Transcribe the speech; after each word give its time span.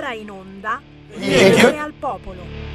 ora 0.00 0.14
in 0.14 0.30
onda 0.30 0.80
Potere 1.12 1.78
al 1.78 1.92
popolo. 1.92 2.69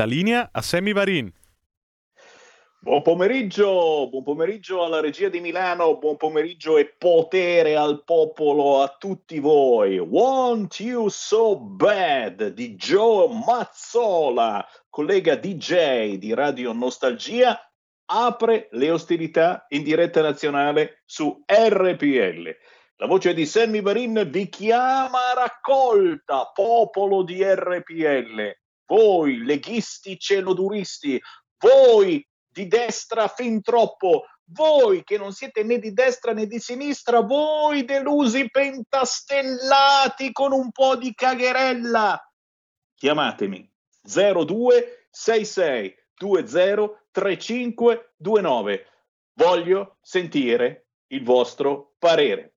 La 0.00 0.06
linea 0.06 0.48
a 0.50 0.62
Semi 0.62 0.94
Varin. 0.94 1.30
Buon 2.80 3.02
pomeriggio, 3.02 4.08
buon 4.08 4.22
pomeriggio 4.22 4.82
alla 4.82 4.98
regia 4.98 5.28
di 5.28 5.40
Milano, 5.40 5.98
buon 5.98 6.16
pomeriggio 6.16 6.78
e 6.78 6.86
potere 6.96 7.76
al 7.76 8.02
popolo 8.02 8.80
a 8.80 8.96
tutti 8.98 9.38
voi. 9.40 9.98
Want 9.98 10.80
You 10.80 11.08
So 11.08 11.58
Bad 11.58 12.54
di 12.54 12.76
Joe 12.76 13.28
Mazzola, 13.44 14.66
collega 14.88 15.36
DJ 15.36 16.14
di 16.14 16.32
Radio 16.32 16.72
Nostalgia, 16.72 17.60
apre 18.06 18.68
le 18.70 18.90
ostilità 18.90 19.66
in 19.68 19.82
diretta 19.82 20.22
nazionale 20.22 21.02
su 21.04 21.44
RPL. 21.44 22.56
La 22.96 23.06
voce 23.06 23.34
di 23.34 23.44
Sammy 23.44 23.82
Varin 23.82 24.26
vi 24.30 24.48
chiama 24.48 25.32
a 25.32 25.34
raccolta, 25.34 26.50
popolo 26.54 27.22
di 27.22 27.44
RPL 27.44 28.59
voi 28.90 29.44
leghisti 29.44 30.18
celoduristi, 30.18 31.22
voi 31.58 32.26
di 32.48 32.66
destra 32.66 33.28
fin 33.28 33.62
troppo, 33.62 34.24
voi 34.46 35.04
che 35.04 35.16
non 35.16 35.32
siete 35.32 35.62
né 35.62 35.78
di 35.78 35.92
destra 35.92 36.32
né 36.32 36.46
di 36.46 36.58
sinistra, 36.58 37.20
voi 37.20 37.84
delusi 37.84 38.50
pentastellati 38.50 40.32
con 40.32 40.50
un 40.50 40.72
po' 40.72 40.96
di 40.96 41.14
cagherella. 41.14 42.20
Chiamatemi 42.96 43.72
0266 44.02 45.94
20 46.18 46.98
3529. 47.12 48.86
Voglio 49.34 49.98
sentire 50.00 50.88
il 51.08 51.22
vostro 51.24 51.94
parere. 51.98 52.56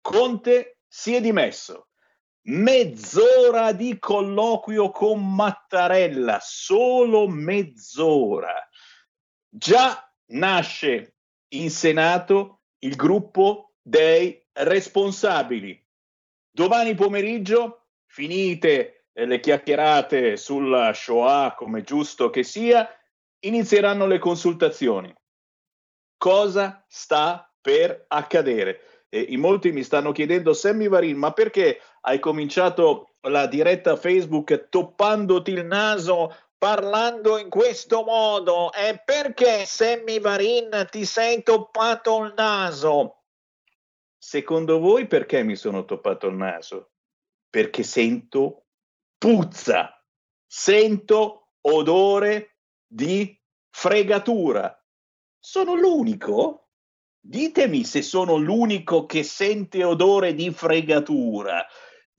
Conte 0.00 0.78
si 0.88 1.14
è 1.14 1.20
dimesso 1.20 1.86
mezz'ora 2.44 3.72
di 3.72 3.98
colloquio 3.98 4.90
con 4.90 5.34
Mattarella, 5.34 6.38
solo 6.40 7.28
mezz'ora. 7.28 8.68
Già 9.48 10.12
nasce 10.32 11.16
in 11.54 11.70
Senato 11.70 12.62
il 12.80 12.96
gruppo 12.96 13.74
dei 13.80 14.44
responsabili. 14.52 15.80
Domani 16.50 16.94
pomeriggio, 16.94 17.86
finite 18.06 19.06
le 19.12 19.40
chiacchierate 19.40 20.36
sulla 20.36 20.92
Shoah, 20.92 21.54
come 21.54 21.82
giusto 21.82 22.30
che 22.30 22.42
sia, 22.42 22.88
inizieranno 23.40 24.06
le 24.06 24.18
consultazioni. 24.18 25.14
Cosa 26.16 26.84
sta 26.88 27.52
per 27.60 28.04
accadere? 28.08 29.06
E 29.08 29.20
in 29.20 29.40
molti 29.40 29.72
mi 29.72 29.82
stanno 29.82 30.12
chiedendo, 30.12 30.54
Sammy 30.54 30.88
Varin, 30.88 31.18
ma 31.18 31.32
perché 31.32 31.80
hai 32.02 32.18
cominciato 32.20 33.14
la 33.22 33.46
diretta 33.46 33.96
Facebook 33.96 34.68
toppandoti 34.68 35.50
il 35.52 35.64
naso 35.64 36.34
parlando 36.56 37.38
in 37.38 37.48
questo 37.48 38.04
modo? 38.04 38.72
E 38.72 39.02
perché 39.04 39.64
Sammy 39.64 40.20
Varin 40.20 40.86
ti 40.90 41.04
sei 41.04 41.42
toppato 41.42 42.22
il 42.24 42.34
naso? 42.36 43.22
secondo 44.22 44.78
voi 44.78 45.08
perché 45.08 45.42
mi 45.42 45.56
sono 45.56 45.84
toppato 45.84 46.28
il 46.28 46.36
naso? 46.36 46.92
Perché 47.50 47.82
sento 47.82 48.66
puzza, 49.18 50.00
sento 50.46 51.54
odore 51.62 52.58
di 52.86 53.36
fregatura. 53.68 54.80
Sono 55.40 55.74
l'unico? 55.74 56.68
Ditemi 57.18 57.82
se 57.84 58.00
sono 58.02 58.36
l'unico 58.36 59.06
che 59.06 59.24
sente 59.24 59.82
odore 59.82 60.34
di 60.34 60.52
fregatura. 60.52 61.66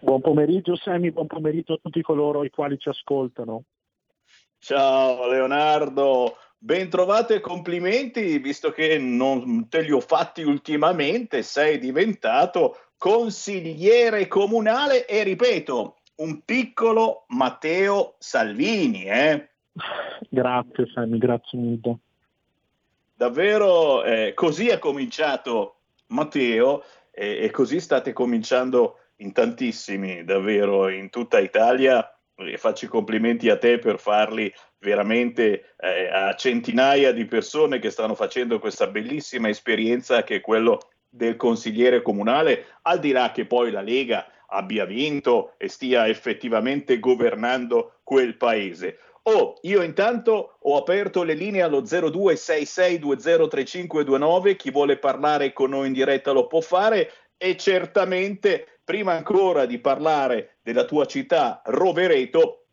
Buon 0.00 0.20
pomeriggio 0.20 0.74
Sammy, 0.74 1.12
buon 1.12 1.28
pomeriggio 1.28 1.74
a 1.74 1.78
tutti 1.80 2.02
coloro 2.02 2.42
i 2.42 2.50
quali 2.50 2.76
ci 2.78 2.88
ascoltano. 2.88 3.62
Ciao 4.64 5.26
Leonardo, 5.28 6.36
ben 6.56 6.88
trovato 6.88 7.34
e 7.34 7.40
complimenti, 7.40 8.38
visto 8.38 8.70
che 8.70 8.96
non 8.96 9.68
te 9.68 9.80
li 9.80 9.90
ho 9.90 9.98
fatti 9.98 10.44
ultimamente, 10.44 11.42
sei 11.42 11.80
diventato 11.80 12.78
consigliere 12.96 14.28
comunale 14.28 15.04
e 15.06 15.24
ripeto, 15.24 15.96
un 16.18 16.44
piccolo 16.44 17.24
Matteo 17.30 18.14
Salvini. 18.18 19.06
Eh? 19.06 19.48
Grazie 20.28 20.86
Sammy, 20.94 21.18
grazie 21.18 21.58
mille. 21.58 21.98
Davvero 23.14 24.04
eh, 24.04 24.32
così 24.32 24.68
è 24.68 24.78
cominciato 24.78 25.78
Matteo 26.06 26.84
e, 27.10 27.38
e 27.42 27.50
così 27.50 27.80
state 27.80 28.12
cominciando 28.12 28.98
in 29.16 29.32
tantissimi, 29.32 30.22
davvero 30.22 30.88
in 30.88 31.10
tutta 31.10 31.40
Italia 31.40 32.11
e 32.36 32.56
faccio 32.56 32.86
i 32.86 32.88
complimenti 32.88 33.50
a 33.50 33.58
te 33.58 33.78
per 33.78 33.98
farli 33.98 34.52
veramente 34.78 35.74
eh, 35.78 36.08
a 36.08 36.34
centinaia 36.34 37.12
di 37.12 37.26
persone 37.26 37.78
che 37.78 37.90
stanno 37.90 38.14
facendo 38.14 38.58
questa 38.58 38.86
bellissima 38.86 39.48
esperienza 39.48 40.24
che 40.24 40.36
è 40.36 40.40
quello 40.40 40.80
del 41.08 41.36
consigliere 41.36 42.00
comunale, 42.00 42.78
al 42.82 42.98
di 42.98 43.12
là 43.12 43.32
che 43.32 43.44
poi 43.44 43.70
la 43.70 43.82
Lega 43.82 44.26
abbia 44.46 44.86
vinto 44.86 45.54
e 45.58 45.68
stia 45.68 46.08
effettivamente 46.08 46.98
governando 46.98 48.00
quel 48.02 48.36
paese. 48.36 48.98
Oh, 49.24 49.58
io 49.62 49.82
intanto 49.82 50.58
ho 50.60 50.76
aperto 50.76 51.22
le 51.22 51.34
linee 51.34 51.62
allo 51.62 51.82
0266203529, 51.82 54.56
chi 54.56 54.70
vuole 54.70 54.98
parlare 54.98 55.52
con 55.52 55.70
noi 55.70 55.86
in 55.88 55.92
diretta 55.92 56.32
lo 56.32 56.48
può 56.48 56.60
fare 56.60 57.12
e 57.36 57.56
certamente 57.56 58.80
prima 58.84 59.12
ancora 59.12 59.64
di 59.64 59.78
parlare 59.78 60.51
della 60.62 60.84
tua 60.84 61.06
città, 61.06 61.60
Rovereto, 61.64 62.66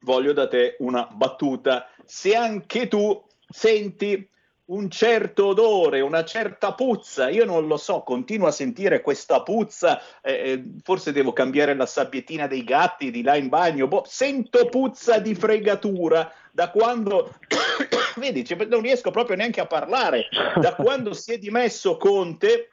voglio 0.00 0.32
da 0.32 0.48
te 0.48 0.76
una 0.80 1.08
battuta. 1.10 1.88
Se 2.04 2.34
anche 2.34 2.88
tu 2.88 3.24
senti 3.48 4.28
un 4.66 4.90
certo 4.90 5.46
odore, 5.46 6.00
una 6.00 6.24
certa 6.24 6.74
puzza, 6.74 7.28
io 7.28 7.44
non 7.44 7.68
lo 7.68 7.76
so, 7.76 8.00
continuo 8.00 8.48
a 8.48 8.52
sentire 8.52 9.00
questa 9.00 9.42
puzza, 9.42 10.00
eh, 10.22 10.32
eh 10.32 10.64
forse 10.82 11.12
devo 11.12 11.32
cambiare 11.32 11.74
la 11.74 11.86
sabbiettina 11.86 12.48
dei 12.48 12.64
gatti 12.64 13.12
di 13.12 13.22
là 13.22 13.36
in 13.36 13.48
bagno, 13.48 13.86
boh, 13.86 14.02
sento 14.06 14.68
puzza 14.68 15.18
di 15.18 15.36
fregatura 15.36 16.32
da 16.50 16.70
quando, 16.70 17.32
vedi, 18.16 18.44
non 18.68 18.80
riesco 18.80 19.12
proprio 19.12 19.36
neanche 19.36 19.60
a 19.60 19.66
parlare, 19.66 20.28
da 20.60 20.74
quando 20.74 21.14
si 21.14 21.34
è 21.34 21.38
dimesso 21.38 21.96
Conte 21.96 22.70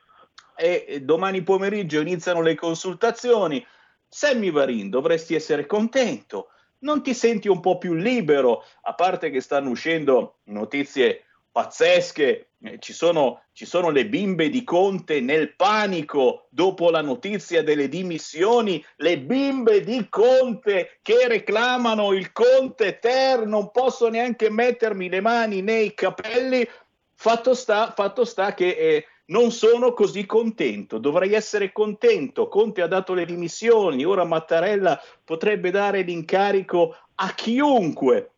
e 0.56 1.02
domani 1.04 1.44
pomeriggio 1.44 2.00
iniziano 2.00 2.42
le 2.42 2.56
consultazioni. 2.56 3.64
Sammy 4.14 4.52
Varin, 4.52 4.92
dovresti 4.92 5.34
essere 5.34 5.66
contento. 5.66 6.50
Non 6.80 7.02
ti 7.02 7.16
senti 7.16 7.48
un 7.48 7.60
po' 7.60 7.80
più 7.80 7.96
libero, 7.96 8.64
a 8.84 8.94
parte 8.94 9.32
che 9.32 9.42
stanno 9.42 9.72
uscendo 9.72 10.36
notizie 10.44 11.26
pazzesche, 11.52 12.50
eh, 12.62 12.78
ci, 12.80 12.94
sono, 12.94 13.44
ci 13.54 13.66
sono 13.66 13.90
le 13.90 14.06
bimbe 14.06 14.50
di 14.50 14.64
Conte 14.64 15.20
nel 15.20 15.56
panico 15.56 16.46
dopo 16.50 16.92
la 16.92 17.02
notizia 17.02 17.64
delle 17.64 17.90
dimissioni, 17.90 18.84
le 18.98 19.20
bimbe 19.20 19.82
di 19.84 20.08
Conte 20.10 21.00
che 21.02 21.28
reclamano 21.28 22.14
il 22.14 22.32
Conte 22.32 23.00
Ter, 23.00 23.48
non 23.48 23.72
posso 23.72 24.10
neanche 24.10 24.52
mettermi 24.52 25.10
le 25.10 25.22
mani 25.22 25.62
nei 25.62 25.96
capelli. 25.96 26.68
Fatto 27.16 27.56
sta, 27.56 27.94
fatto 27.96 28.26
sta 28.26 28.54
che 28.54 28.70
eh, 28.70 29.06
non 29.26 29.52
sono 29.52 29.94
così 29.94 30.26
contento, 30.26 30.98
dovrei 30.98 31.34
essere 31.34 31.72
contento. 31.72 32.48
Conte 32.48 32.82
ha 32.82 32.88
dato 32.88 33.14
le 33.14 33.26
dimissioni, 33.26 34.04
ora 34.04 34.26
Mattarella 34.26 35.02
potrebbe 35.24 35.72
dare 35.72 36.02
l'incarico 36.02 36.96
a 37.16 37.34
chiunque. 37.34 38.30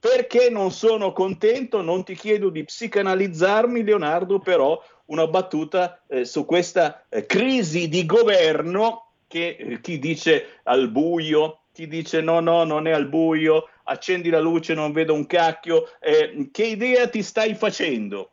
Perché 0.00 0.48
non 0.48 0.70
sono 0.70 1.12
contento? 1.12 1.82
Non 1.82 2.04
ti 2.04 2.14
chiedo 2.14 2.50
di 2.50 2.62
psicanalizzarmi, 2.62 3.82
Leonardo, 3.82 4.38
però 4.38 4.80
una 5.06 5.26
battuta 5.26 6.02
eh, 6.06 6.24
su 6.24 6.44
questa 6.44 7.04
eh, 7.08 7.26
crisi 7.26 7.88
di 7.88 8.06
governo 8.06 9.06
che 9.26 9.56
eh, 9.58 9.80
chi 9.80 9.98
dice 9.98 10.60
al 10.64 10.90
buio, 10.90 11.62
chi 11.72 11.88
dice 11.88 12.20
no, 12.20 12.38
no, 12.38 12.62
non 12.62 12.86
è 12.86 12.92
al 12.92 13.08
buio, 13.08 13.68
accendi 13.84 14.30
la 14.30 14.40
luce, 14.40 14.74
non 14.74 14.92
vedo 14.92 15.14
un 15.14 15.26
cacchio. 15.26 15.84
Eh, 16.00 16.48
che 16.52 16.64
idea 16.64 17.08
ti 17.08 17.22
stai 17.22 17.54
facendo? 17.54 18.32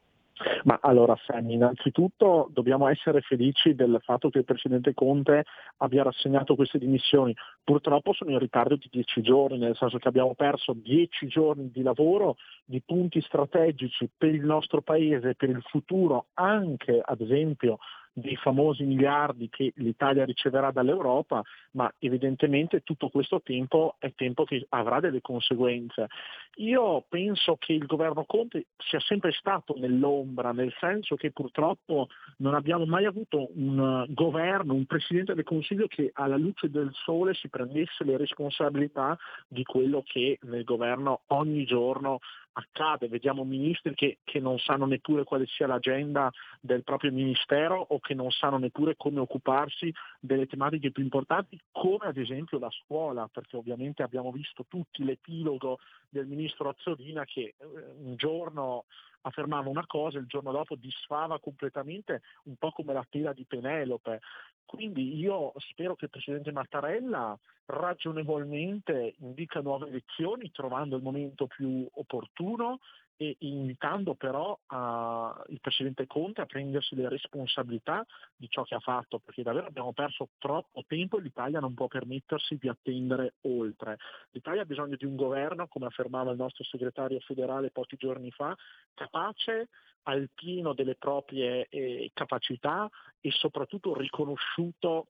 Ma 0.64 0.80
allora 0.82 1.18
Sammy, 1.26 1.54
innanzitutto 1.54 2.50
dobbiamo 2.52 2.88
essere 2.88 3.22
felici 3.22 3.74
del 3.74 4.00
fatto 4.04 4.30
che 4.30 4.40
il 4.40 4.44
Presidente 4.44 4.94
Conte 4.94 5.46
abbia 5.78 6.04
rassegnato 6.04 6.56
queste 6.56 6.78
dimissioni. 6.78 7.34
Purtroppo 7.64 8.12
sono 8.12 8.32
in 8.32 8.40
ritardo 8.40 8.76
di 8.76 8.90
dieci 8.92 9.22
giorni, 9.22 9.58
nel 9.58 9.78
senso 9.78 9.98
che 9.98 10.08
abbiamo 10.10 10.34
perso 10.36 10.74
dieci 10.74 11.28
giorni 11.28 11.72
di 11.72 11.82
lavoro, 11.82 12.36
di 12.66 12.82
punti 12.86 13.22
strategici 13.22 14.10
per 14.16 14.34
il 14.34 14.46
nostro 14.46 14.82
Paese, 14.82 15.36
per 15.36 15.50
il 15.50 15.62
futuro, 15.62 16.28
anche 16.34 17.02
ad 17.04 17.22
esempio 17.22 17.78
dei 18.18 18.38
famosi 18.38 18.84
miliardi 18.84 19.50
che 19.50 19.74
l'Italia 19.76 20.24
riceverà 20.24 20.72
dall'Europa, 20.72 21.42
ma 21.72 21.94
evidentemente 22.00 22.80
tutto 22.80 23.10
questo 23.10 23.42
tempo 23.42 23.96
è 24.00 24.14
tempo 24.16 24.46
che 24.46 24.66
avrà 24.70 25.02
delle 25.02 25.20
conseguenze. 25.20 26.08
Io 26.56 27.04
penso 27.10 27.58
che 27.60 27.74
il 27.74 27.86
governo 27.86 28.24
Conte 28.24 28.68
sia 28.78 29.02
sempre 29.02 29.34
stato 29.34 29.76
nell'ombra, 29.78 30.54
nel 30.54 30.74
senso 30.80 31.18
che 31.18 31.32
purtroppo 31.32 32.08
non 32.38 32.54
abbiamo 32.54 32.86
mai 32.86 33.04
avuto 33.04 33.50
un 33.56 34.06
governo, 34.08 34.74
un 34.74 34.86
Presidente 34.86 35.34
del 35.34 35.44
Consiglio 35.44 35.88
che 35.88 36.12
alla 36.14 36.38
luce 36.38 36.70
del 36.70 36.92
sole 36.94 37.34
si 37.34 37.50
prendesse 37.50 38.06
le 38.06 38.16
responsabilità 38.16 39.18
di 39.46 39.64
quello 39.64 40.04
che 40.06 40.40
nel 40.44 40.64
governo 40.64 41.24
ogni 41.28 41.66
giorno 41.66 42.20
accade, 42.58 43.08
vediamo 43.08 43.44
ministri 43.44 43.94
che, 43.94 44.20
che, 44.24 44.40
non 44.40 44.58
sanno 44.60 44.86
neppure 44.86 45.24
quale 45.24 45.46
sia 45.46 45.68
l'agenda 45.68 46.32
del 46.62 46.84
proprio 46.84 47.12
ministero 47.12 47.86
o 47.90 48.00
che 48.00 48.14
non 48.14 48.32
sanno 48.32 48.58
neppure 48.58 48.96
come 48.96 49.20
occuparsi 49.20 49.94
delle 50.20 50.48
tematiche 50.48 50.92
più 50.92 51.04
importanti, 51.04 51.60
come 51.72 52.06
ad 52.06 52.18
esempio 52.18 52.58
la 52.58 52.70
scuola, 52.72 53.28
perché 53.32 53.58
ovviamente 53.58 54.04
abbiamo 54.04 54.32
visto 54.32 54.66
tutti 54.68 55.04
l'epilogo 55.04 55.80
del 56.10 56.28
ministro 56.28 56.70
Azzolina 56.70 57.26
che 57.26 57.56
eh, 57.58 57.66
un 57.98 58.16
giorno 58.16 58.86
affermava 59.26 59.70
una 59.70 59.86
cosa 59.86 60.18
e 60.18 60.22
il 60.22 60.28
giorno 60.28 60.52
dopo 60.52 60.76
disfava 60.76 61.40
completamente, 61.40 62.22
un 62.44 62.56
po' 62.56 62.72
come 62.72 62.94
la 62.94 63.06
tela 63.10 63.34
di 63.34 63.46
Penelope. 63.46 64.22
Quindi 64.66 65.18
io 65.18 65.54
spero 65.58 65.96
che 65.96 66.06
il 66.06 66.12
Presidente 66.12 66.52
Mattarella 66.52 67.38
ragionevolmente 67.66 69.16
indica 69.20 69.60
nuove 69.62 69.88
elezioni 69.88 70.52
trovando 70.52 70.96
il 70.96 71.04
momento 71.04 71.48
più 71.48 71.88
opportuno 71.94 72.80
e 73.18 73.36
invitando 73.40 74.16
però 74.16 74.52
uh, 74.52 75.52
il 75.52 75.60
Presidente 75.62 76.06
Conte 76.08 76.42
a 76.42 76.46
prendersi 76.46 76.96
le 76.96 77.08
responsabilità 77.08 78.06
di 78.36 78.48
ciò 78.50 78.64
che 78.64 78.76
ha 78.76 78.80
fatto, 78.80 79.20
perché 79.20 79.44
davvero 79.44 79.68
abbiamo 79.68 79.94
perso 79.94 80.30
troppo 80.38 80.84
tempo 80.88 81.18
e 81.18 81.22
l'Italia 81.22 81.60
non 81.60 81.74
può 81.74 81.88
permettersi 81.88 82.58
di 82.60 82.68
attendere 82.68 83.36
oltre. 83.42 83.98
L'Italia 84.32 84.64
ha 84.64 84.66
bisogno 84.66 84.96
di 84.96 85.06
un 85.06 85.16
governo, 85.16 85.68
come 85.68 85.86
affermava 85.86 86.32
il 86.32 86.38
nostro 86.38 86.64
segretario 86.64 87.20
federale 87.22 87.72
pochi 87.72 87.96
giorni 87.98 88.32
fa, 88.32 88.56
capace 88.94 89.70
al 90.04 90.30
pieno 90.34 90.74
delle 90.74 90.96
proprie 90.96 91.68
eh, 91.70 92.12
capacità 92.14 92.90
e 93.20 93.32
soprattutto 93.32 93.98
riconosciuto 93.98 95.08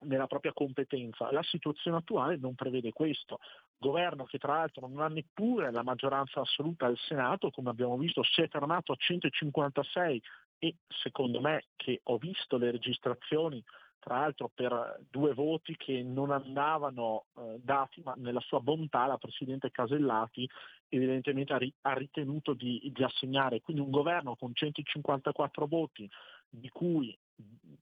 nella 0.00 0.26
propria 0.26 0.52
competenza. 0.52 1.30
La 1.32 1.42
situazione 1.42 1.98
attuale 1.98 2.36
non 2.36 2.54
prevede 2.54 2.92
questo. 2.92 3.38
Governo 3.80 4.24
che 4.24 4.36
tra 4.36 4.56
l'altro 4.56 4.86
non 4.86 5.00
ha 5.00 5.08
neppure 5.08 5.72
la 5.72 5.82
maggioranza 5.82 6.40
assoluta 6.40 6.84
al 6.84 6.98
Senato, 6.98 7.50
come 7.50 7.70
abbiamo 7.70 7.96
visto, 7.96 8.22
si 8.22 8.42
è 8.42 8.48
fermato 8.48 8.92
a 8.92 8.96
156 8.98 10.22
e 10.58 10.76
secondo 11.02 11.40
me 11.40 11.64
che 11.76 12.00
ho 12.04 12.18
visto 12.18 12.58
le 12.58 12.70
registrazioni 12.70 13.64
tra 13.98 14.18
l'altro 14.20 14.50
per 14.52 15.00
due 15.08 15.32
voti 15.34 15.76
che 15.76 16.02
non 16.02 16.30
andavano 16.30 17.26
eh, 17.36 17.58
dati, 17.62 18.02
ma 18.02 18.14
nella 18.16 18.40
sua 18.40 18.60
bontà 18.60 19.06
la 19.06 19.18
Presidente 19.18 19.70
Casellati 19.70 20.48
evidentemente 20.88 21.52
ha, 21.52 21.58
ri- 21.58 21.72
ha 21.82 21.92
ritenuto 21.92 22.54
di, 22.54 22.90
di, 22.92 23.02
assegnare. 23.02 23.60
Quindi 23.60 23.82
un 23.82 23.90
governo 23.90 24.36
con 24.36 24.54
154 24.54 25.66
voti, 25.66 26.08
di 26.48 26.68
cui 26.70 27.16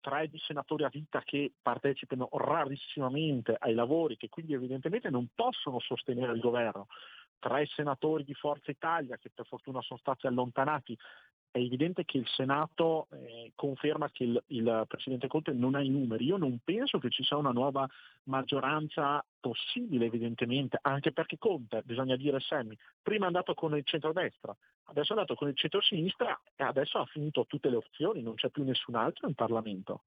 tre 0.01 0.31
senatori 0.47 0.85
a 0.85 0.89
vita 0.89 1.21
che 1.21 1.53
partecipano 1.61 2.29
rarissimamente 2.33 3.57
ai 3.59 3.75
lavori, 3.75 4.17
che 4.17 4.29
quindi 4.29 4.53
evidentemente 4.53 5.11
non 5.11 5.29
possono 5.35 5.81
sostenere 5.81 6.33
il 6.33 6.41
governo, 6.41 6.87
tre 7.39 7.67
senatori 7.67 8.25
di 8.25 8.35
Forza 8.35 8.71
Italia 8.71 9.17
che 9.17 9.31
per 9.33 9.47
fortuna 9.47 9.81
sono 9.83 9.99
stati 9.99 10.27
allontanati 10.27 10.97
è 11.51 11.59
evidente 11.59 12.05
che 12.05 12.19
il 12.19 12.27
Senato 12.29 13.07
eh, 13.11 13.53
conferma 13.55 14.11
che 14.11 14.25
il, 14.25 14.43
il, 14.49 14.85
Presidente 14.87 15.29
Conte 15.29 15.53
non 15.53 15.75
ha 15.75 15.81
i 15.81 15.89
numeri. 15.89 16.27
Io 16.27 16.37
non 16.37 16.59
penso 16.63 16.99
che 16.99 17.11
ci 17.11 17.23
sia 17.25 17.37
una 17.37 17.51
nuova 17.51 17.89
maggioranza 18.25 19.25
possibile, 19.41 20.07
evidentemente, 20.07 20.79
anche 20.83 21.13
perché 21.13 21.39
Conte, 21.39 21.83
bisogna 21.85 22.17
dire 22.17 22.41
Semmi, 22.41 22.77
prima 23.03 23.25
è 23.25 23.27
andato 23.29 23.55
con 23.55 23.77
il 23.77 23.85
centrodestra, 23.85 24.55
adesso 24.85 25.13
è 25.13 25.17
andato 25.17 25.35
con 25.35 25.49
il 25.49 25.57
centro-sinistra 25.57 26.39
e 26.55 26.65
adesso 26.65 26.99
ha 26.99 27.07
finito 27.07 27.47
tutte 27.47 27.71
le 27.71 27.77
opzioni, 27.77 28.23
non 28.23 28.35
c'è 28.35 28.51
più 28.51 28.65
nessun 28.65 28.95
altro 28.95 29.29
in 29.29 29.35
Parlamento. 29.35 30.03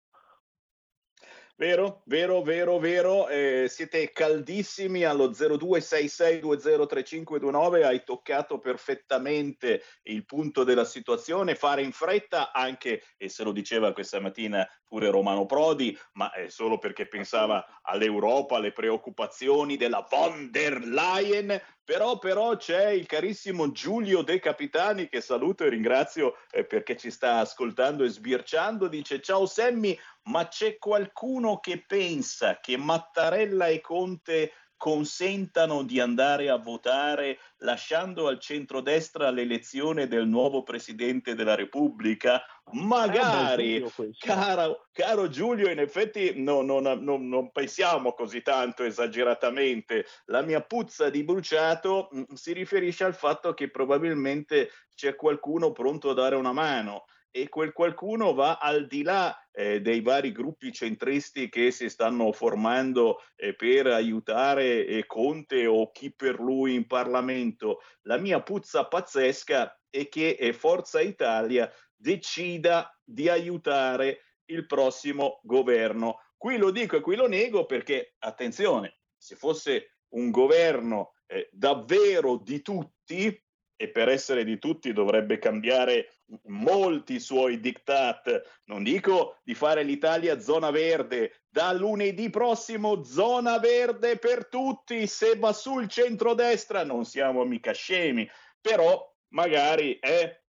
Vero, 1.61 2.01
vero, 2.05 2.41
vero, 2.41 2.79
vero. 2.79 3.27
Eh, 3.27 3.67
siete 3.69 4.09
caldissimi 4.09 5.03
allo 5.03 5.29
0266203529. 5.29 7.83
Hai 7.83 8.03
toccato 8.03 8.57
perfettamente 8.57 9.83
il 10.05 10.25
punto 10.25 10.63
della 10.63 10.85
situazione. 10.85 11.53
Fare 11.53 11.83
in 11.83 11.91
fretta 11.91 12.51
anche, 12.51 13.03
e 13.15 13.29
se 13.29 13.43
lo 13.43 13.51
diceva 13.51 13.93
questa 13.93 14.19
mattina 14.19 14.67
pure 14.83 15.11
Romano 15.11 15.45
Prodi, 15.45 15.95
ma 16.13 16.31
è 16.31 16.49
solo 16.49 16.79
perché 16.79 17.07
pensava 17.07 17.63
all'Europa, 17.83 18.55
alle 18.55 18.71
preoccupazioni 18.71 19.77
della 19.77 20.03
von 20.09 20.49
der 20.49 20.83
Leyen. 20.83 21.61
Però, 21.91 22.17
però 22.19 22.55
c'è 22.55 22.91
il 22.91 23.05
carissimo 23.05 23.69
Giulio 23.73 24.21
De 24.21 24.39
Capitani 24.39 25.09
che 25.09 25.19
saluto 25.19 25.65
e 25.65 25.69
ringrazio 25.69 26.37
eh, 26.49 26.63
perché 26.63 26.95
ci 26.95 27.11
sta 27.11 27.39
ascoltando 27.39 28.05
e 28.05 28.07
sbirciando. 28.07 28.87
Dice: 28.87 29.19
Ciao 29.19 29.45
Semmi, 29.45 29.99
ma 30.29 30.47
c'è 30.47 30.77
qualcuno 30.77 31.59
che 31.59 31.83
pensa 31.85 32.61
che 32.61 32.77
Mattarella 32.77 33.67
e 33.67 33.81
Conte 33.81 34.53
consentano 34.81 35.83
di 35.83 35.99
andare 35.99 36.49
a 36.49 36.57
votare 36.57 37.37
lasciando 37.57 38.25
al 38.25 38.39
centrodestra 38.39 39.29
l'elezione 39.29 40.07
del 40.07 40.25
nuovo 40.25 40.63
Presidente 40.63 41.35
della 41.35 41.53
Repubblica? 41.53 42.41
Magari, 42.71 43.85
caro, 44.17 44.87
caro 44.91 45.29
Giulio, 45.29 45.69
in 45.69 45.77
effetti 45.77 46.41
no, 46.41 46.63
no, 46.63 46.79
no, 46.79 46.95
non 46.95 47.51
pensiamo 47.51 48.13
così 48.13 48.41
tanto 48.41 48.83
esageratamente. 48.83 50.07
La 50.25 50.41
mia 50.41 50.61
puzza 50.61 51.11
di 51.11 51.23
bruciato 51.23 52.07
mh, 52.09 52.19
mm, 52.19 52.23
si 52.33 52.51
riferisce 52.51 53.03
al 53.03 53.13
fatto 53.13 53.53
che 53.53 53.69
probabilmente 53.69 54.71
c'è 54.95 55.15
qualcuno 55.15 55.71
pronto 55.73 56.09
a 56.09 56.15
dare 56.15 56.35
una 56.35 56.53
mano 56.53 57.05
e 57.31 57.47
quel 57.47 57.71
qualcuno 57.71 58.33
va 58.33 58.57
al 58.57 58.87
di 58.87 59.03
là 59.03 59.35
eh, 59.51 59.81
dei 59.81 60.01
vari 60.01 60.31
gruppi 60.31 60.71
centristi 60.71 61.49
che 61.49 61.71
si 61.71 61.89
stanno 61.89 62.31
formando 62.33 63.21
eh, 63.35 63.55
per 63.55 63.87
aiutare 63.87 64.85
eh, 64.85 65.05
Conte 65.05 65.65
o 65.65 65.91
chi 65.91 66.13
per 66.13 66.39
lui 66.39 66.75
in 66.75 66.85
Parlamento. 66.85 67.81
La 68.03 68.17
mia 68.17 68.41
puzza 68.41 68.85
pazzesca 68.85 69.79
è 69.89 70.09
che 70.09 70.31
eh, 70.31 70.53
Forza 70.53 70.99
Italia 70.99 71.71
decida 71.95 72.93
di 73.03 73.29
aiutare 73.29 74.23
il 74.45 74.65
prossimo 74.65 75.39
governo. 75.43 76.19
Qui 76.35 76.57
lo 76.57 76.71
dico 76.71 76.97
e 76.97 77.01
qui 77.01 77.15
lo 77.15 77.27
nego 77.27 77.65
perché, 77.65 78.15
attenzione, 78.19 78.99
se 79.15 79.35
fosse 79.35 79.99
un 80.09 80.31
governo 80.31 81.13
eh, 81.27 81.49
davvero 81.51 82.37
di 82.37 82.61
tutti, 82.61 83.40
e 83.81 83.89
per 83.89 84.09
essere 84.09 84.43
di 84.43 84.59
tutti 84.59 84.93
dovrebbe 84.93 85.39
cambiare 85.39 86.17
molti 86.43 87.19
suoi 87.19 87.59
diktat. 87.59 88.61
Non 88.65 88.83
dico 88.83 89.39
di 89.43 89.55
fare 89.55 89.81
l'Italia 89.81 90.39
zona 90.39 90.69
verde, 90.69 91.45
da 91.49 91.71
lunedì 91.73 92.29
prossimo 92.29 93.03
zona 93.03 93.57
verde 93.57 94.17
per 94.17 94.45
tutti, 94.45 95.07
se 95.07 95.35
va 95.35 95.51
sul 95.51 95.87
centrodestra 95.87 96.83
non 96.83 97.05
siamo 97.05 97.43
mica 97.43 97.71
scemi, 97.71 98.29
però 98.61 99.03
magari 99.29 99.97
eh, 99.97 100.40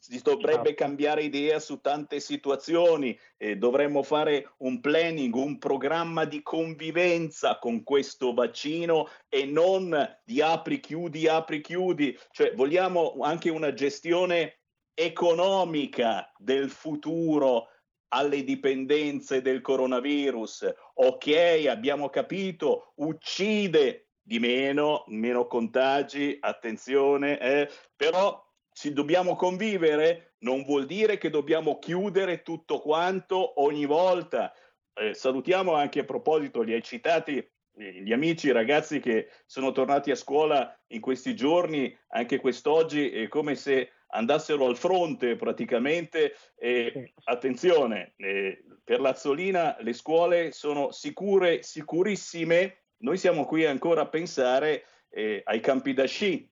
si 0.00 0.18
dovrebbe 0.22 0.72
cambiare 0.72 1.22
idea 1.22 1.60
su 1.60 1.80
tante 1.80 2.20
situazioni, 2.20 3.16
eh, 3.36 3.56
dovremmo 3.56 4.02
fare 4.02 4.54
un 4.58 4.80
planning, 4.80 5.34
un 5.34 5.58
programma 5.58 6.24
di 6.24 6.42
convivenza 6.42 7.58
con 7.58 7.82
questo 7.82 8.32
vaccino 8.32 9.08
e 9.28 9.44
non 9.44 9.94
di 10.24 10.40
apri 10.40 10.80
chiudi, 10.80 11.28
apri 11.28 11.60
chiudi, 11.60 12.18
cioè 12.30 12.54
vogliamo 12.54 13.18
anche 13.20 13.50
una 13.50 13.74
gestione 13.74 14.60
economica 14.94 16.32
del 16.38 16.70
futuro 16.70 17.68
alle 18.08 18.42
dipendenze 18.42 19.42
del 19.42 19.60
coronavirus. 19.60 20.74
Ok, 20.94 21.66
abbiamo 21.68 22.08
capito, 22.08 22.92
uccide 22.96 24.08
di 24.22 24.38
meno, 24.38 25.04
meno 25.08 25.46
contagi, 25.46 26.38
attenzione, 26.40 27.38
eh, 27.38 27.70
però 27.94 28.49
ci 28.80 28.94
dobbiamo 28.94 29.36
convivere 29.36 30.36
non 30.38 30.62
vuol 30.64 30.86
dire 30.86 31.18
che 31.18 31.28
dobbiamo 31.28 31.78
chiudere 31.78 32.40
tutto 32.40 32.80
quanto 32.80 33.60
ogni 33.60 33.84
volta. 33.84 34.54
Eh, 34.94 35.12
salutiamo 35.12 35.74
anche 35.74 36.00
a 36.00 36.04
proposito, 36.04 36.62
li 36.62 36.72
hai 36.72 36.82
citati 36.82 37.36
eh, 37.36 38.02
gli 38.02 38.10
amici, 38.10 38.46
i 38.46 38.52
ragazzi 38.52 38.98
che 38.98 39.28
sono 39.44 39.72
tornati 39.72 40.10
a 40.10 40.14
scuola 40.14 40.74
in 40.88 41.02
questi 41.02 41.36
giorni, 41.36 41.94
anche 42.08 42.40
quest'oggi, 42.40 43.10
è 43.10 43.28
come 43.28 43.54
se 43.54 43.90
andassero 44.12 44.64
al 44.64 44.78
fronte 44.78 45.36
praticamente. 45.36 46.34
Eh, 46.56 47.12
attenzione, 47.24 48.14
eh, 48.16 48.64
per 48.82 49.00
l'Azzolina 49.00 49.76
le 49.80 49.92
scuole 49.92 50.52
sono 50.52 50.90
sicure, 50.90 51.62
sicurissime. 51.62 52.84
Noi 53.02 53.18
siamo 53.18 53.44
qui 53.44 53.66
ancora 53.66 54.00
a 54.00 54.08
pensare 54.08 54.84
eh, 55.10 55.42
ai 55.44 55.60
campi 55.60 55.92
da 55.92 56.06
sci, 56.06 56.50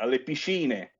alle 0.00 0.24
piscine, 0.24 0.97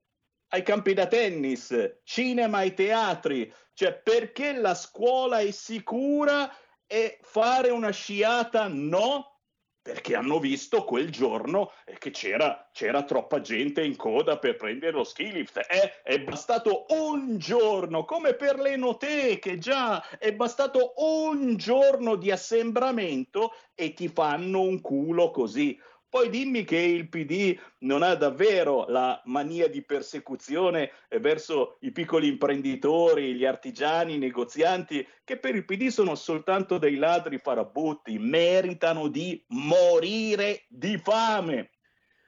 ai 0.49 0.63
campi 0.63 0.93
da 0.93 1.07
tennis, 1.07 1.99
cinema 2.03 2.59
ai 2.59 2.73
teatri, 2.73 3.51
cioè 3.73 3.93
perché 3.93 4.53
la 4.53 4.75
scuola 4.75 5.39
è 5.39 5.51
sicura 5.51 6.51
e 6.85 7.19
fare 7.21 7.69
una 7.69 7.91
sciata 7.91 8.67
no? 8.67 9.35
Perché 9.81 10.15
hanno 10.15 10.39
visto 10.39 10.83
quel 10.83 11.09
giorno 11.09 11.71
che 11.99 12.11
c'era, 12.11 12.69
c'era 12.73 13.03
troppa 13.03 13.41
gente 13.41 13.83
in 13.83 13.95
coda 13.95 14.37
per 14.37 14.55
prendere 14.55 14.91
lo 14.91 15.03
ski 15.03 15.31
lift. 15.31 15.57
È, 15.59 16.01
è 16.03 16.19
bastato 16.19 16.85
un 16.89 17.37
giorno, 17.37 18.03
come 18.03 18.33
per 18.33 18.59
le 18.59 18.71
enoteche, 18.73 19.57
già, 19.57 20.05
è 20.17 20.33
bastato 20.33 20.93
un 20.97 21.55
giorno 21.55 22.15
di 22.15 22.29
assembramento 22.29 23.53
e 23.73 23.93
ti 23.93 24.09
fanno 24.09 24.61
un 24.61 24.81
culo 24.81 25.31
così. 25.31 25.79
Poi 26.09 26.29
dimmi 26.29 26.63
che 26.63 26.77
il 26.77 27.07
PD 27.07 27.55
non 27.79 28.01
ha 28.01 28.15
davvero 28.15 28.85
la 28.87 29.21
mania 29.25 29.67
di 29.67 29.83
persecuzione 29.83 30.91
verso 31.19 31.77
i 31.81 31.91
piccoli 31.91 32.27
imprenditori, 32.27 33.35
gli 33.35 33.45
artigiani, 33.45 34.15
i 34.15 34.17
negozianti, 34.17 35.07
che 35.23 35.37
per 35.37 35.53
il 35.53 35.65
PD 35.65 35.89
sono 35.89 36.15
soltanto 36.15 36.79
dei 36.79 36.95
ladri 36.95 37.37
farabutti, 37.37 38.17
meritano 38.17 39.07
di 39.07 39.39
morire 39.49 40.63
di 40.67 40.97
fame. 40.97 41.69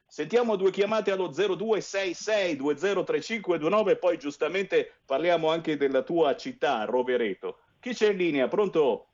Sentiamo 0.06 0.58
due 0.58 0.70
chiamate 0.70 1.10
allo 1.10 1.30
0266203529 1.30 3.90
e 3.90 3.96
poi 3.96 4.20
giustamente 4.20 4.98
parliamo 5.08 5.50
anche 5.50 5.76
della 5.76 6.04
tua 6.04 6.36
città, 6.36 6.86
Rovereto. 6.86 7.62
Chi 7.80 7.94
c'è 7.94 8.12
in 8.12 8.18
linea? 8.18 8.48
Pronto? 8.48 9.08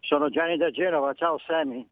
Sono 0.00 0.28
Gianni 0.28 0.58
da 0.58 0.70
Genova, 0.70 1.14
ciao 1.14 1.38
Semi. 1.38 1.88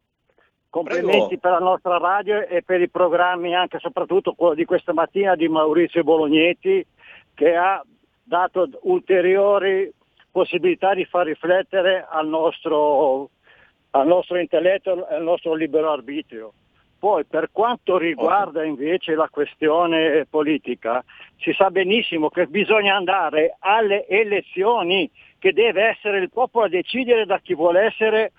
Complimenti 0.73 1.37
Prego. 1.37 1.39
per 1.39 1.51
la 1.51 1.59
nostra 1.59 1.99
radio 1.99 2.47
e 2.47 2.63
per 2.63 2.81
i 2.81 2.89
programmi, 2.89 3.53
anche 3.53 3.77
e 3.77 3.79
soprattutto 3.79 4.33
quello 4.33 4.55
di 4.55 4.65
questa 4.65 4.91
mattina 4.91 5.35
di 5.35 5.47
Maurizio 5.47 6.03
Bolognetti, 6.03 6.83
che 7.35 7.55
ha 7.55 7.79
dato 8.23 8.67
ulteriori 8.81 9.93
possibilità 10.31 10.95
di 10.95 11.05
far 11.05 11.27
riflettere 11.27 12.07
al 12.09 12.27
nostro, 12.27 13.29
al 13.91 14.07
nostro 14.07 14.39
intelletto 14.39 15.07
e 15.07 15.13
al 15.13 15.21
nostro 15.21 15.53
libero 15.53 15.91
arbitrio. 15.91 16.53
Poi 16.97 17.23
per 17.23 17.49
quanto 17.51 17.99
riguarda 17.99 18.63
invece 18.63 19.13
la 19.13 19.29
questione 19.29 20.25
politica, 20.27 21.03
si 21.37 21.53
sa 21.53 21.69
benissimo 21.69 22.29
che 22.29 22.47
bisogna 22.47 22.95
andare 22.95 23.57
alle 23.59 24.07
elezioni, 24.07 25.07
che 25.37 25.53
deve 25.53 25.83
essere 25.83 26.17
il 26.17 26.31
popolo 26.31 26.65
a 26.65 26.69
decidere 26.69 27.27
da 27.27 27.37
chi 27.37 27.53
vuole 27.53 27.81
essere 27.81 28.31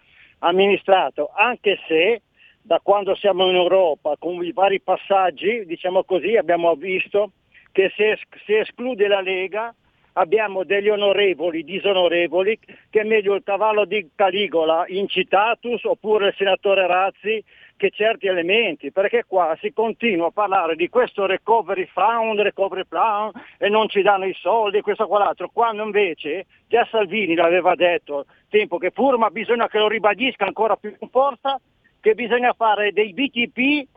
amministrato, 0.44 1.30
anche 1.34 1.78
se 1.86 2.22
da 2.62 2.80
quando 2.82 3.14
siamo 3.14 3.48
in 3.48 3.56
Europa, 3.56 4.16
con 4.18 4.42
i 4.44 4.52
vari 4.52 4.80
passaggi, 4.80 5.64
diciamo 5.66 6.04
così, 6.04 6.36
abbiamo 6.36 6.74
visto 6.74 7.32
che 7.72 7.92
se, 7.94 8.18
se 8.46 8.60
esclude 8.60 9.08
la 9.08 9.20
Lega 9.20 9.74
abbiamo 10.14 10.64
degli 10.64 10.88
onorevoli 10.88 11.64
disonorevoli, 11.64 12.58
che 12.88 13.00
è 13.00 13.04
meglio 13.04 13.34
il 13.34 13.42
cavallo 13.42 13.84
di 13.84 14.08
Caligola 14.14 14.84
incitatus 14.86 15.84
oppure 15.84 16.28
il 16.28 16.34
senatore 16.36 16.86
Razzi 16.86 17.44
che 17.76 17.90
certi 17.90 18.26
elementi, 18.26 18.92
perché 18.92 19.24
qua 19.26 19.56
si 19.60 19.72
continua 19.72 20.28
a 20.28 20.30
parlare 20.30 20.76
di 20.76 20.88
questo 20.88 21.26
recovery 21.26 21.86
fund, 21.92 22.40
recovery 22.40 22.84
plan 22.86 23.30
e 23.58 23.68
non 23.68 23.88
ci 23.88 24.02
danno 24.02 24.26
i 24.26 24.34
soldi, 24.34 24.80
questo 24.80 25.06
quell'altro, 25.06 25.50
quando 25.52 25.82
invece 25.82 26.46
già 26.68 26.86
Salvini 26.90 27.34
l'aveva 27.34 27.74
detto 27.74 28.26
tempo 28.48 28.78
che 28.78 28.92
pur, 28.92 29.18
ma 29.18 29.30
bisogna 29.30 29.68
che 29.68 29.78
lo 29.78 29.88
ribadisca 29.88 30.46
ancora 30.46 30.76
più 30.76 30.94
in 30.98 31.08
forza, 31.08 31.60
che 32.00 32.14
bisogna 32.14 32.52
fare 32.52 32.92
dei 32.92 33.12
BTP 33.12 33.88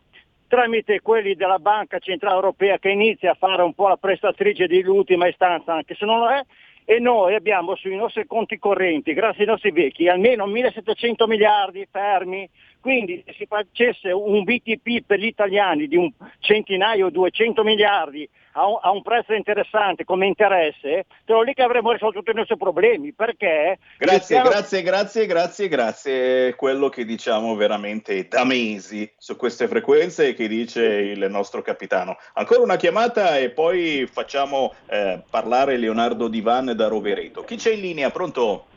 tramite 0.48 1.01
quelli 1.01 1.36
della 1.36 1.60
Banca 1.60 2.00
Centrale 2.00 2.36
Europea 2.36 2.79
che 2.79 2.89
inizia 2.89 3.31
a 3.31 3.38
fare 3.38 3.62
un 3.62 3.74
po' 3.74 3.89
la 3.89 3.98
prestatrice 3.98 4.65
di 4.65 4.81
ultima 4.86 5.27
istanza, 5.27 5.74
anche 5.74 5.93
se 5.96 6.05
non 6.05 6.19
lo 6.19 6.29
è, 6.29 6.41
e 6.89 7.00
noi 7.00 7.36
abbiamo 7.36 7.75
sui 7.75 7.98
nostri 7.98 8.25
conti 8.25 8.57
correnti, 8.57 9.13
grazie 9.13 9.41
ai 9.43 9.50
nostri 9.50 9.72
vecchi, 9.72 10.07
almeno 10.07 10.46
1700 10.46 11.27
miliardi 11.27 11.86
fermi 11.91 12.50
quindi 12.88 13.22
se 13.25 13.34
si 13.38 13.46
facesse 13.46 14.12
un 14.13 14.46
BTP 14.46 15.03
per 15.06 15.20
gli 15.20 15.25
italiani 15.25 15.89
di 15.89 15.98
un 15.98 16.10
centinaio, 16.39 17.10
200 17.10 17.62
miliardi 17.62 18.29
a 18.53 18.65
un, 18.65 18.79
a 18.82 18.91
un 18.91 19.01
prezzo 19.01 19.34
interessante 19.34 20.06
come 20.06 20.25
interesse, 20.25 21.06
però 21.25 21.41
lì 21.41 21.53
che 21.53 21.63
avremmo 21.63 21.91
risolto 21.91 22.20
tutti 22.20 22.32
i 22.32 22.34
nostri 22.34 22.56
problemi. 22.56 23.12
Perché? 23.12 23.79
Grazie, 23.98 24.36
piano... 24.38 24.50
grazie, 24.51 24.82
grazie, 24.84 25.25
grazie, 25.25 25.67
grazie. 25.67 26.56
Quello 26.56 26.88
che 26.88 27.03
diciamo 27.03 27.56
veramente 27.56 28.25
da 28.29 28.46
mesi 28.46 29.12
su 29.17 29.36
queste 29.36 29.67
frequenze 29.67 30.34
che 30.34 30.48
dice 30.48 30.86
il 30.86 31.27
nostro 31.29 31.62
capitano. 31.62 32.15
Ancora 32.36 32.62
una 32.62 32.77
chiamata 32.77 33.38
e 33.38 33.50
poi 33.50 34.08
facciamo 34.10 34.74
eh, 34.86 35.22
parlare 35.29 35.75
Leonardo 35.75 36.29
Divan 36.29 36.72
da 36.74 36.88
Rovereto. 36.88 37.44
Chi 37.44 37.58
c'è 37.58 37.74
in 37.74 37.82
linea? 37.82 38.12
Pronto? 38.12 38.67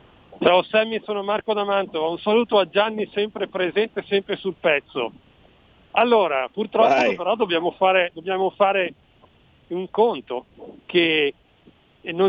Ciao 0.42 0.62
Sammy, 0.62 1.02
sono 1.04 1.22
Marco 1.22 1.52
D'Amanto, 1.52 2.08
un 2.08 2.18
saluto 2.18 2.58
a 2.58 2.66
Gianni 2.66 3.06
sempre 3.12 3.46
presente, 3.46 4.02
sempre 4.08 4.36
sul 4.36 4.54
pezzo. 4.58 5.12
Allora, 5.90 6.48
purtroppo 6.50 6.88
Vai. 6.88 7.14
però 7.14 7.36
dobbiamo 7.36 7.72
fare, 7.72 8.10
dobbiamo 8.14 8.48
fare, 8.48 8.94
un 9.66 9.90
conto 9.90 10.46
che, 10.86 11.34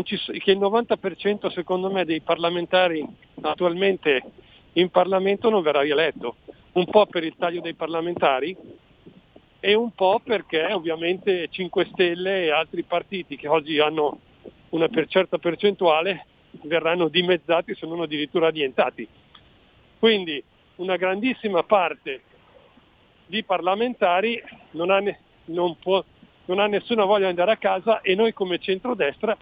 ci, 0.02 0.16
che, 0.40 0.50
il 0.50 0.58
90% 0.58 1.50
secondo 1.52 1.90
me 1.90 2.04
dei 2.04 2.20
parlamentari 2.20 3.02
attualmente 3.40 4.22
in 4.74 4.90
Parlamento 4.90 5.48
non 5.48 5.62
verrà 5.62 5.80
rieletto, 5.80 6.36
un 6.72 6.84
po' 6.84 7.06
per 7.06 7.24
il 7.24 7.34
taglio 7.38 7.62
dei 7.62 7.74
parlamentari 7.74 8.54
e 9.58 9.72
un 9.72 9.90
po' 9.94 10.20
perché 10.22 10.70
ovviamente 10.70 11.48
5 11.48 11.88
Stelle 11.92 12.44
e 12.44 12.50
altri 12.50 12.82
partiti 12.82 13.36
che 13.36 13.48
oggi 13.48 13.78
hanno 13.78 14.18
una 14.68 14.88
per 14.88 15.08
certa 15.08 15.38
percentuale 15.38 16.26
verranno 16.62 17.08
dimezzati 17.08 17.74
se 17.74 17.86
non 17.86 18.00
addirittura 18.00 18.48
annientati. 18.48 19.06
Quindi 19.98 20.42
una 20.76 20.96
grandissima 20.96 21.62
parte 21.62 22.22
di 23.26 23.42
parlamentari 23.44 24.42
non 24.72 24.90
ha, 24.90 24.98
ne, 25.00 25.18
non, 25.46 25.76
può, 25.78 26.04
non 26.46 26.58
ha 26.58 26.66
nessuna 26.66 27.04
voglia 27.04 27.24
di 27.24 27.30
andare 27.30 27.52
a 27.52 27.56
casa 27.56 28.00
e 28.00 28.14
noi 28.14 28.32
come 28.32 28.58
centrodestra, 28.58 29.36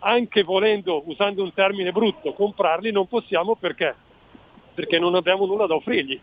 anche 0.00 0.42
volendo, 0.42 1.02
usando 1.06 1.42
un 1.42 1.52
termine 1.52 1.92
brutto, 1.92 2.32
comprarli 2.32 2.90
non 2.90 3.06
possiamo 3.06 3.56
perché? 3.56 3.94
Perché 4.74 4.98
non 4.98 5.14
abbiamo 5.14 5.46
nulla 5.46 5.66
da 5.66 5.74
offrirgli, 5.74 6.18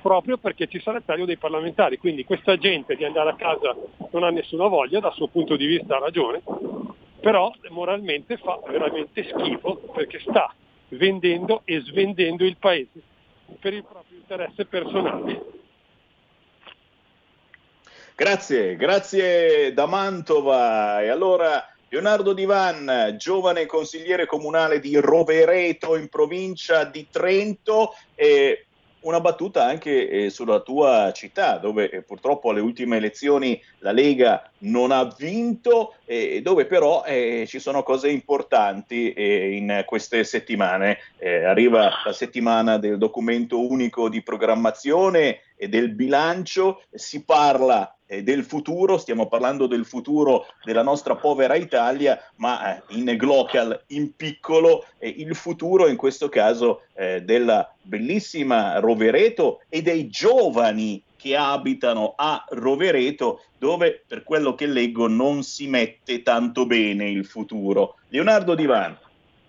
proprio 0.00 0.38
perché 0.38 0.66
ci 0.66 0.80
sarà 0.80 0.98
il 0.98 1.04
taglio 1.04 1.26
dei 1.26 1.36
parlamentari. 1.36 1.98
Quindi 1.98 2.24
questa 2.24 2.56
gente 2.56 2.96
di 2.96 3.04
andare 3.04 3.30
a 3.30 3.34
casa 3.34 3.76
non 4.10 4.24
ha 4.24 4.30
nessuna 4.30 4.66
voglia, 4.66 5.00
dal 5.00 5.14
suo 5.14 5.28
punto 5.28 5.56
di 5.56 5.66
vista 5.66 5.96
ha 5.96 6.00
ragione, 6.00 6.42
però 7.20 7.52
moralmente 7.68 8.36
fa 8.38 8.58
veramente 8.66 9.24
schifo 9.24 9.76
perché 9.94 10.20
sta 10.20 10.54
vendendo 10.88 11.62
e 11.64 11.80
svendendo 11.80 12.44
il 12.44 12.56
paese 12.56 13.00
per 13.60 13.74
il 13.74 13.84
proprio 13.84 14.18
interesse 14.18 14.64
personale. 14.64 15.58
Grazie, 18.14 18.76
grazie 18.76 19.72
da 19.72 19.86
Mantova. 19.86 21.02
E 21.02 21.08
allora 21.08 21.66
Leonardo 21.88 22.32
Divan, 22.32 23.16
giovane 23.16 23.66
consigliere 23.66 24.26
comunale 24.26 24.78
di 24.78 24.96
Rovereto 24.96 25.96
in 25.96 26.08
provincia 26.08 26.84
di 26.84 27.06
Trento, 27.10 27.94
e 28.14 28.66
una 29.00 29.20
battuta 29.20 29.64
anche 29.64 30.08
eh, 30.08 30.30
sulla 30.30 30.60
tua 30.60 31.10
città, 31.12 31.56
dove 31.56 31.88
eh, 31.90 32.02
purtroppo 32.02 32.50
alle 32.50 32.60
ultime 32.60 32.98
elezioni 32.98 33.60
la 33.78 33.92
Lega 33.92 34.49
non 34.60 34.90
ha 34.90 35.04
vinto, 35.16 35.94
e 36.04 36.40
dove 36.42 36.66
però 36.66 37.04
eh, 37.04 37.44
ci 37.46 37.58
sono 37.58 37.82
cose 37.82 38.10
importanti 38.10 39.12
eh, 39.12 39.54
in 39.56 39.84
queste 39.86 40.24
settimane. 40.24 40.98
Eh, 41.18 41.44
arriva 41.44 41.90
la 42.04 42.12
settimana 42.12 42.78
del 42.78 42.98
documento 42.98 43.60
unico 43.60 44.08
di 44.08 44.22
programmazione 44.22 45.40
e 45.56 45.68
del 45.68 45.90
bilancio, 45.90 46.82
si 46.90 47.22
parla 47.24 47.94
eh, 48.06 48.22
del 48.22 48.44
futuro, 48.44 48.98
stiamo 48.98 49.28
parlando 49.28 49.66
del 49.66 49.84
futuro 49.84 50.46
della 50.64 50.82
nostra 50.82 51.14
povera 51.14 51.54
Italia, 51.54 52.20
ma 52.36 52.76
eh, 52.76 52.82
in 52.88 53.14
glocal, 53.16 53.84
in 53.88 54.16
piccolo, 54.16 54.84
eh, 54.98 55.08
il 55.08 55.34
futuro 55.36 55.86
in 55.86 55.96
questo 55.96 56.28
caso 56.28 56.82
eh, 56.94 57.22
della 57.22 57.72
bellissima 57.80 58.78
Rovereto 58.80 59.60
e 59.68 59.80
dei 59.82 60.08
giovani 60.08 61.02
che 61.20 61.36
abitano 61.36 62.14
a 62.16 62.44
Rovereto, 62.48 63.42
dove 63.58 64.02
per 64.06 64.22
quello 64.22 64.54
che 64.54 64.66
leggo 64.66 65.06
non 65.06 65.42
si 65.42 65.68
mette 65.68 66.22
tanto 66.22 66.64
bene 66.64 67.10
il 67.10 67.26
futuro. 67.26 67.96
Leonardo 68.08 68.54
Divano. 68.54 68.98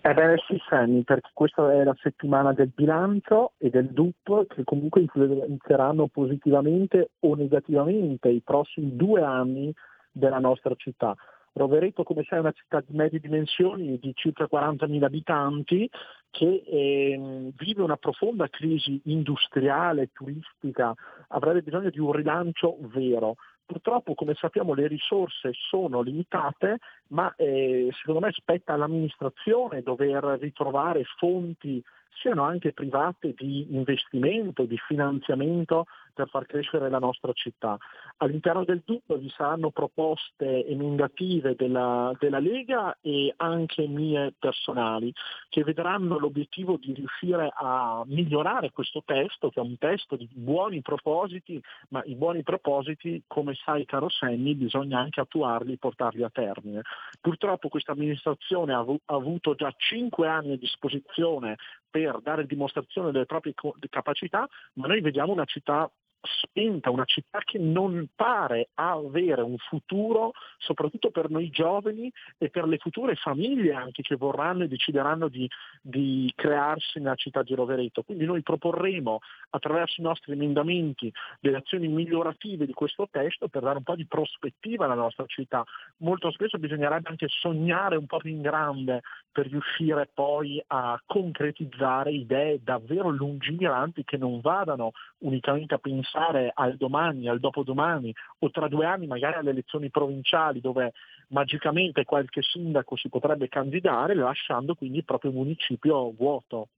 Ebbene 0.04 0.36
sì, 0.48 0.60
Sammy, 0.68 1.02
perché 1.02 1.30
questa 1.32 1.72
è 1.72 1.84
la 1.84 1.94
settimana 2.02 2.52
del 2.52 2.72
bilancio 2.74 3.52
e 3.56 3.70
del 3.70 3.86
DUP 3.86 4.48
che 4.48 4.64
comunque 4.64 5.00
influenzeranno 5.00 6.08
positivamente 6.08 7.10
o 7.20 7.36
negativamente 7.36 8.28
i 8.28 8.42
prossimi 8.44 8.96
due 8.96 9.22
anni 9.22 9.72
della 10.10 10.40
nostra 10.40 10.74
città. 10.76 11.14
Rovereto, 11.54 12.02
come 12.02 12.24
sai, 12.24 12.38
è 12.38 12.40
una 12.40 12.52
città 12.52 12.80
di 12.80 12.96
medie 12.96 13.20
dimensioni 13.20 13.98
di 13.98 14.12
circa 14.14 14.48
40.000 14.50 15.04
abitanti 15.04 15.90
che 16.30 16.62
eh, 16.66 17.52
vive 17.54 17.82
una 17.82 17.96
profonda 17.96 18.48
crisi 18.48 19.00
industriale, 19.04 20.10
turistica, 20.12 20.94
avrebbe 21.28 21.60
bisogno 21.62 21.90
di 21.90 21.98
un 21.98 22.12
rilancio 22.12 22.78
vero. 22.80 23.36
Purtroppo, 23.66 24.14
come 24.14 24.34
sappiamo, 24.34 24.74
le 24.74 24.86
risorse 24.86 25.52
sono 25.68 26.00
limitate, 26.00 26.78
ma 27.08 27.32
eh, 27.36 27.88
secondo 27.98 28.20
me 28.20 28.32
spetta 28.32 28.72
all'amministrazione 28.72 29.82
dover 29.82 30.24
ritrovare 30.40 31.04
fonti 31.18 31.82
siano 32.14 32.42
anche 32.44 32.72
private 32.72 33.34
di 33.36 33.74
investimento, 33.74 34.64
di 34.64 34.78
finanziamento 34.78 35.86
per 36.12 36.28
far 36.28 36.46
crescere 36.46 36.90
la 36.90 36.98
nostra 36.98 37.32
città. 37.32 37.76
All'interno 38.18 38.64
del 38.64 38.82
DUP 38.84 39.16
vi 39.16 39.30
saranno 39.30 39.70
proposte 39.70 40.66
emendative 40.66 41.54
della, 41.54 42.12
della 42.18 42.38
Lega 42.38 42.98
e 43.00 43.32
anche 43.36 43.86
mie 43.86 44.34
personali 44.38 45.12
che 45.48 45.64
vedranno 45.64 46.18
l'obiettivo 46.18 46.76
di 46.76 46.92
riuscire 46.92 47.50
a 47.54 48.02
migliorare 48.06 48.70
questo 48.70 49.02
testo, 49.04 49.50
che 49.50 49.60
è 49.60 49.62
un 49.62 49.78
testo 49.78 50.16
di 50.16 50.28
buoni 50.30 50.82
propositi, 50.82 51.60
ma 51.88 52.02
i 52.04 52.14
buoni 52.14 52.42
propositi, 52.42 53.22
come 53.26 53.54
sai 53.54 53.84
caro 53.84 54.08
Senni, 54.08 54.54
bisogna 54.54 54.98
anche 54.98 55.20
attuarli 55.20 55.72
e 55.72 55.78
portarli 55.78 56.22
a 56.22 56.30
termine. 56.30 56.82
Purtroppo 57.20 57.68
questa 57.68 57.92
amministrazione 57.92 58.74
ha, 58.74 58.78
avu- 58.78 59.00
ha 59.06 59.14
avuto 59.14 59.54
già 59.54 59.72
cinque 59.76 60.28
anni 60.28 60.52
a 60.52 60.58
disposizione 60.58 61.56
per 61.92 62.20
dare 62.22 62.46
dimostrazione 62.46 63.12
delle 63.12 63.26
proprie 63.26 63.52
capacità, 63.90 64.48
ma 64.74 64.86
noi 64.86 65.02
vediamo 65.02 65.32
una 65.32 65.44
città 65.44 65.88
spenta, 66.22 66.90
una 66.90 67.04
città 67.04 67.40
che 67.44 67.58
non 67.58 68.08
pare 68.14 68.68
avere 68.74 69.42
un 69.42 69.56
futuro, 69.58 70.32
soprattutto 70.58 71.10
per 71.10 71.30
noi 71.30 71.50
giovani 71.50 72.12
e 72.38 72.48
per 72.48 72.66
le 72.66 72.78
future 72.78 73.14
famiglie 73.16 73.74
anche 73.74 74.02
che 74.02 74.16
vorranno 74.16 74.64
e 74.64 74.68
decideranno 74.68 75.28
di, 75.28 75.48
di 75.80 76.32
crearsi 76.36 76.98
nella 77.00 77.14
città 77.16 77.42
di 77.42 77.54
Rovereto. 77.54 78.02
Quindi 78.02 78.24
noi 78.24 78.42
proporremo 78.42 79.18
attraverso 79.50 80.00
i 80.00 80.04
nostri 80.04 80.32
emendamenti 80.32 81.12
delle 81.40 81.58
azioni 81.58 81.88
migliorative 81.88 82.66
di 82.66 82.72
questo 82.72 83.08
testo 83.10 83.48
per 83.48 83.62
dare 83.62 83.78
un 83.78 83.84
po' 83.84 83.96
di 83.96 84.06
prospettiva 84.06 84.84
alla 84.84 84.94
nostra 84.94 85.24
città. 85.26 85.64
Molto 85.98 86.30
spesso 86.30 86.58
bisognerebbe 86.58 87.08
anche 87.08 87.26
sognare 87.28 87.96
un 87.96 88.06
po' 88.06 88.18
più 88.18 88.30
in 88.30 88.42
grande 88.42 89.00
per 89.30 89.48
riuscire 89.48 90.08
poi 90.12 90.62
a 90.68 91.00
concretizzare 91.04 92.12
idee 92.12 92.60
davvero 92.62 93.08
lungimiranti 93.08 94.04
che 94.04 94.16
non 94.16 94.40
vadano 94.40 94.92
unicamente 95.18 95.74
a 95.74 95.78
pensare 95.78 96.10
al 96.54 96.76
domani, 96.76 97.28
al 97.28 97.40
dopodomani 97.40 98.14
o 98.40 98.50
tra 98.50 98.68
due 98.68 98.86
anni 98.86 99.06
magari 99.06 99.36
alle 99.36 99.50
elezioni 99.50 99.90
provinciali 99.90 100.60
dove 100.60 100.92
magicamente 101.28 102.04
qualche 102.04 102.42
sindaco 102.42 102.96
si 102.96 103.08
potrebbe 103.08 103.48
candidare 103.48 104.14
lasciando 104.14 104.74
quindi 104.74 104.98
il 104.98 105.04
proprio 105.04 105.32
municipio 105.32 106.12
vuoto. 106.12 106.68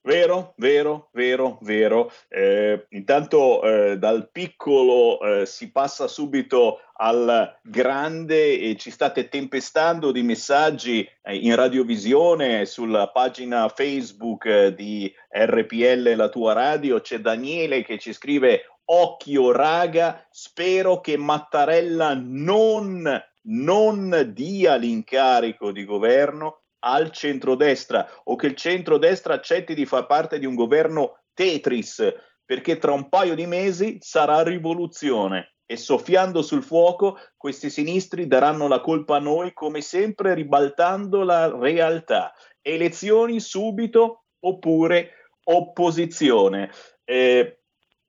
Vero, 0.00 0.54
vero, 0.56 1.10
vero, 1.12 1.58
vero. 1.62 2.10
Eh, 2.28 2.86
intanto 2.90 3.62
eh, 3.62 3.98
dal 3.98 4.30
piccolo 4.30 5.20
eh, 5.20 5.44
si 5.44 5.70
passa 5.70 6.06
subito 6.06 6.80
al 6.94 7.58
grande 7.62 8.58
e 8.58 8.76
ci 8.76 8.90
state 8.90 9.28
tempestando 9.28 10.10
di 10.10 10.22
messaggi 10.22 11.06
eh, 11.22 11.36
in 11.36 11.54
radiovisione 11.54 12.64
sulla 12.64 13.08
pagina 13.08 13.68
Facebook 13.68 14.46
eh, 14.46 14.74
di 14.74 15.12
RPL 15.30 16.14
La 16.14 16.28
tua 16.28 16.52
radio. 16.54 17.00
C'è 17.00 17.18
Daniele 17.18 17.82
che 17.82 17.98
ci 17.98 18.12
scrive 18.12 18.78
occhio 18.86 19.52
raga, 19.52 20.26
spero 20.30 21.00
che 21.00 21.16
Mattarella 21.18 22.14
non, 22.14 23.22
non 23.42 24.30
dia 24.32 24.76
l'incarico 24.76 25.70
di 25.72 25.84
governo 25.84 26.62
al 26.80 27.10
centrodestra 27.10 28.08
o 28.24 28.36
che 28.36 28.46
il 28.46 28.54
centrodestra 28.54 29.34
accetti 29.34 29.74
di 29.74 29.86
far 29.86 30.06
parte 30.06 30.38
di 30.38 30.46
un 30.46 30.54
governo 30.54 31.22
Tetris, 31.34 32.02
perché 32.44 32.78
tra 32.78 32.92
un 32.92 33.08
paio 33.08 33.34
di 33.34 33.46
mesi 33.46 33.98
sarà 34.00 34.42
rivoluzione 34.42 35.54
e 35.70 35.76
soffiando 35.76 36.40
sul 36.40 36.62
fuoco 36.62 37.18
questi 37.36 37.68
sinistri 37.68 38.26
daranno 38.26 38.68
la 38.68 38.80
colpa 38.80 39.16
a 39.16 39.20
noi 39.20 39.52
come 39.52 39.82
sempre 39.82 40.32
ribaltando 40.32 41.24
la 41.24 41.54
realtà. 41.54 42.32
Elezioni 42.62 43.38
subito 43.38 44.24
oppure 44.40 45.10
opposizione. 45.44 46.70
Eh, 47.04 47.60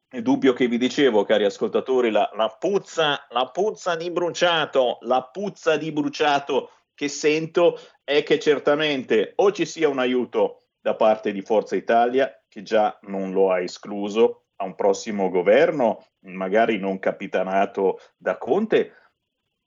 è 0.07 0.21
dubbio 0.21 0.53
che 0.53 0.67
vi 0.67 0.77
dicevo, 0.77 1.23
cari 1.23 1.43
ascoltatori, 1.43 2.09
la, 2.11 2.31
la, 2.33 2.47
puzza, 2.57 3.27
la 3.29 3.49
puzza 3.49 3.95
di 3.95 4.09
bruciato, 4.09 4.97
la 5.01 5.23
puzza 5.23 5.77
di 5.77 5.91
bruciato 5.91 6.71
che 6.99 7.07
sento 7.07 7.79
è 8.03 8.23
che 8.23 8.39
certamente 8.39 9.31
o 9.37 9.53
ci 9.53 9.65
sia 9.65 9.87
un 9.87 9.99
aiuto 9.99 10.63
da 10.81 10.95
parte 10.95 11.31
di 11.31 11.41
Forza 11.41 11.77
Italia, 11.77 12.43
che 12.49 12.61
già 12.61 12.99
non 13.03 13.31
lo 13.31 13.53
ha 13.53 13.61
escluso, 13.61 14.47
a 14.57 14.65
un 14.65 14.75
prossimo 14.75 15.29
governo, 15.29 16.07
magari 16.25 16.77
non 16.77 16.99
capitanato 16.99 18.01
da 18.17 18.37
Conte, 18.37 18.91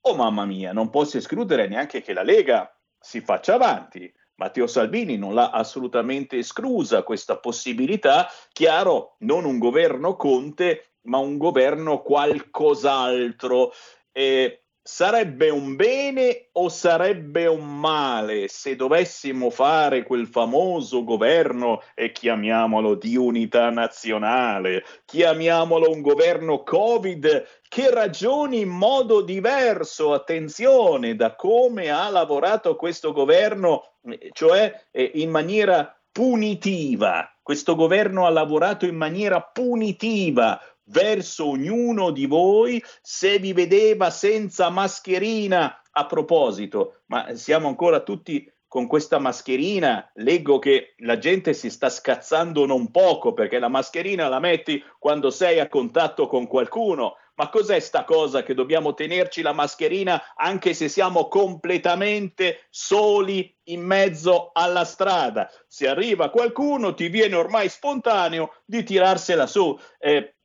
o 0.03 0.15
mamma 0.15 0.45
mia, 0.45 0.75
non 0.75 0.91
posso 0.91 1.17
escludere 1.17 1.69
neanche 1.69 2.03
che 2.03 2.13
la 2.13 2.23
Lega 2.23 2.71
si 2.99 3.23
faccia 3.23 3.55
avanti. 3.55 4.13
Matteo 4.35 4.67
Salvini 4.67 5.17
non 5.17 5.33
l'ha 5.33 5.53
assolutamente 5.53 6.37
esclusa 6.37 7.03
questa 7.03 7.39
possibilità. 7.39 8.29
Chiaro, 8.53 9.17
non 9.21 9.47
un 9.47 9.59
governo 9.59 10.17
Conte, 10.17 10.97
ma 11.05 11.17
un 11.17 11.39
governo 11.39 12.03
qualcos'altro. 12.03 13.73
Eh, 14.13 14.62
Sarebbe 14.85 15.49
un 15.49 15.77
bene 15.77 16.49
o 16.55 16.69
sarebbe 16.69 17.47
un 17.47 17.79
male 17.79 18.49
se 18.49 18.75
dovessimo 18.75 19.49
fare 19.49 20.03
quel 20.03 20.27
famoso 20.27 21.05
governo 21.05 21.83
e 21.95 22.11
chiamiamolo 22.11 22.97
di 22.97 23.17
unità 23.17 23.71
nazionale, 23.71 24.85
chiamiamolo 25.05 25.89
un 25.89 26.01
governo 26.01 26.65
Covid 26.65 27.47
che 27.69 27.91
ragioni 27.91 28.63
in 28.63 28.71
modo 28.71 29.23
diverso, 29.23 30.15
attenzione, 30.15 31.15
da 31.15 31.37
come 31.37 31.91
ha 31.91 32.09
lavorato 32.11 32.75
questo 32.75 33.13
governo, 33.13 33.99
cioè 34.33 34.87
eh, 34.91 35.13
in 35.15 35.31
maniera 35.31 35.97
punitiva. 36.11 37.27
Questo 37.41 37.75
governo 37.75 38.27
ha 38.27 38.31
lavorato 38.31 38.85
in 38.85 38.95
maniera 38.95 39.41
punitiva, 39.41 40.61
verso 40.85 41.49
ognuno 41.49 42.11
di 42.11 42.27
voi 42.27 42.83
se 43.01 43.39
vi 43.39 43.53
vedeva 43.53 44.11
senza 44.11 44.71
mascherina. 44.71 45.77
A 45.95 46.07
proposito, 46.07 47.03
ma 47.09 47.35
siamo 47.35 47.69
ancora 47.69 48.01
tutti 48.01 48.51
con 48.73 48.87
questa 48.87 49.19
mascherina, 49.19 50.11
leggo 50.15 50.59
che 50.59 50.95
la 51.01 51.19
gente 51.19 51.53
si 51.53 51.69
sta 51.69 51.91
scazzando 51.91 52.65
non 52.65 52.91
poco 52.91 53.35
perché 53.35 53.59
la 53.59 53.69
mascherina 53.69 54.29
la 54.29 54.41
metti 54.41 54.83
quando 54.99 55.29
sei 55.29 55.61
a 55.61 55.69
contatto 55.69 56.27
con 56.27 56.47
qualcuno. 56.47 57.17
Ma 57.35 57.51
cos'è 57.51 57.79
sta 57.81 58.05
cosa 58.05 58.43
che 58.43 58.55
dobbiamo 58.55 58.95
tenerci 58.95 59.43
la 59.43 59.53
mascherina 59.53 60.35
anche 60.35 60.73
se 60.73 60.89
siamo 60.89 61.29
completamente 61.29 62.67
soli 62.71 63.55
in 63.65 63.83
mezzo 63.83 64.53
alla 64.55 64.87
strada? 64.87 65.51
Se 65.69 65.87
arriva 65.87 66.31
qualcuno 66.31 66.95
ti 66.95 67.09
viene 67.09 67.35
ormai 67.35 67.69
spontaneo 67.69 68.55
di 68.65 68.83
tirarsela 68.85 69.47
su. 69.47 69.79
Eh, 69.99 70.37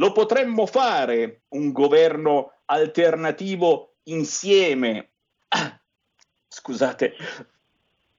lo 0.00 0.12
potremmo 0.12 0.64
fare 0.64 1.42
un 1.48 1.72
governo 1.72 2.60
alternativo 2.64 3.96
insieme. 4.04 5.10
Ah, 5.48 5.78
scusate, 6.48 7.14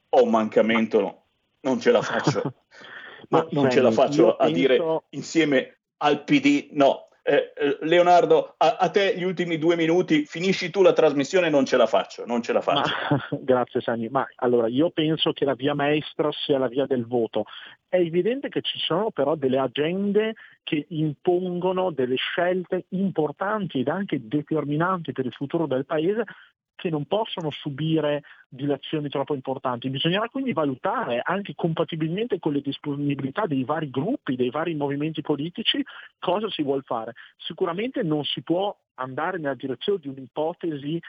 ho 0.10 0.24
un 0.24 0.30
mancamento, 0.30 1.00
no, 1.00 1.26
non 1.62 1.82
ce 1.82 1.92
la 1.92 2.04
faccio. 2.04 2.54
Ma 3.30 3.48
non 3.52 3.72
ce 3.72 3.82
la 3.82 3.92
faccio 3.92 4.36
a 4.36 4.46
penso... 4.46 4.54
dire 4.54 5.02
insieme 5.10 5.80
al 5.98 6.24
PD. 6.24 6.70
No, 6.72 7.08
eh, 7.24 7.54
eh, 7.56 7.78
Leonardo, 7.82 8.56
a, 8.58 8.78
a, 8.80 8.90
te 8.90 9.16
gli 9.16 9.24
ultimi 9.24 9.58
due 9.58 9.76
minuti, 9.76 10.26
finisci 10.26 10.72
tu 10.72 10.82
la 10.82 10.94
trasmissione, 10.94 11.50
non 11.50 11.66
ce 11.66 11.78
la 11.78 11.86
faccio, 11.86 12.26
non 12.26 12.42
ce 12.42 12.52
la 12.52 12.62
faccio. 12.62 12.92
Ma, 13.10 13.28
grazie 13.42 13.82
Sani, 13.82 14.10
ma 14.10 14.28
allora 14.38 14.68
io 14.68 14.90
penso 14.90 15.32
che 15.32 15.46
la 15.46 15.54
via 15.54 15.76
maestra 15.76 16.30
sia 16.32 16.58
la 16.58 16.68
via 16.68 16.88
del 16.88 17.06
voto. 17.06 17.46
È 17.88 17.98
evidente 17.98 18.50
che 18.50 18.62
ci 18.62 18.80
sono 18.80 19.12
però 19.12 19.36
delle 19.36 19.60
agende 19.60 20.34
che 20.64 20.86
impongono 20.90 21.92
delle 21.92 22.16
scelte 22.16 22.86
importanti 22.90 23.82
ed 23.82 23.88
anche 23.88 24.20
determinanti 24.28 25.12
per 25.12 25.26
il 25.26 25.34
futuro 25.34 25.68
del 25.68 25.86
Paese 25.86 26.24
che 26.82 26.90
non 26.90 27.06
possono 27.06 27.52
subire 27.52 28.24
dilazioni 28.50 29.08
troppo 29.08 29.36
importanti. 29.36 29.88
Bisognerà 29.92 30.28
quindi 30.30 30.52
valutare 30.52 31.22
anche 31.24 31.54
compatibilmente 31.54 32.40
con 32.40 32.54
le 32.54 32.62
disponibilità 32.62 33.46
dei 33.46 33.64
vari 33.64 33.92
gruppi, 33.92 34.36
dei 34.36 34.50
vari 34.50 34.74
movimenti 34.74 35.22
politici, 35.22 35.86
cosa 36.18 36.50
si 36.50 36.64
vuole 36.64 36.82
fare. 36.82 37.14
Sicuramente 37.38 38.02
non 38.02 38.24
si 38.24 38.42
può 38.42 38.76
andare 38.96 39.38
nella 39.38 39.54
direzione 39.54 40.00
di 40.00 40.08
un'ipotesi 40.08 41.00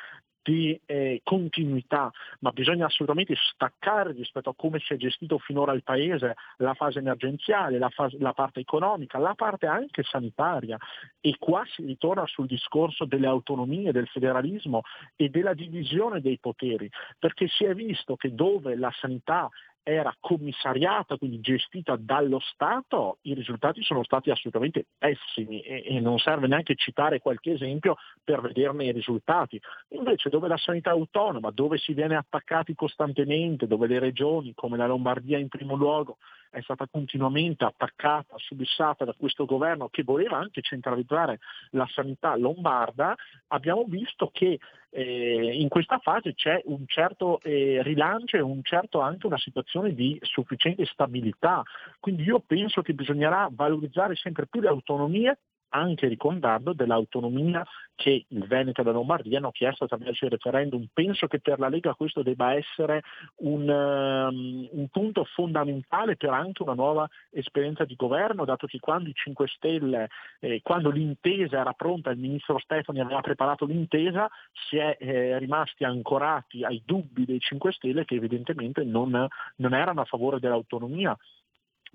di 0.42 0.78
eh, 0.86 1.20
continuità, 1.22 2.10
ma 2.40 2.50
bisogna 2.50 2.86
assolutamente 2.86 3.34
staccare 3.52 4.12
rispetto 4.12 4.50
a 4.50 4.54
come 4.54 4.80
si 4.80 4.92
è 4.92 4.96
gestito 4.96 5.38
finora 5.38 5.72
il 5.72 5.82
Paese 5.82 6.34
la 6.58 6.74
fase 6.74 6.98
emergenziale, 6.98 7.78
la, 7.78 7.88
fase, 7.88 8.16
la 8.18 8.32
parte 8.32 8.60
economica, 8.60 9.18
la 9.18 9.34
parte 9.34 9.66
anche 9.66 10.02
sanitaria. 10.02 10.76
E 11.20 11.36
qua 11.38 11.64
si 11.66 11.84
ritorna 11.84 12.26
sul 12.26 12.46
discorso 12.46 13.04
delle 13.04 13.26
autonomie, 13.26 13.92
del 13.92 14.08
federalismo 14.08 14.82
e 15.16 15.28
della 15.28 15.54
divisione 15.54 16.20
dei 16.20 16.38
poteri, 16.38 16.90
perché 17.18 17.46
si 17.48 17.64
è 17.64 17.74
visto 17.74 18.16
che 18.16 18.34
dove 18.34 18.76
la 18.76 18.92
sanità 18.98 19.48
era 19.82 20.14
commissariata, 20.20 21.16
quindi 21.16 21.40
gestita 21.40 21.96
dallo 21.98 22.38
Stato, 22.40 23.18
i 23.22 23.34
risultati 23.34 23.82
sono 23.82 24.04
stati 24.04 24.30
assolutamente 24.30 24.86
pessimi 24.96 25.60
e, 25.60 25.82
e, 25.86 26.00
non 26.00 26.18
serve 26.18 26.46
neanche 26.46 26.74
citare 26.76 27.20
qualche 27.20 27.52
esempio 27.52 27.96
per 28.22 28.40
vederne 28.40 28.84
i 28.84 28.92
risultati. 28.92 29.60
Invece 29.90 30.28
dove 30.28 30.48
la 30.48 30.56
sanità 30.56 30.90
è 30.90 30.92
autonoma, 30.92 31.50
dove 31.50 31.78
si 31.78 31.94
viene 31.94 32.16
attaccati 32.16 32.74
costantemente, 32.74 33.66
dove 33.66 33.86
le 33.86 33.98
regioni 33.98 34.54
come 34.54 34.76
la 34.76 34.86
Lombardia 34.86 35.38
in 35.38 35.48
primo 35.48 35.74
luogo 35.74 36.18
è 36.52 36.60
stata 36.60 36.86
continuamente 36.86 37.64
attaccata, 37.64 38.34
subissata 38.36 39.04
da 39.06 39.14
questo 39.14 39.46
governo 39.46 39.88
che 39.88 40.02
voleva 40.02 40.36
anche 40.36 40.60
centralizzare 40.60 41.38
la 41.70 41.88
sanità 41.90 42.36
lombarda, 42.36 43.16
abbiamo 43.48 43.84
visto 43.88 44.30
che 44.30 44.58
eh, 44.90 45.56
in 45.58 45.68
questa 45.68 45.98
fase 45.98 46.34
c'è 46.34 46.60
un 46.66 46.84
certo 46.86 47.40
eh, 47.40 47.80
rilancio 47.82 48.36
e 48.36 48.40
un 48.40 48.62
certo 48.62 49.00
anche 49.00 49.26
una 49.26 49.38
situazione 49.38 49.94
di 49.94 50.18
sufficiente 50.20 50.84
stabilità. 50.84 51.62
Quindi 51.98 52.24
io 52.24 52.40
penso 52.40 52.82
che 52.82 52.92
bisognerà 52.92 53.48
valorizzare 53.50 54.14
sempre 54.14 54.46
più 54.46 54.60
le 54.60 54.68
autonomie 54.68 55.38
anche 55.72 56.06
ricordando 56.06 56.72
dell'autonomia 56.72 57.64
che 57.94 58.24
il 58.26 58.46
Veneto 58.46 58.80
e 58.80 58.84
la 58.84 58.90
Lombardia 58.90 59.38
hanno 59.38 59.50
chiesto 59.50 59.84
attraverso 59.84 60.24
il 60.24 60.32
referendum. 60.32 60.86
Penso 60.92 61.26
che 61.26 61.40
per 61.40 61.58
la 61.58 61.68
Lega 61.68 61.94
questo 61.94 62.22
debba 62.22 62.54
essere 62.54 63.02
un, 63.36 63.68
um, 63.68 64.68
un, 64.70 64.88
punto 64.88 65.24
fondamentale 65.24 66.16
per 66.16 66.30
anche 66.30 66.62
una 66.62 66.74
nuova 66.74 67.08
esperienza 67.30 67.84
di 67.84 67.94
governo, 67.94 68.44
dato 68.44 68.66
che 68.66 68.80
quando 68.80 69.08
i 69.08 69.14
5 69.14 69.46
Stelle, 69.48 70.08
eh, 70.40 70.60
quando 70.62 70.90
l'intesa 70.90 71.60
era 71.60 71.72
pronta, 71.72 72.10
il 72.10 72.18
ministro 72.18 72.58
Stefani 72.58 73.00
aveva 73.00 73.20
preparato 73.20 73.64
l'intesa, 73.66 74.28
si 74.68 74.78
è 74.78 74.96
eh, 74.98 75.38
rimasti 75.38 75.84
ancorati 75.84 76.64
ai 76.64 76.82
dubbi 76.84 77.24
dei 77.24 77.38
5 77.38 77.72
Stelle 77.72 78.04
che 78.04 78.16
evidentemente 78.16 78.82
non, 78.84 79.28
non 79.56 79.74
erano 79.74 80.00
a 80.00 80.06
favore 80.06 80.40
dell'autonomia 80.40 81.16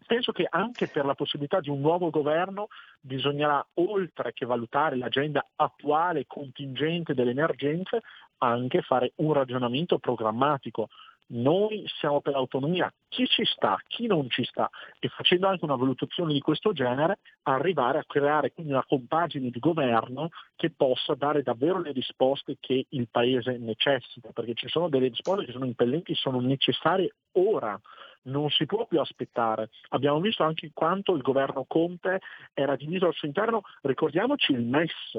penso 0.06 0.32
che 0.32 0.48
anche 0.50 0.88
per 0.88 1.06
la 1.06 1.16
possibilità 1.16 1.60
di 1.60 1.70
un 1.70 1.82
nuovo 1.82 2.10
governo 2.10 2.68
bisognerà, 3.00 3.66
oltre 3.76 4.34
che 4.34 4.46
valutare 4.46 4.96
l'agenda 4.96 5.46
attuale 5.56 6.26
contingente 6.28 7.14
delle 7.14 7.32
emergenze, 7.32 8.02
anche 8.40 8.82
fare 8.82 9.14
un 9.16 9.34
ragionamento 9.34 9.98
programmatico. 9.98 10.90
noi 11.30 11.84
siamo 12.00 12.22
per 12.22 12.34
l'autonomia, 12.34 12.90
chi 13.10 13.28
ci 13.28 13.44
sta, 13.44 13.78
chi 13.86 14.08
non 14.08 14.30
ci 14.30 14.46
sta? 14.46 14.70
E 14.98 15.10
facendo 15.10 15.48
anche 15.48 15.66
una 15.66 15.76
valutazione 15.76 16.32
di 16.32 16.40
questo 16.40 16.72
genere 16.72 17.20
arrivare 17.44 18.00
a 18.00 18.06
creare 18.06 18.54
quindi 18.54 18.72
una 18.72 18.86
compagine 18.86 19.50
di 19.50 19.60
governo 19.60 20.30
che 20.56 20.70
possa 20.70 21.16
dare 21.16 21.44
davvero 21.44 21.82
le 21.82 21.92
risposte 21.92 22.58
che 22.62 22.86
il 22.90 23.10
Paese 23.10 23.58
necessita, 23.58 24.30
perché 24.32 24.54
ci 24.54 24.70
sono 24.70 24.88
delle 24.88 25.10
risposte 25.10 25.46
che 25.46 25.52
sono 25.52 25.66
impellenti, 25.66 26.16
sono 26.16 26.40
necessarie 26.40 27.14
ora 27.34 27.78
non 28.24 28.50
si 28.50 28.66
può 28.66 28.86
più 28.86 29.00
aspettare. 29.00 29.70
Abbiamo 29.90 30.20
visto 30.20 30.44
anche 30.44 30.72
quanto 30.74 31.16
il 31.16 31.22
governo 31.22 31.66
Conte 31.68 32.22
era 32.54 32.76
diviso 32.76 33.08
al 33.08 33.14
suo 33.14 33.28
interno, 33.28 33.62
ricordiamoci 33.82 34.52
il 34.52 34.66
MES, 34.66 35.18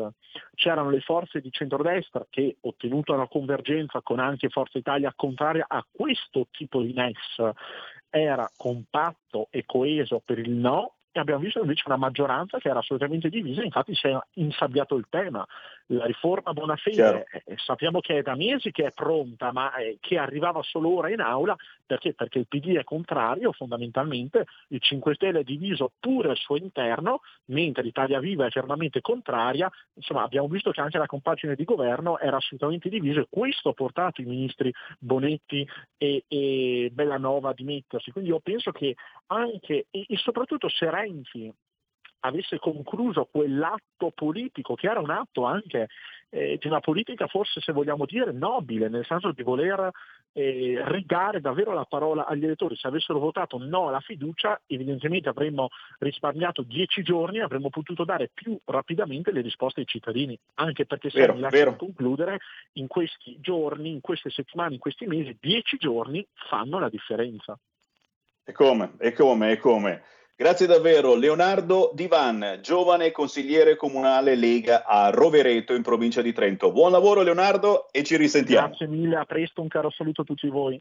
c'erano 0.55 0.91
le 0.91 1.01
forze 1.01 1.41
di 1.41 1.51
centrodestra 1.51 2.27
che 2.29 2.57
ottenuto 2.61 3.15
una 3.15 3.29
convergenza 3.29 4.01
con 4.03 4.19
anche 4.19 4.49
Forza 4.49 4.79
Italia 4.79 5.13
contraria 5.15 5.65
a 5.69 5.85
questo 5.91 6.49
tipo 6.51 6.83
di 6.83 6.93
MES, 6.93 7.53
era 8.11 8.51
compatto 8.57 9.49
e 9.51 9.65
coeso 9.67 10.21
per 10.25 10.39
il 10.39 10.51
no 10.51 10.95
e 11.13 11.21
abbiamo 11.21 11.41
visto 11.41 11.61
invece 11.61 11.85
una 11.87 11.97
maggioranza 11.97 12.59
che 12.59 12.69
era 12.69 12.79
assolutamente 12.79 13.29
divisa, 13.29 13.63
infatti 13.63 13.95
si 13.95 14.07
è 14.07 14.19
insabbiato 14.35 14.97
il 14.97 15.07
tema. 15.09 15.47
La 15.91 16.05
riforma 16.05 16.53
Bonafede 16.53 17.25
eh, 17.45 17.57
sappiamo 17.57 18.01
che 18.01 18.19
è 18.19 18.23
da 18.23 18.35
mesi 18.35 18.71
che 18.73 18.87
è 18.87 18.93
pronta, 18.93 19.53
ma 19.53 19.75
eh, 19.77 19.97
che 20.01 20.19
arrivava 20.19 20.63
solo 20.63 20.95
ora 20.95 21.11
in 21.11 21.21
aula, 21.21 21.57
perché? 21.87 22.13
Perché 22.13 22.41
il 22.41 22.47
PD 22.47 22.77
è 22.77 22.85
contrario 22.85 23.53
fondamentalmente, 23.53 24.45
il 24.69 24.83
5 24.83 25.15
Stelle 25.15 25.41
è 25.41 25.45
diviso 25.45 25.93
pure 25.99 26.29
al 26.29 26.37
suo 26.37 26.57
interno, 26.57 27.21
mentre 27.47 27.83
l'Italia 27.83 28.21
Viva 28.21 28.45
è 28.45 28.51
fermamente 28.51 29.01
contraria, 29.01 29.71
insomma 29.95 30.25
abbiamo 30.25 30.49
visto 30.49 30.71
che 30.73 30.83
anche 30.83 30.99
la 30.99 31.07
compagine 31.07 31.55
di 31.55 31.65
governo 31.65 32.19
era 32.19 32.37
assolutamente 32.37 32.91
divisa 32.91 33.21
e 33.21 33.27
questo 33.31 33.71
ha 33.71 33.75
portato 33.75 34.21
i 34.21 34.27
ministri 34.27 34.71
Bonetti 34.99 35.67
e, 35.97 36.25
e 36.29 36.91
Bellanova 36.93 37.51
a 37.51 37.55
dimettersi. 37.55 38.11
Quindi 38.11 38.29
io 38.29 38.41
penso 38.41 38.73
che 38.73 38.95
anche 39.29 39.87
e, 39.91 40.05
e 40.07 40.17
soprattutto 40.19 40.69
se 40.69 40.91
Renzi 40.91 41.51
avesse 42.21 42.59
concluso 42.59 43.29
quell'atto 43.31 44.11
politico, 44.15 44.75
che 44.75 44.89
era 44.89 45.01
un 45.01 45.11
atto 45.11 45.45
anche 45.45 45.89
eh, 46.31 46.59
di 46.61 46.67
una 46.67 46.81
politica 46.81 47.27
forse 47.27 47.61
se 47.61 47.73
vogliamo 47.73 48.05
dire 48.05 48.33
nobile, 48.33 48.89
nel 48.89 49.07
senso 49.07 49.33
di 49.33 49.43
voler 49.43 49.91
eh, 50.33 50.81
ridare 50.85 51.41
davvero 51.41 51.73
la 51.73 51.85
parola 51.85 52.27
agli 52.27 52.45
elettori. 52.45 52.77
Se 52.77 52.87
avessero 52.87 53.19
votato 53.19 53.59
no 53.59 53.89
alla 53.89 54.01
fiducia, 54.01 54.61
evidentemente 54.67 55.29
avremmo 55.29 55.69
risparmiato 55.99 56.63
dieci 56.63 57.03
giorni 57.03 57.39
e 57.39 57.43
avremmo 57.43 57.71
potuto 57.71 58.05
dare 58.05 58.31
più 58.33 58.59
rapidamente 58.65 59.33
le 59.33 59.41
risposte 59.41 59.81
ai 59.81 59.87
cittadini. 59.87 60.39
Anche 60.55 60.87
perché 60.87 61.11
se 61.11 61.33
mi 61.33 61.41
lasciano 61.41 61.77
concludere, 61.77 62.39
in 62.75 62.87
questi 62.87 63.39
giorni, 63.41 63.91
in 63.91 64.01
queste 64.01 64.31
settimane, 64.31 64.75
in 64.75 64.81
questi 64.81 65.07
mesi, 65.07 65.37
dieci 65.41 65.77
giorni 65.79 66.27
fanno 66.49 66.79
la 66.79 66.89
differenza. 66.89 67.59
E 68.45 68.53
come, 68.53 68.95
e 68.99 69.13
come, 69.13 69.53
e 69.53 69.59
come. 69.59 70.03
Grazie 70.41 70.69
davvero 70.69 71.17
Leonardo 71.17 71.91
Divan, 71.93 72.61
giovane 72.63 73.11
consigliere 73.11 73.75
comunale 73.75 74.37
Lega 74.37 74.85
a 74.87 75.11
Rovereto 75.11 75.75
in 75.75 75.83
provincia 75.83 76.23
di 76.23 76.33
Trento. 76.33 76.71
Buon 76.71 76.93
lavoro 76.93 77.23
Leonardo 77.23 77.89
e 77.91 78.05
ci 78.05 78.17
risentiamo. 78.17 78.69
Grazie 78.69 78.87
mille, 78.87 79.17
a 79.17 79.25
presto, 79.25 79.63
un 79.63 79.67
caro 79.67 79.91
saluto 79.91 80.21
a 80.21 80.25
tutti 80.25 80.49
voi. 80.49 80.81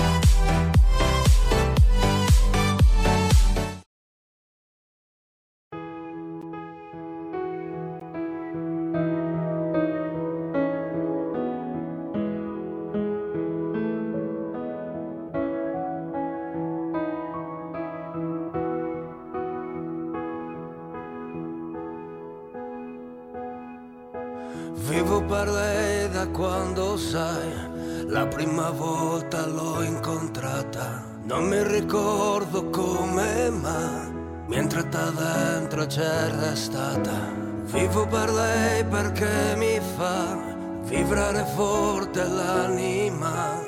C'è 35.91 36.29
restata. 36.39 37.19
Vivo 37.65 38.07
per 38.07 38.31
lei 38.31 38.81
perché 38.85 39.55
mi 39.57 39.77
fa 39.97 40.37
vibrare 40.83 41.43
forte 41.53 42.23
l'anima. 42.23 43.59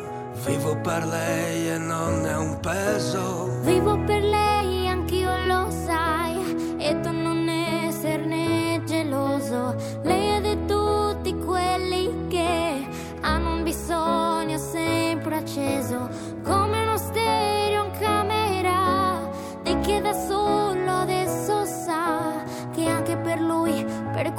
Vivo 0.46 0.78
per 0.78 1.06
lei 1.06 1.72
e 1.72 1.78
non 1.78 2.26
è 2.26 2.38
un 2.38 2.60
peso. 2.62 3.60
Vivo 3.64 4.00
per 4.06 4.23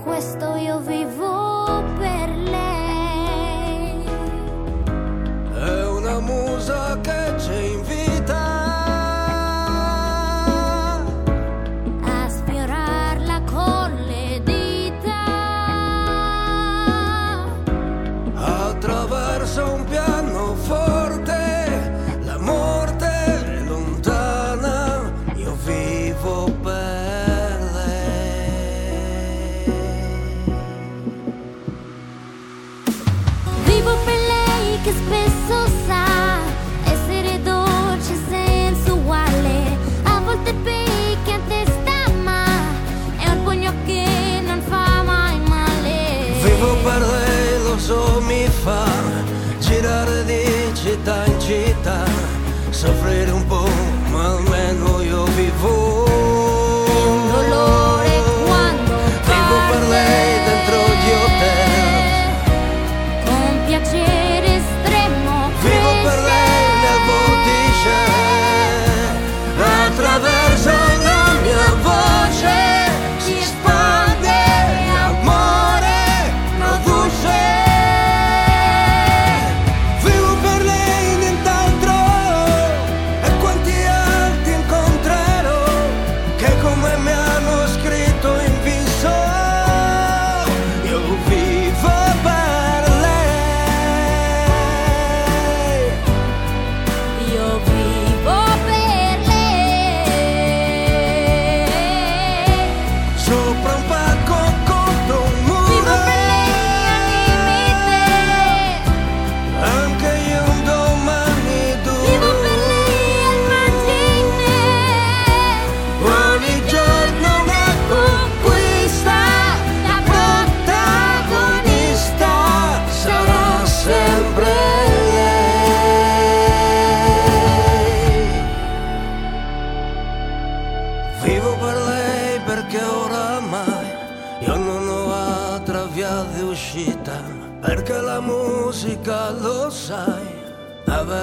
per 0.05 0.21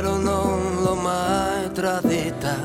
davvero 0.02 0.18
non 0.18 0.82
l'ho 0.82 0.96
mai 0.96 1.72
tradita 1.72 2.58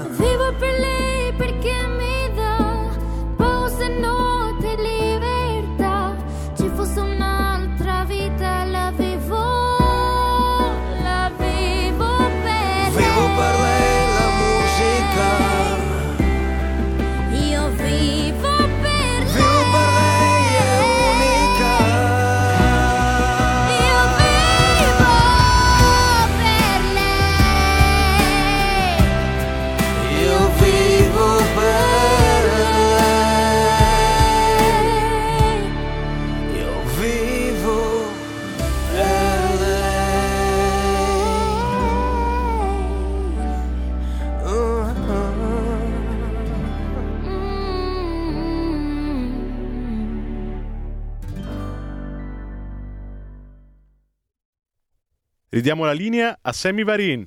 Ridiamo 55.66 55.85
la 55.85 55.98
linea 55.98 56.38
a 56.42 56.52
Sammy 56.52 56.85
Varin. 56.85 57.26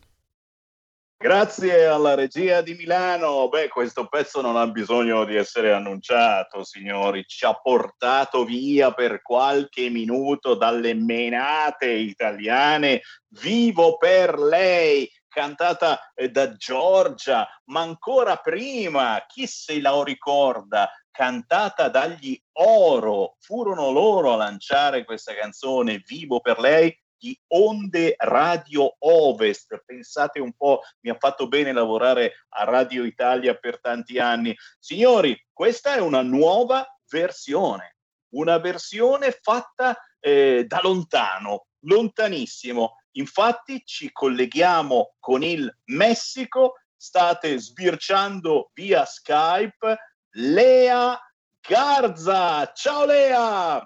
Grazie 1.18 1.88
alla 1.88 2.16
regia 2.16 2.62
di 2.62 2.74
Milano. 2.74 3.50
Beh, 3.50 3.68
questo 3.68 4.08
pezzo 4.08 4.40
non 4.40 4.56
ha 4.56 4.66
bisogno 4.68 5.26
di 5.26 5.36
essere 5.36 5.74
annunciato, 5.74 6.64
signori. 6.64 7.26
Ci 7.28 7.44
ha 7.44 7.54
portato 7.54 8.46
via 8.46 8.94
per 8.94 9.22
qualche 9.22 9.90
minuto 9.90 10.56
dalle 10.56 10.94
menate 10.94 11.88
italiane. 11.88 13.02
Vivo 13.42 13.98
per 13.98 14.40
lei, 14.40 15.06
cantata 15.28 16.00
eh, 16.16 16.30
da 16.30 16.54
Giorgia, 16.54 17.46
ma 17.66 17.82
ancora 17.82 18.38
prima, 18.38 19.22
chi 19.28 19.48
se 19.48 19.82
la 19.82 20.02
ricorda, 20.02 20.90
cantata 21.12 21.90
dagli 21.90 22.42
Oro. 22.54 23.36
Furono 23.42 23.92
loro 23.92 24.32
a 24.32 24.38
lanciare 24.38 25.04
questa 25.04 25.34
canzone, 25.34 26.02
Vivo 26.06 26.40
per 26.40 26.58
lei, 26.58 26.98
di 27.20 27.38
Onde 27.48 28.16
Radio 28.18 28.96
Ovest. 29.00 29.84
Pensate 29.86 30.40
un 30.40 30.54
po', 30.54 30.82
mi 31.02 31.12
ha 31.12 31.18
fatto 31.20 31.48
bene 31.48 31.74
lavorare 31.74 32.46
a 32.50 32.64
Radio 32.64 33.04
Italia 33.04 33.54
per 33.56 33.80
tanti 33.80 34.18
anni. 34.18 34.56
Signori, 34.80 35.38
questa 35.54 35.96
è 35.96 36.00
una 36.00 36.22
nuova 36.22 36.88
versione, 37.10 37.98
una 38.30 38.58
versione 38.58 39.38
fatta 39.40 39.96
eh, 40.20 40.66
da 40.66 40.80
lontano, 40.82 41.68
lontanissimo. 41.82 42.96
Infatti 43.14 43.84
ci 43.86 44.12
colleghiamo 44.12 45.16
con 45.20 45.44
il 45.44 45.72
Messico, 45.86 46.76
state 46.96 47.60
sbirciando 47.60 48.72
via 48.74 49.06
Skype 49.06 49.98
Lea 50.32 51.20
Garza. 51.62 52.72
Ciao 52.74 53.06
Lea! 53.06 53.84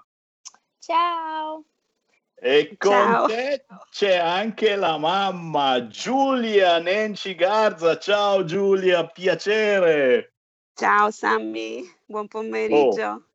Ciao. 0.78 1.64
E 2.46 2.76
con 2.76 2.92
Ciao. 2.92 3.26
te 3.26 3.64
c'è 3.88 4.16
anche 4.16 4.76
la 4.76 4.98
mamma 4.98 5.86
Giulia 5.86 6.78
Nenci 6.78 7.34
Garza. 7.34 7.96
Ciao 7.96 8.44
Giulia, 8.44 9.06
piacere. 9.06 10.34
Ciao 10.74 11.10
Sammy, 11.10 11.82
buon 12.04 12.28
pomeriggio. 12.28 13.28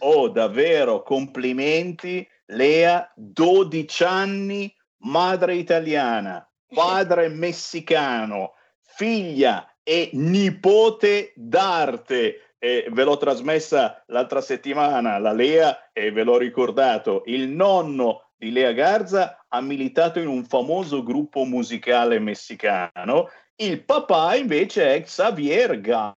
Oh, 0.00 0.28
davvero, 0.28 1.04
complimenti. 1.04 2.28
Lea, 2.46 3.08
12 3.14 4.02
anni, 4.02 4.76
madre 5.02 5.54
italiana, 5.54 6.44
padre 6.66 7.28
messicano, 7.30 8.54
figlia 8.80 9.72
e 9.84 10.10
nipote 10.14 11.32
d'arte. 11.36 12.54
E 12.58 12.88
ve 12.90 13.04
l'ho 13.04 13.18
trasmessa 13.18 14.02
l'altra 14.08 14.40
settimana, 14.40 15.18
la 15.18 15.30
Lea, 15.30 15.90
e 15.92 16.10
ve 16.10 16.24
l'ho 16.24 16.36
ricordato, 16.36 17.22
il 17.26 17.46
nonno 17.46 18.27
di 18.38 18.52
Lea 18.52 18.72
Garza 18.72 19.44
ha 19.48 19.60
militato 19.60 20.20
in 20.20 20.28
un 20.28 20.44
famoso 20.44 21.02
gruppo 21.02 21.44
musicale 21.44 22.20
messicano, 22.20 23.28
il 23.56 23.84
papà 23.84 24.36
invece 24.36 24.94
è 24.94 25.02
Xavier 25.02 25.80
Garza. 25.80 26.16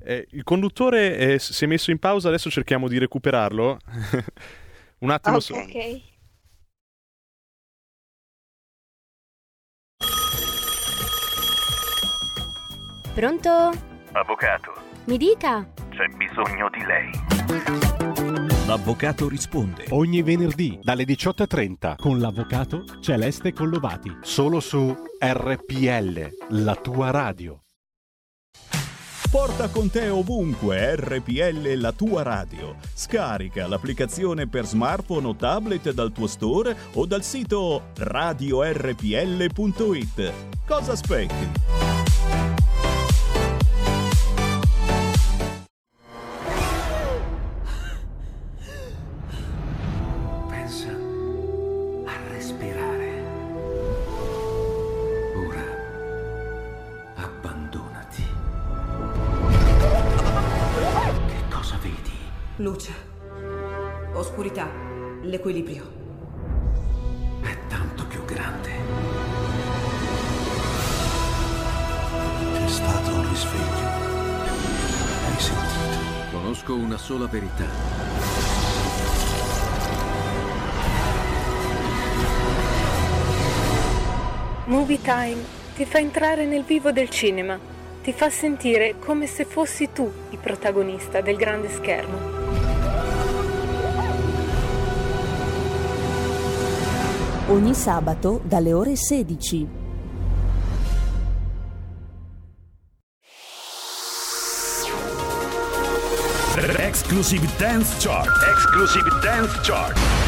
Eh, 0.00 0.26
il 0.30 0.44
conduttore 0.44 1.16
eh, 1.16 1.38
si 1.40 1.64
è 1.64 1.66
messo 1.66 1.90
in 1.90 1.98
pausa, 1.98 2.28
adesso 2.28 2.48
cerchiamo 2.48 2.86
di 2.86 2.98
recuperarlo. 2.98 3.78
Un 5.00 5.10
attimo 5.10 5.40
solo. 5.40 5.66
Pronto? 13.18 13.50
Avvocato, 14.12 14.72
Mi 15.06 15.16
dica. 15.16 15.68
c'è 15.90 16.06
bisogno 16.16 16.70
di 16.70 16.84
lei. 16.84 17.10
L'avvocato 18.64 19.28
risponde 19.28 19.86
ogni 19.90 20.22
venerdì 20.22 20.78
dalle 20.80 21.02
18.30 21.02 21.96
con 21.96 22.20
l'avvocato 22.20 22.84
Celeste 23.00 23.52
Collovati. 23.52 24.18
Solo 24.20 24.60
su 24.60 24.94
RPL, 25.18 26.28
la 26.62 26.76
tua 26.76 27.10
radio. 27.10 27.64
Porta 29.28 29.68
con 29.68 29.90
te 29.90 30.08
ovunque 30.08 30.94
RPL 30.94 31.72
la 31.74 31.90
tua 31.90 32.22
radio. 32.22 32.76
Scarica 32.94 33.66
l'applicazione 33.66 34.46
per 34.46 34.64
smartphone 34.64 35.26
o 35.26 35.34
tablet 35.34 35.90
dal 35.90 36.12
tuo 36.12 36.28
store 36.28 36.76
o 36.92 37.04
dal 37.04 37.24
sito 37.24 37.90
radiorpl.it. 37.96 39.02
Cosa 40.64 40.92
aspetti? 40.92 41.87
Time 85.08 85.42
ti 85.74 85.86
fa 85.86 86.00
entrare 86.00 86.44
nel 86.44 86.64
vivo 86.64 86.92
del 86.92 87.08
cinema, 87.08 87.58
ti 88.02 88.12
fa 88.12 88.28
sentire 88.28 88.96
come 88.98 89.26
se 89.26 89.46
fossi 89.46 89.88
tu 89.90 90.12
il 90.28 90.36
protagonista 90.36 91.22
del 91.22 91.36
grande 91.36 91.70
schermo. 91.70 92.18
Ogni 97.46 97.72
sabato 97.72 98.42
dalle 98.44 98.74
ore 98.74 98.96
16. 98.96 99.68
Exclusive 106.76 107.48
Dance 107.56 107.94
Chart. 107.98 108.28
Exclusive 108.46 109.08
Dance 109.22 109.58
Chart. 109.62 110.27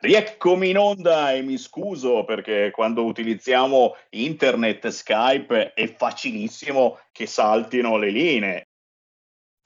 Rieccomi 0.00 0.70
in 0.70 0.78
onda 0.78 1.32
e 1.32 1.42
mi 1.42 1.58
scuso 1.58 2.24
perché 2.24 2.70
quando 2.70 3.04
utilizziamo 3.04 3.96
internet, 4.10 4.88
Skype 4.88 5.72
è 5.74 5.92
facilissimo 5.92 7.00
che 7.10 7.26
saltino 7.26 7.96
le 7.96 8.10
linee. 8.10 8.68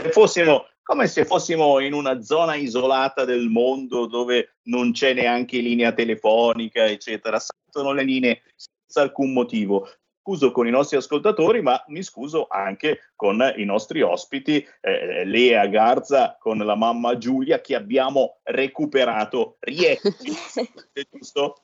Se 0.02 0.10
fossimo 0.10 0.66
come 0.82 1.06
se 1.06 1.24
fossimo 1.24 1.78
in 1.78 1.92
una 1.92 2.22
zona 2.22 2.56
isolata 2.56 3.24
del 3.24 3.48
mondo 3.48 4.06
dove 4.06 4.56
non 4.64 4.92
c'è 4.92 5.14
neanche 5.14 5.58
linea 5.58 5.92
telefonica, 5.92 6.86
eccetera, 6.86 7.38
saltano 7.38 7.92
le 7.92 8.02
linee 8.02 8.42
senza 8.56 9.02
alcun 9.02 9.32
motivo 9.32 9.88
scuso 10.22 10.52
con 10.52 10.68
i 10.68 10.70
nostri 10.70 10.96
ascoltatori, 10.96 11.62
ma 11.62 11.82
mi 11.88 12.00
scuso 12.04 12.46
anche 12.48 13.10
con 13.16 13.52
i 13.56 13.64
nostri 13.64 14.02
ospiti, 14.02 14.64
eh, 14.80 15.24
Lea 15.24 15.66
Garza 15.66 16.36
con 16.38 16.58
la 16.58 16.76
mamma 16.76 17.18
Giulia, 17.18 17.60
che 17.60 17.74
abbiamo 17.74 18.38
recuperato. 18.44 19.56
Rieccomi, 19.58 20.14
giusto? 21.10 21.62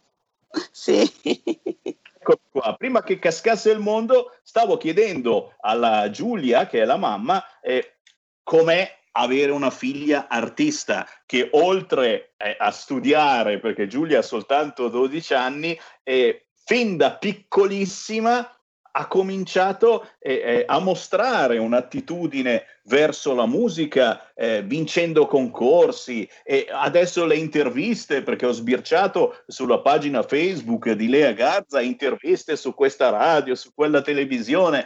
Sì. 0.72 1.08
Ecco 1.22 2.40
qua. 2.50 2.74
Prima 2.76 3.04
che 3.04 3.20
cascasse 3.20 3.70
il 3.70 3.78
mondo, 3.78 4.32
stavo 4.42 4.76
chiedendo 4.76 5.54
alla 5.60 6.10
Giulia, 6.10 6.66
che 6.66 6.82
è 6.82 6.84
la 6.84 6.96
mamma, 6.96 7.40
eh, 7.60 7.98
com'è 8.42 8.92
avere 9.12 9.52
una 9.52 9.70
figlia 9.70 10.26
artista 10.28 11.06
che 11.26 11.48
oltre 11.52 12.34
eh, 12.36 12.56
a 12.58 12.72
studiare, 12.72 13.60
perché 13.60 13.86
Giulia 13.86 14.18
ha 14.18 14.22
soltanto 14.22 14.88
12 14.88 15.34
anni, 15.34 15.78
eh, 16.02 16.47
fin 16.68 16.98
da 16.98 17.16
piccolissima 17.16 18.46
ha 18.92 19.06
cominciato 19.06 20.06
eh, 20.18 20.34
eh, 20.34 20.64
a 20.66 20.78
mostrare 20.80 21.56
un'attitudine 21.56 22.64
verso 22.84 23.34
la 23.34 23.46
musica, 23.46 24.34
eh, 24.34 24.62
vincendo 24.62 25.26
concorsi 25.26 26.28
e 26.44 26.66
adesso 26.70 27.24
le 27.24 27.36
interviste, 27.36 28.22
perché 28.22 28.44
ho 28.44 28.52
sbirciato 28.52 29.44
sulla 29.46 29.80
pagina 29.80 30.22
Facebook 30.22 30.90
di 30.90 31.08
Lea 31.08 31.32
Garza 31.32 31.80
interviste 31.80 32.54
su 32.54 32.74
questa 32.74 33.08
radio, 33.08 33.54
su 33.54 33.72
quella 33.74 34.02
televisione. 34.02 34.84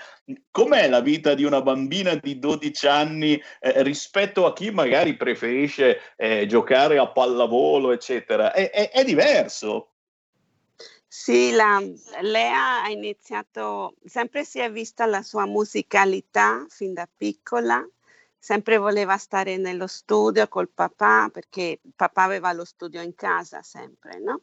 Com'è 0.53 0.89
la 0.89 1.01
vita 1.01 1.35
di 1.35 1.43
una 1.43 1.63
bambina 1.63 2.15
di 2.15 2.39
12 2.39 2.87
anni 2.87 3.43
eh, 3.59 3.83
rispetto 3.83 4.47
a 4.47 4.53
chi 4.53 4.71
magari 4.71 5.17
preferisce 5.17 5.99
eh, 6.17 6.47
giocare 6.47 6.99
a 6.99 7.09
pallavolo, 7.09 7.91
eccetera? 7.91 8.53
È, 8.53 8.71
è, 8.71 8.91
è 8.91 9.03
diverso. 9.03 9.92
Sì, 11.15 11.51
la, 11.51 11.79
Lea 12.23 12.85
ha 12.85 12.89
iniziato, 12.89 13.97
sempre 14.03 14.45
si 14.45 14.61
è 14.61 14.73
vista 14.73 15.05
la 15.05 15.23
sua 15.23 15.45
musicalità 15.45 16.65
fin 16.71 16.95
da 16.95 17.07
piccola, 17.15 17.87
sempre 18.39 18.79
voleva 18.79 19.19
stare 19.19 19.59
nello 19.59 19.87
studio 19.87 20.49
col 20.49 20.71
papà 20.71 21.29
perché 21.31 21.81
papà 21.95 22.23
aveva 22.23 22.55
lo 22.55 22.65
studio 22.65 23.03
in 23.03 23.15
casa 23.15 23.63
sempre, 23.63 24.21
no? 24.21 24.41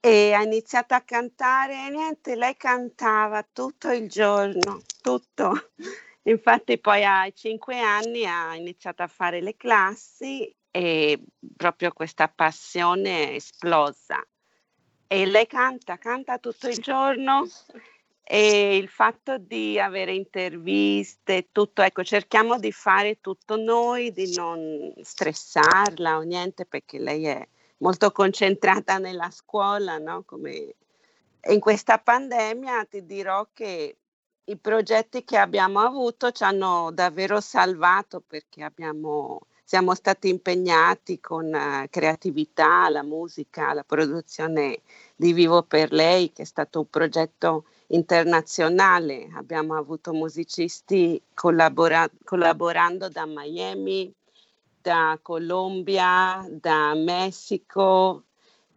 E 0.00 0.32
ha 0.32 0.42
iniziato 0.42 0.94
a 0.94 1.02
cantare 1.02 1.86
e 1.86 1.90
niente, 1.90 2.36
lei 2.36 2.56
cantava 2.56 3.42
tutto 3.42 3.90
il 3.90 4.08
giorno, 4.08 4.80
tutto. 5.02 5.72
Infatti 6.24 6.80
poi 6.80 7.04
ai 7.04 7.34
cinque 7.34 7.78
anni 7.78 8.24
ha 8.24 8.56
iniziato 8.56 9.02
a 9.02 9.08
fare 9.08 9.42
le 9.42 9.56
classi 9.56 10.50
e 10.70 11.22
proprio 11.54 11.92
questa 11.92 12.28
passione 12.28 13.28
è 13.28 13.34
esplosa 13.34 14.26
e 15.06 15.26
lei 15.26 15.46
canta, 15.46 15.98
canta 15.98 16.38
tutto 16.38 16.68
il 16.68 16.78
giorno 16.78 17.46
e 18.22 18.76
il 18.76 18.88
fatto 18.88 19.38
di 19.38 19.78
avere 19.78 20.12
interviste, 20.12 21.48
tutto, 21.52 21.82
ecco, 21.82 22.02
cerchiamo 22.02 22.58
di 22.58 22.72
fare 22.72 23.20
tutto 23.20 23.56
noi, 23.56 24.10
di 24.10 24.34
non 24.34 24.92
stressarla 25.00 26.16
o 26.16 26.22
niente 26.22 26.66
perché 26.66 26.98
lei 26.98 27.24
è 27.24 27.48
molto 27.78 28.10
concentrata 28.10 28.98
nella 28.98 29.30
scuola, 29.30 29.98
no? 29.98 30.24
Come 30.24 30.74
in 31.48 31.60
questa 31.60 31.98
pandemia 31.98 32.84
ti 32.86 33.06
dirò 33.06 33.46
che 33.52 33.96
i 34.48 34.56
progetti 34.56 35.24
che 35.24 35.36
abbiamo 35.36 35.80
avuto 35.80 36.32
ci 36.32 36.42
hanno 36.42 36.90
davvero 36.92 37.40
salvato 37.40 38.22
perché 38.26 38.64
abbiamo 38.64 39.40
siamo 39.66 39.96
stati 39.96 40.28
impegnati 40.28 41.18
con 41.18 41.46
uh, 41.46 41.88
creatività, 41.90 42.88
la 42.88 43.02
musica, 43.02 43.72
la 43.72 43.82
produzione 43.82 44.82
di 45.16 45.32
Vivo 45.32 45.64
per 45.64 45.90
lei, 45.90 46.30
che 46.32 46.42
è 46.42 46.44
stato 46.44 46.78
un 46.78 46.88
progetto 46.88 47.64
internazionale. 47.88 49.28
Abbiamo 49.34 49.74
avuto 49.74 50.12
musicisti 50.12 51.20
collabora- 51.34 52.08
collaborando 52.22 53.08
da 53.08 53.26
Miami, 53.26 54.14
da 54.80 55.18
Colombia, 55.20 56.46
da 56.48 56.94
Messico, 56.94 58.22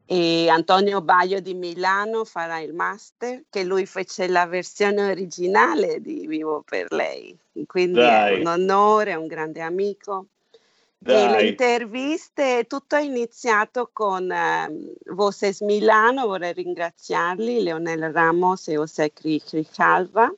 e 0.05 0.49
Antonio 0.49 1.01
Baio 1.03 1.39
di 1.39 1.53
Milano 1.53 2.25
farà 2.25 2.61
il 2.61 2.73
master, 2.73 3.43
che 3.47 3.63
lui 3.63 3.85
fece 3.85 4.27
la 4.27 4.47
versione 4.47 5.11
originale 5.11 6.01
di 6.01 6.25
Vivo 6.25 6.63
per 6.67 6.91
lei. 6.91 7.37
Quindi 7.67 7.99
Dai. 7.99 8.37
è 8.37 8.39
un 8.39 8.47
onore, 8.47 9.11
è 9.11 9.15
un 9.15 9.27
grande 9.27 9.61
amico. 9.61 10.25
Le 11.01 11.47
interviste, 11.47 12.65
tutto 12.67 12.97
è 12.97 13.01
iniziato 13.01 13.89
con 13.93 14.29
eh, 14.29 14.95
Voces 15.05 15.61
Milano, 15.61 16.27
vorrei 16.27 16.51
ringraziarli, 16.51 17.63
Leonel 17.63 18.11
Ramos 18.11 18.67
e 18.67 18.73
José 18.73 19.13
Cricalva, 19.13 20.29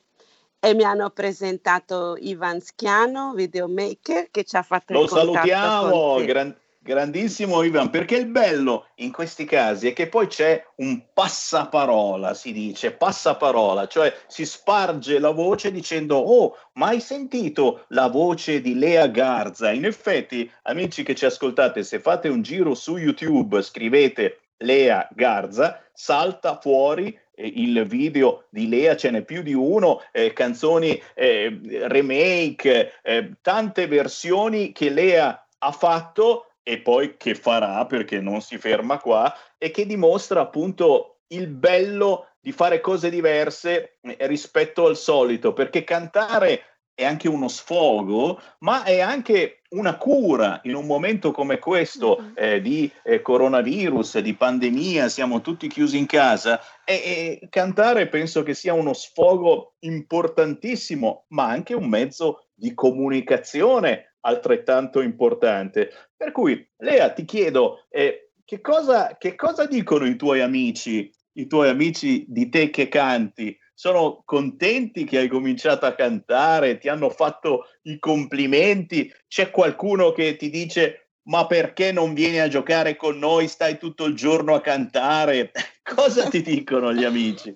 e 0.60 0.74
mi 0.74 0.84
hanno 0.84 1.10
presentato 1.10 2.16
Ivan 2.16 2.60
Schiano, 2.60 3.32
videomaker, 3.34 4.30
che 4.30 4.44
ci 4.44 4.56
ha 4.56 4.62
fatto 4.62 4.92
Lo 4.92 5.08
salutiamo, 5.08 6.22
gran- 6.24 6.56
grandissimo 6.82 7.62
Ivan, 7.62 7.90
perché 7.90 8.16
il 8.16 8.26
bello 8.26 8.88
in 8.96 9.12
questi 9.12 9.44
casi 9.44 9.88
è 9.88 9.92
che 9.92 10.08
poi 10.08 10.26
c'è 10.26 10.64
un 10.76 11.04
passaparola, 11.14 12.34
si 12.34 12.52
dice, 12.52 12.90
passaparola, 12.90 13.86
cioè 13.86 14.12
si 14.26 14.44
sparge 14.44 15.20
la 15.20 15.30
voce 15.30 15.70
dicendo 15.70 16.16
oh, 16.16 16.56
ma 16.74 16.88
hai 16.88 17.00
sentito 17.00 17.84
la 17.88 18.08
voce 18.08 18.60
di 18.60 18.74
Lea 18.74 19.06
Garza? 19.06 19.70
In 19.70 19.84
effetti, 19.84 20.50
amici 20.62 21.04
che 21.04 21.14
ci 21.14 21.24
ascoltate, 21.24 21.84
se 21.84 22.00
fate 22.00 22.28
un 22.28 22.42
giro 22.42 22.74
su 22.74 22.96
YouTube, 22.96 23.62
scrivete 23.62 24.40
Lea 24.58 25.08
Garza, 25.12 25.80
salta 25.92 26.58
fuori 26.60 27.16
eh, 27.34 27.46
il 27.46 27.84
video 27.86 28.46
di 28.50 28.68
Lea, 28.68 28.96
ce 28.96 29.10
n'è 29.10 29.22
più 29.22 29.42
di 29.42 29.54
uno, 29.54 30.00
eh, 30.10 30.32
canzoni 30.32 31.00
eh, 31.14 31.60
remake, 31.84 32.94
eh, 33.02 33.32
tante 33.40 33.86
versioni 33.86 34.72
che 34.72 34.90
Lea 34.90 35.46
ha 35.58 35.70
fatto 35.70 36.46
e 36.62 36.80
poi 36.80 37.16
che 37.16 37.34
farà 37.34 37.84
perché 37.86 38.20
non 38.20 38.40
si 38.40 38.58
ferma 38.58 38.98
qua 38.98 39.34
e 39.58 39.70
che 39.70 39.86
dimostra 39.86 40.40
appunto 40.40 41.20
il 41.28 41.48
bello 41.48 42.28
di 42.40 42.52
fare 42.52 42.80
cose 42.80 43.10
diverse 43.10 43.98
eh, 44.00 44.16
rispetto 44.26 44.86
al 44.86 44.96
solito, 44.96 45.52
perché 45.52 45.84
cantare 45.84 46.72
è 46.94 47.04
anche 47.04 47.28
uno 47.28 47.48
sfogo, 47.48 48.40
ma 48.60 48.84
è 48.84 49.00
anche 49.00 49.62
una 49.70 49.96
cura 49.96 50.60
in 50.64 50.74
un 50.74 50.84
momento 50.84 51.30
come 51.30 51.58
questo 51.58 52.32
eh, 52.34 52.60
di 52.60 52.90
eh, 53.02 53.22
coronavirus, 53.22 54.18
di 54.18 54.34
pandemia, 54.34 55.08
siamo 55.08 55.40
tutti 55.40 55.68
chiusi 55.68 55.96
in 55.96 56.06
casa 56.06 56.60
e, 56.84 57.40
e 57.40 57.48
cantare 57.48 58.08
penso 58.08 58.42
che 58.42 58.52
sia 58.52 58.74
uno 58.74 58.92
sfogo 58.92 59.76
importantissimo, 59.80 61.24
ma 61.28 61.46
anche 61.46 61.74
un 61.74 61.88
mezzo 61.88 62.48
di 62.52 62.74
comunicazione 62.74 64.11
altrettanto 64.22 65.00
importante. 65.00 65.92
Per 66.16 66.32
cui, 66.32 66.66
Lea, 66.78 67.12
ti 67.12 67.24
chiedo, 67.24 67.86
eh, 67.88 68.30
che, 68.44 68.60
cosa, 68.60 69.16
che 69.18 69.34
cosa 69.34 69.66
dicono 69.66 70.06
i 70.06 70.16
tuoi 70.16 70.40
amici, 70.40 71.10
i 71.34 71.46
tuoi 71.46 71.68
amici 71.68 72.24
di 72.28 72.48
te 72.48 72.70
che 72.70 72.88
canti? 72.88 73.56
sono 73.74 74.22
contenti 74.24 75.02
che 75.02 75.18
hai 75.18 75.26
cominciato 75.26 75.86
a 75.86 75.94
cantare, 75.94 76.78
ti 76.78 76.88
hanno 76.88 77.10
fatto 77.10 77.66
i 77.82 77.98
complimenti, 77.98 79.12
c'è 79.26 79.50
qualcuno 79.50 80.12
che 80.12 80.36
ti 80.36 80.50
dice 80.50 81.08
ma 81.24 81.46
perché 81.46 81.92
non 81.92 82.14
vieni 82.14 82.38
a 82.38 82.48
giocare 82.48 82.96
con 82.96 83.18
noi, 83.18 83.48
stai 83.48 83.78
tutto 83.78 84.04
il 84.04 84.14
giorno 84.14 84.54
a 84.54 84.60
cantare? 84.60 85.52
Cosa 85.82 86.28
ti 86.28 86.42
dicono 86.42 86.92
gli 86.92 87.04
amici? 87.04 87.52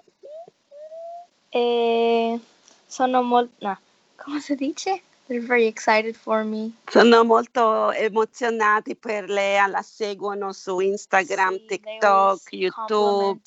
E 1.48 2.40
sono 2.86 3.22
molto... 3.22 3.52
No, 3.58 3.78
come 4.16 4.40
si 4.40 4.54
dice? 4.54 5.00
They're 5.26 5.40
very 5.44 5.66
excited 5.66 6.14
for 6.14 6.44
me. 6.44 6.72
Sono 6.88 7.24
molto 7.24 7.90
emozionati 7.90 8.94
per 8.94 9.28
lei, 9.28 9.58
la 9.68 9.82
seguono 9.82 10.52
su 10.52 10.78
Instagram, 10.78 11.54
Sì, 11.54 11.64
TikTok, 11.66 12.52
YouTube. 12.52 13.40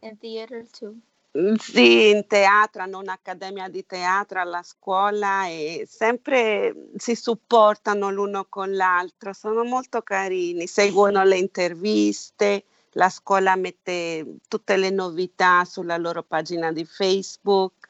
in 0.00 0.18
theater 0.18 0.66
too. 0.70 0.94
Mm, 1.38 1.54
Sì, 1.54 2.10
in 2.10 2.26
teatro, 2.26 2.82
hanno 2.82 2.98
un'accademia 2.98 3.68
di 3.68 3.86
teatro 3.86 4.40
alla 4.40 4.64
scuola 4.64 5.46
e 5.46 5.86
sempre 5.88 6.88
si 6.96 7.14
supportano 7.14 8.10
l'uno 8.10 8.46
con 8.48 8.74
l'altro, 8.74 9.32
sono 9.32 9.62
molto 9.62 10.02
carini, 10.02 10.66
seguono 10.66 11.22
le 11.22 11.38
interviste, 11.38 12.64
la 12.94 13.08
scuola 13.08 13.54
mette 13.54 14.38
tutte 14.48 14.76
le 14.76 14.90
novità 14.90 15.64
sulla 15.64 15.96
loro 15.96 16.24
pagina 16.24 16.72
di 16.72 16.84
Facebook. 16.84 17.89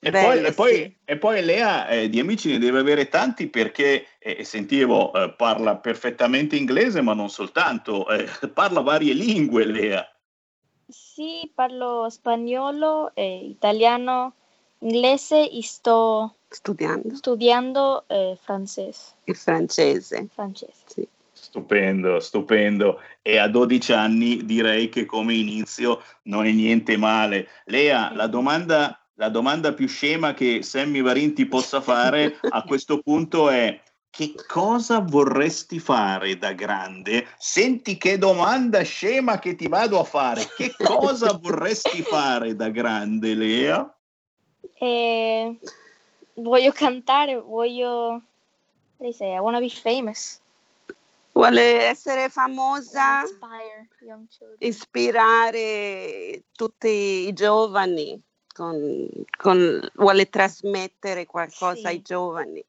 E 0.00 0.10
Bello, 0.10 0.28
poi, 0.28 0.44
e 0.44 0.52
poi- 0.52 0.74
sì. 0.74 0.96
e 1.04 1.18
poi 1.18 1.44
Lea 1.44 1.88
eh, 1.88 2.08
di 2.08 2.20
amici 2.20 2.50
ne 2.50 2.58
deve 2.58 2.78
avere 2.78 3.08
tanti 3.08 3.48
perché 3.48 4.06
eh, 4.18 4.44
sentivo 4.44 5.12
eh, 5.12 5.32
parla 5.32 5.76
perfettamente 5.76 6.54
inglese, 6.56 7.00
ma 7.00 7.14
non 7.14 7.28
soltanto, 7.30 8.08
eh, 8.08 8.26
parla 8.54 8.80
varie 8.80 9.12
lingue 9.12 9.64
Lea. 9.64 10.06
Sì, 10.86 11.50
parlo 11.52 12.08
spagnolo, 12.08 13.10
e 13.14 13.44
italiano, 13.44 14.34
inglese 14.78 15.50
e 15.50 15.62
sto 15.62 16.36
studiando, 16.48 17.14
studiando 17.16 18.04
eh, 18.06 18.38
francese. 18.40 19.12
Il 19.24 19.36
francese. 19.36 20.28
Francese. 20.32 21.08
Stupendo, 21.32 22.20
stupendo. 22.20 23.00
E 23.22 23.36
a 23.36 23.48
12 23.48 23.92
anni 23.92 24.44
direi 24.44 24.88
che 24.88 25.04
come 25.04 25.34
inizio 25.34 26.02
non 26.22 26.46
è 26.46 26.52
niente 26.52 26.96
male. 26.96 27.48
Lea, 27.66 28.12
la 28.14 28.26
domanda, 28.26 28.97
la 29.18 29.28
domanda 29.28 29.72
più 29.74 29.88
scema 29.88 30.32
che 30.32 30.62
Sammy 30.62 31.02
Varin 31.02 31.34
ti 31.34 31.46
possa 31.46 31.80
fare 31.80 32.38
a 32.40 32.62
questo 32.62 33.00
punto 33.02 33.50
è 33.50 33.80
che 34.10 34.32
cosa 34.46 35.00
vorresti 35.00 35.80
fare 35.80 36.38
da 36.38 36.52
grande? 36.52 37.26
Senti 37.36 37.96
che 37.98 38.16
domanda 38.16 38.80
scema 38.82 39.40
che 39.40 39.56
ti 39.56 39.66
vado 39.66 39.98
a 39.98 40.04
fare. 40.04 40.46
Che 40.56 40.74
cosa 40.76 41.36
vorresti 41.40 42.02
fare 42.02 42.54
da 42.54 42.70
grande, 42.70 43.34
Lea? 43.34 43.96
E 44.74 45.58
voglio 46.34 46.72
cantare, 46.72 47.40
voglio... 47.40 48.22
Say? 49.12 49.34
I 49.34 49.38
want 49.38 49.56
to 49.56 49.60
be 49.60 49.68
famous. 49.68 50.40
Vuole 51.32 51.82
essere 51.82 52.28
famosa, 52.28 53.20
Inspire 53.20 53.88
young 54.00 54.26
children. 54.28 54.56
ispirare 54.58 56.42
tutti 56.52 56.88
i 57.28 57.32
giovani, 57.32 58.20
con- 58.58 59.08
con- 59.36 59.88
vuole 59.94 60.28
trasmettere 60.28 61.26
qualcosa 61.26 61.88
ai 61.88 62.02
giovani. 62.02 62.64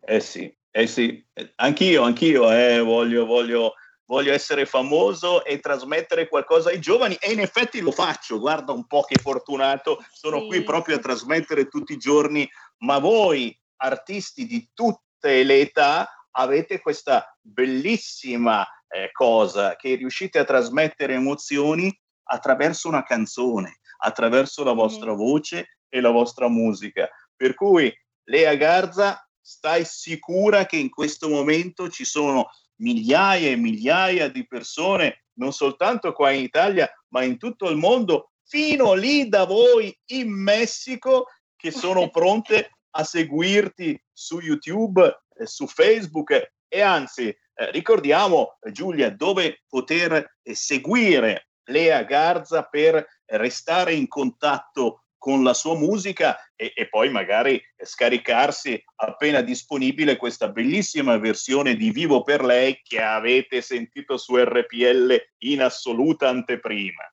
Eh 0.00 0.20
sì, 0.20 0.52
eh 0.72 0.86
sì, 0.88 1.24
anch'io, 1.56 2.02
anch'io 2.02 2.50
eh, 2.50 2.80
voglio, 2.80 3.24
voglio, 3.24 3.74
voglio 4.06 4.32
essere 4.32 4.66
famoso 4.66 5.44
e 5.44 5.60
trasmettere 5.60 6.28
qualcosa 6.28 6.70
ai 6.70 6.80
giovani 6.80 7.14
e 7.20 7.30
in 7.30 7.38
effetti 7.38 7.80
lo 7.80 7.92
faccio, 7.92 8.40
guarda 8.40 8.72
un 8.72 8.86
po' 8.86 9.02
che 9.02 9.20
fortunato, 9.20 10.04
sono 10.10 10.40
Sì. 10.40 10.46
qui 10.46 10.64
proprio 10.64 10.96
a 10.96 11.00
trasmettere 11.00 11.68
tutti 11.68 11.92
i 11.92 11.98
giorni, 11.98 12.48
ma 12.78 12.98
voi 12.98 13.56
artisti 13.76 14.46
di 14.46 14.68
tutte 14.74 15.44
le 15.44 15.60
età 15.60 16.08
avete 16.32 16.80
questa 16.80 17.36
bellissima 17.40 18.66
eh, 18.88 19.10
cosa 19.12 19.76
che 19.76 19.94
riuscite 19.94 20.40
a 20.40 20.44
trasmettere 20.44 21.14
emozioni 21.14 21.96
attraverso 22.30 22.88
una 22.88 23.04
canzone, 23.04 23.78
attraverso 23.98 24.64
la 24.64 24.72
vostra 24.72 25.12
voce 25.12 25.78
e 25.88 26.00
la 26.00 26.10
vostra 26.10 26.48
musica. 26.48 27.08
Per 27.34 27.54
cui 27.54 27.92
Lea 28.24 28.54
Garza, 28.56 29.22
stai 29.40 29.84
sicura 29.84 30.66
che 30.66 30.76
in 30.76 30.90
questo 30.90 31.28
momento 31.28 31.88
ci 31.88 32.04
sono 32.04 32.50
migliaia 32.76 33.50
e 33.50 33.56
migliaia 33.56 34.28
di 34.28 34.46
persone, 34.46 35.24
non 35.34 35.52
soltanto 35.52 36.12
qua 36.12 36.30
in 36.30 36.42
Italia, 36.42 36.88
ma 37.08 37.22
in 37.22 37.38
tutto 37.38 37.68
il 37.68 37.76
mondo, 37.76 38.32
fino 38.44 38.92
lì 38.94 39.28
da 39.28 39.44
voi 39.44 39.96
in 40.06 40.30
Messico, 40.30 41.26
che 41.56 41.70
sono 41.70 42.08
pronte 42.10 42.70
a 42.90 43.04
seguirti 43.04 44.00
su 44.12 44.40
YouTube, 44.40 45.24
eh, 45.36 45.46
su 45.46 45.66
Facebook 45.66 46.30
eh, 46.30 46.52
e 46.68 46.80
anzi, 46.80 47.28
eh, 47.28 47.70
ricordiamo 47.70 48.58
Giulia 48.70 49.10
dove 49.10 49.62
poter 49.68 50.38
eh, 50.42 50.54
seguire 50.54 51.47
Lea 51.68 52.02
Garza 52.02 52.62
per 52.64 53.06
restare 53.26 53.94
in 53.94 54.08
contatto 54.08 55.02
con 55.18 55.42
la 55.42 55.52
sua 55.52 55.76
musica 55.76 56.38
e, 56.54 56.72
e 56.74 56.88
poi 56.88 57.10
magari 57.10 57.60
scaricarsi 57.76 58.80
appena 58.96 59.40
disponibile 59.40 60.16
questa 60.16 60.48
bellissima 60.48 61.18
versione 61.18 61.74
di 61.74 61.90
Vivo 61.90 62.22
per 62.22 62.44
lei 62.44 62.80
che 62.82 63.02
avete 63.02 63.60
sentito 63.60 64.16
su 64.16 64.36
RPL 64.36 65.14
in 65.38 65.62
assoluta 65.62 66.28
anteprima. 66.28 67.12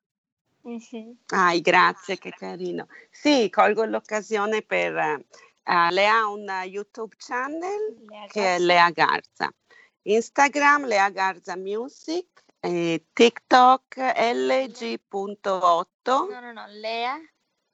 Ai, 1.28 1.62
grazie, 1.62 2.18
che 2.18 2.30
carino. 2.30 2.88
Sì, 3.10 3.50
colgo 3.50 3.84
l'occasione 3.86 4.62
per... 4.62 4.96
eh, 4.96 5.92
lei 5.92 6.08
ha 6.08 6.28
un 6.28 6.46
YouTube 6.66 7.16
channel 7.18 8.06
che 8.28 8.56
è 8.56 8.60
Lea 8.60 8.90
Garza, 8.92 9.52
Instagram 10.04 10.86
Lea 10.86 11.10
Garza 11.10 11.56
Music, 11.56 12.45
e 12.66 13.06
TikTok 13.14 13.96
LG.8, 13.98 15.88
No, 16.04 16.40
no, 16.42 16.52
no, 16.52 16.66
Lea. 16.68 17.16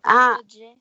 ah, 0.02 0.38
G. 0.46 0.76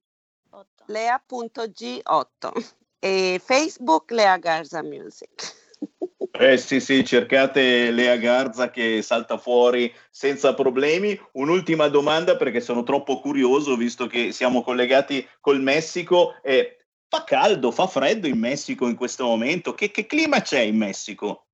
Lea.g8 0.86 2.72
e 2.98 3.40
Facebook 3.42 4.10
Lea 4.10 4.36
Garza 4.38 4.82
Music. 4.82 5.58
Eh 6.32 6.56
sì, 6.58 6.80
sì, 6.80 7.04
cercate 7.04 7.90
Lea 7.90 8.16
Garza 8.16 8.70
che 8.70 9.02
salta 9.02 9.36
fuori 9.36 9.92
senza 10.10 10.54
problemi. 10.54 11.18
Un'ultima 11.32 11.88
domanda 11.88 12.36
perché 12.36 12.60
sono 12.60 12.82
troppo 12.82 13.20
curioso 13.20 13.76
visto 13.76 14.06
che 14.06 14.32
siamo 14.32 14.62
collegati 14.62 15.28
col 15.40 15.60
Messico. 15.60 16.40
Eh, 16.42 16.86
fa 17.08 17.24
caldo, 17.24 17.70
fa 17.72 17.86
freddo 17.88 18.26
in 18.26 18.38
Messico 18.38 18.86
in 18.86 18.96
questo 18.96 19.24
momento? 19.26 19.74
Che, 19.74 19.90
che 19.90 20.06
clima 20.06 20.40
c'è 20.40 20.60
in 20.60 20.76
Messico? 20.78 21.48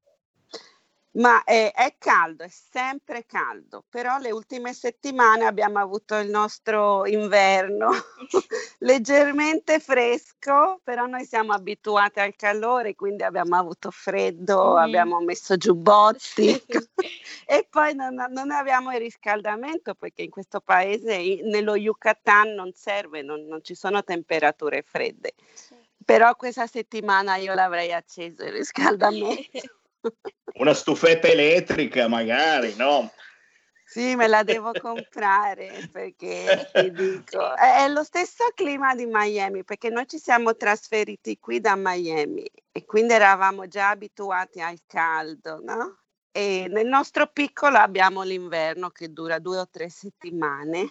Ma 1.16 1.44
è, 1.44 1.72
è 1.74 1.94
caldo, 1.98 2.44
è 2.44 2.48
sempre 2.48 3.24
caldo, 3.24 3.84
però 3.88 4.18
le 4.18 4.32
ultime 4.32 4.74
settimane 4.74 5.46
abbiamo 5.46 5.78
avuto 5.78 6.14
il 6.16 6.28
nostro 6.28 7.06
inverno 7.06 7.90
leggermente 8.80 9.80
fresco, 9.80 10.78
però 10.84 11.06
noi 11.06 11.24
siamo 11.24 11.54
abituati 11.54 12.20
al 12.20 12.36
calore, 12.36 12.94
quindi 12.94 13.22
abbiamo 13.22 13.56
avuto 13.56 13.90
freddo, 13.90 14.72
Mhm. 14.72 14.76
abbiamo 14.76 15.20
messo 15.20 15.56
giubbotti 15.56 16.48
e 17.46 17.66
poi 17.70 17.94
non, 17.94 18.14
non 18.28 18.50
abbiamo 18.50 18.92
il 18.92 18.98
riscaldamento 18.98 19.94
perché 19.94 20.20
in 20.22 20.30
questo 20.30 20.60
paese, 20.60 21.40
nello 21.44 21.76
Yucatan, 21.76 22.52
non 22.52 22.72
serve, 22.74 23.22
non, 23.22 23.46
non 23.46 23.62
ci 23.62 23.74
sono 23.74 24.04
temperature 24.04 24.82
fredde. 24.82 25.32
Però 26.04 26.36
questa 26.36 26.66
settimana 26.66 27.36
io 27.36 27.54
l'avrei 27.54 27.92
acceso 27.92 28.44
il 28.44 28.52
riscaldamento. 28.52 29.50
Una 30.54 30.74
stufetta 30.74 31.28
elettrica 31.28 32.08
magari, 32.08 32.74
no? 32.76 33.12
Sì, 33.88 34.16
me 34.16 34.26
la 34.26 34.42
devo 34.42 34.72
comprare 34.72 35.88
perché 35.92 36.70
ti 36.72 36.90
dico, 36.90 37.54
è 37.54 37.84
è 37.84 37.88
lo 37.88 38.02
stesso 38.02 38.44
clima 38.54 38.94
di 38.96 39.06
Miami 39.06 39.62
perché 39.62 39.90
noi 39.90 40.06
ci 40.08 40.18
siamo 40.18 40.56
trasferiti 40.56 41.38
qui 41.38 41.60
da 41.60 41.76
Miami 41.76 42.44
e 42.72 42.84
quindi 42.84 43.12
eravamo 43.12 43.68
già 43.68 43.90
abituati 43.90 44.60
al 44.60 44.80
caldo, 44.86 45.60
no? 45.62 46.00
E 46.32 46.66
nel 46.68 46.86
nostro 46.86 47.28
piccolo 47.28 47.78
abbiamo 47.78 48.22
l'inverno 48.22 48.90
che 48.90 49.12
dura 49.12 49.38
due 49.38 49.58
o 49.58 49.68
tre 49.70 49.88
settimane. 49.88 50.90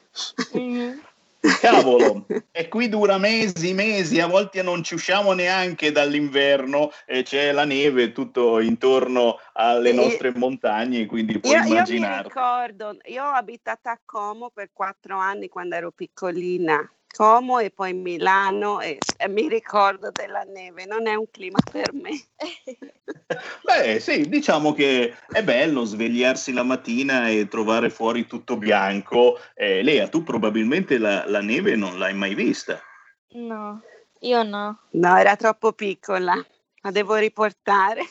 Cavolo, 1.59 2.25
e 2.51 2.67
qui 2.67 2.89
dura 2.89 3.17
mesi, 3.17 3.73
mesi, 3.73 4.19
a 4.19 4.27
volte 4.27 4.61
non 4.61 4.83
ci 4.83 4.95
usciamo 4.95 5.33
neanche 5.33 5.91
dall'inverno 5.91 6.91
e 7.05 7.23
c'è 7.23 7.51
la 7.51 7.65
neve 7.65 8.11
tutto 8.11 8.59
intorno 8.59 9.39
alle 9.53 9.91
nostre 9.93 10.31
montagne, 10.35 11.05
quindi 11.05 11.39
puoi 11.39 11.53
Io, 11.53 11.59
io 11.59 11.63
mi 11.63 11.69
immaginare. 11.71 12.23
ricordo, 12.23 12.97
io 13.05 13.23
ho 13.23 13.31
abitato 13.33 13.89
a 13.89 13.99
Como 14.03 14.49
per 14.49 14.69
quattro 14.73 15.17
anni 15.17 15.47
quando 15.47 15.75
ero 15.75 15.91
piccolina. 15.91 16.89
Como 17.15 17.59
e 17.59 17.69
poi 17.69 17.93
Milano 17.93 18.81
e, 18.81 18.97
e 19.17 19.29
mi 19.29 19.47
ricordo 19.47 20.11
della 20.11 20.41
neve, 20.41 20.85
non 20.85 21.07
è 21.07 21.15
un 21.15 21.29
clima 21.31 21.59
per 21.71 21.93
me. 21.93 22.11
Beh, 23.63 23.99
sì, 24.01 24.27
diciamo 24.27 24.73
che 24.73 25.15
è 25.31 25.41
bello 25.41 25.85
svegliarsi 25.85 26.51
la 26.51 26.63
mattina 26.63 27.29
e 27.29 27.47
trovare 27.47 27.89
fuori 27.89 28.27
tutto 28.27 28.57
bianco. 28.57 29.39
Eh, 29.53 29.81
Lea, 29.81 30.09
tu 30.09 30.23
probabilmente 30.23 30.97
la, 30.97 31.25
la 31.25 31.41
neve 31.41 31.77
non 31.77 31.97
l'hai 31.97 32.13
mai 32.13 32.35
vista. 32.35 32.81
No, 33.29 33.81
io 34.19 34.43
no. 34.43 34.79
No, 34.91 35.17
era 35.17 35.37
troppo 35.37 35.71
piccola, 35.71 36.35
la 36.81 36.91
devo 36.91 37.15
riportare. 37.15 38.03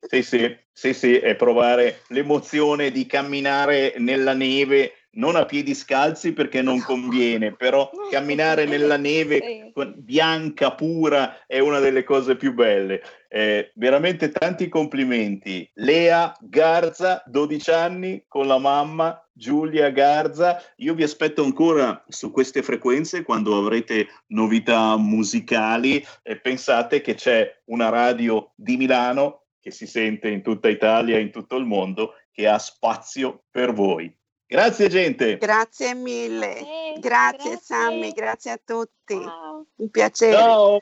Sì, 0.00 0.22
sì, 0.22 0.56
sì, 0.72 0.94
sì, 0.94 1.18
e 1.18 1.34
provare 1.34 2.02
l'emozione 2.08 2.92
di 2.92 3.06
camminare 3.06 3.94
nella 3.98 4.34
neve, 4.34 5.03
non 5.14 5.36
a 5.36 5.44
piedi 5.44 5.74
scalzi 5.74 6.32
perché 6.32 6.62
non 6.62 6.80
conviene, 6.80 7.54
però 7.54 7.90
camminare 8.10 8.64
nella 8.64 8.96
neve 8.96 9.72
bianca, 9.96 10.74
pura, 10.74 11.44
è 11.46 11.58
una 11.58 11.78
delle 11.78 12.04
cose 12.04 12.36
più 12.36 12.54
belle. 12.54 13.02
Eh, 13.28 13.72
veramente 13.74 14.30
tanti 14.30 14.68
complimenti. 14.68 15.68
Lea 15.74 16.32
Garza, 16.40 17.22
12 17.26 17.70
anni, 17.70 18.24
con 18.28 18.46
la 18.46 18.58
mamma 18.58 19.20
Giulia 19.32 19.90
Garza. 19.90 20.62
Io 20.76 20.94
vi 20.94 21.02
aspetto 21.02 21.42
ancora 21.42 22.04
su 22.08 22.30
queste 22.30 22.62
frequenze 22.62 23.24
quando 23.24 23.58
avrete 23.58 24.06
novità 24.28 24.96
musicali. 24.96 26.04
E 26.22 26.38
pensate 26.38 27.00
che 27.00 27.14
c'è 27.14 27.60
una 27.66 27.88
radio 27.88 28.52
di 28.54 28.76
Milano 28.76 29.42
che 29.60 29.70
si 29.70 29.86
sente 29.86 30.28
in 30.28 30.42
tutta 30.42 30.68
Italia 30.68 31.18
in 31.18 31.30
tutto 31.30 31.56
il 31.56 31.64
mondo 31.64 32.16
che 32.30 32.46
ha 32.46 32.58
spazio 32.58 33.44
per 33.50 33.72
voi. 33.72 34.14
Grazie 34.54 34.88
gente. 34.88 35.36
Grazie 35.38 35.94
mille. 35.94 36.54
grazie, 37.00 37.58
Sammy, 37.60 38.12
grazie 38.12 38.52
a 38.52 38.60
tutti. 38.64 39.14
Un 39.14 39.90
piacere. 39.90 40.32
Ciao. 40.32 40.78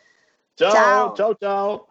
Ciao, 0.53 0.73
Ciao. 0.73 1.15
ciao, 1.15 1.35
ciao. 1.41 1.87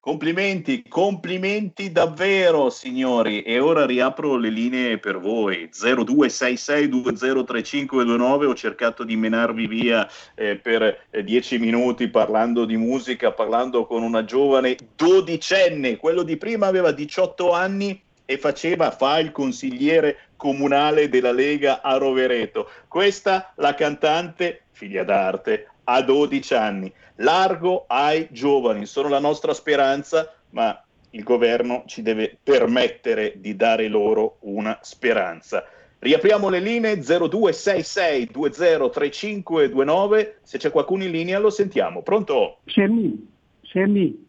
Complimenti, 0.00 0.82
complimenti 0.88 1.92
davvero, 1.92 2.70
signori. 2.70 3.42
E 3.42 3.58
ora 3.58 3.84
riapro 3.84 4.36
le 4.36 4.48
linee 4.48 4.96
per 4.96 5.18
voi. 5.18 5.68
0266203529. 5.72 8.46
Ho 8.46 8.54
cercato 8.54 9.04
di 9.04 9.16
menarvi 9.16 9.66
via 9.66 10.08
eh, 10.34 10.56
per 10.56 11.08
eh, 11.10 11.22
dieci 11.22 11.58
minuti 11.58 12.08
parlando 12.08 12.64
di 12.64 12.78
musica, 12.78 13.32
parlando 13.32 13.84
con 13.84 14.02
una 14.02 14.24
giovane 14.24 14.74
dodicenne. 14.94 15.98
Quello 15.98 16.22
di 16.22 16.38
prima 16.38 16.66
aveva 16.66 16.92
18 16.92 17.52
anni 17.52 18.04
e 18.26 18.36
faceva, 18.36 18.90
fa 18.90 19.18
il 19.18 19.32
consigliere 19.32 20.18
comunale 20.36 21.08
della 21.08 21.32
Lega 21.32 21.80
a 21.80 21.96
Rovereto. 21.96 22.68
Questa 22.88 23.54
la 23.56 23.74
cantante, 23.74 24.64
figlia 24.72 25.04
d'arte, 25.04 25.70
a 25.84 26.02
12 26.02 26.54
anni. 26.54 26.92
Largo 27.16 27.84
ai 27.86 28.28
giovani, 28.30 28.84
sono 28.84 29.08
la 29.08 29.20
nostra 29.20 29.54
speranza, 29.54 30.34
ma 30.50 30.78
il 31.10 31.22
governo 31.22 31.84
ci 31.86 32.02
deve 32.02 32.36
permettere 32.42 33.34
di 33.36 33.56
dare 33.56 33.88
loro 33.88 34.36
una 34.40 34.78
speranza. 34.82 35.64
Riapriamo 35.98 36.50
le 36.50 36.60
linee 36.60 36.98
0266 36.98 38.26
203529. 38.26 40.40
Se 40.42 40.58
c'è 40.58 40.70
qualcuno 40.70 41.04
in 41.04 41.10
linea 41.10 41.38
lo 41.38 41.48
sentiamo. 41.48 42.02
Pronto? 42.02 42.58
Sammy, 42.66 43.26
Sammy. 43.62 44.26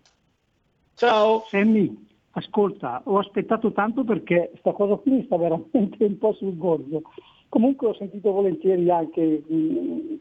Ciao. 0.95 1.45
Sammy, 1.49 2.07
ascolta, 2.38 3.01
ho 3.05 3.17
aspettato 3.17 3.71
tanto 3.71 4.03
perché 4.03 4.51
sta 4.59 4.71
cosa 4.71 4.95
qui 4.95 5.11
mi 5.11 5.25
sta 5.25 5.38
veramente 5.38 6.03
un 6.03 6.17
po' 6.17 6.33
sul 6.33 6.57
gorgo. 6.57 7.01
Comunque 7.49 7.88
ho 7.88 7.93
sentito 7.95 8.31
volentieri 8.31 8.89
anche 8.89 9.43
mh, 9.47 10.19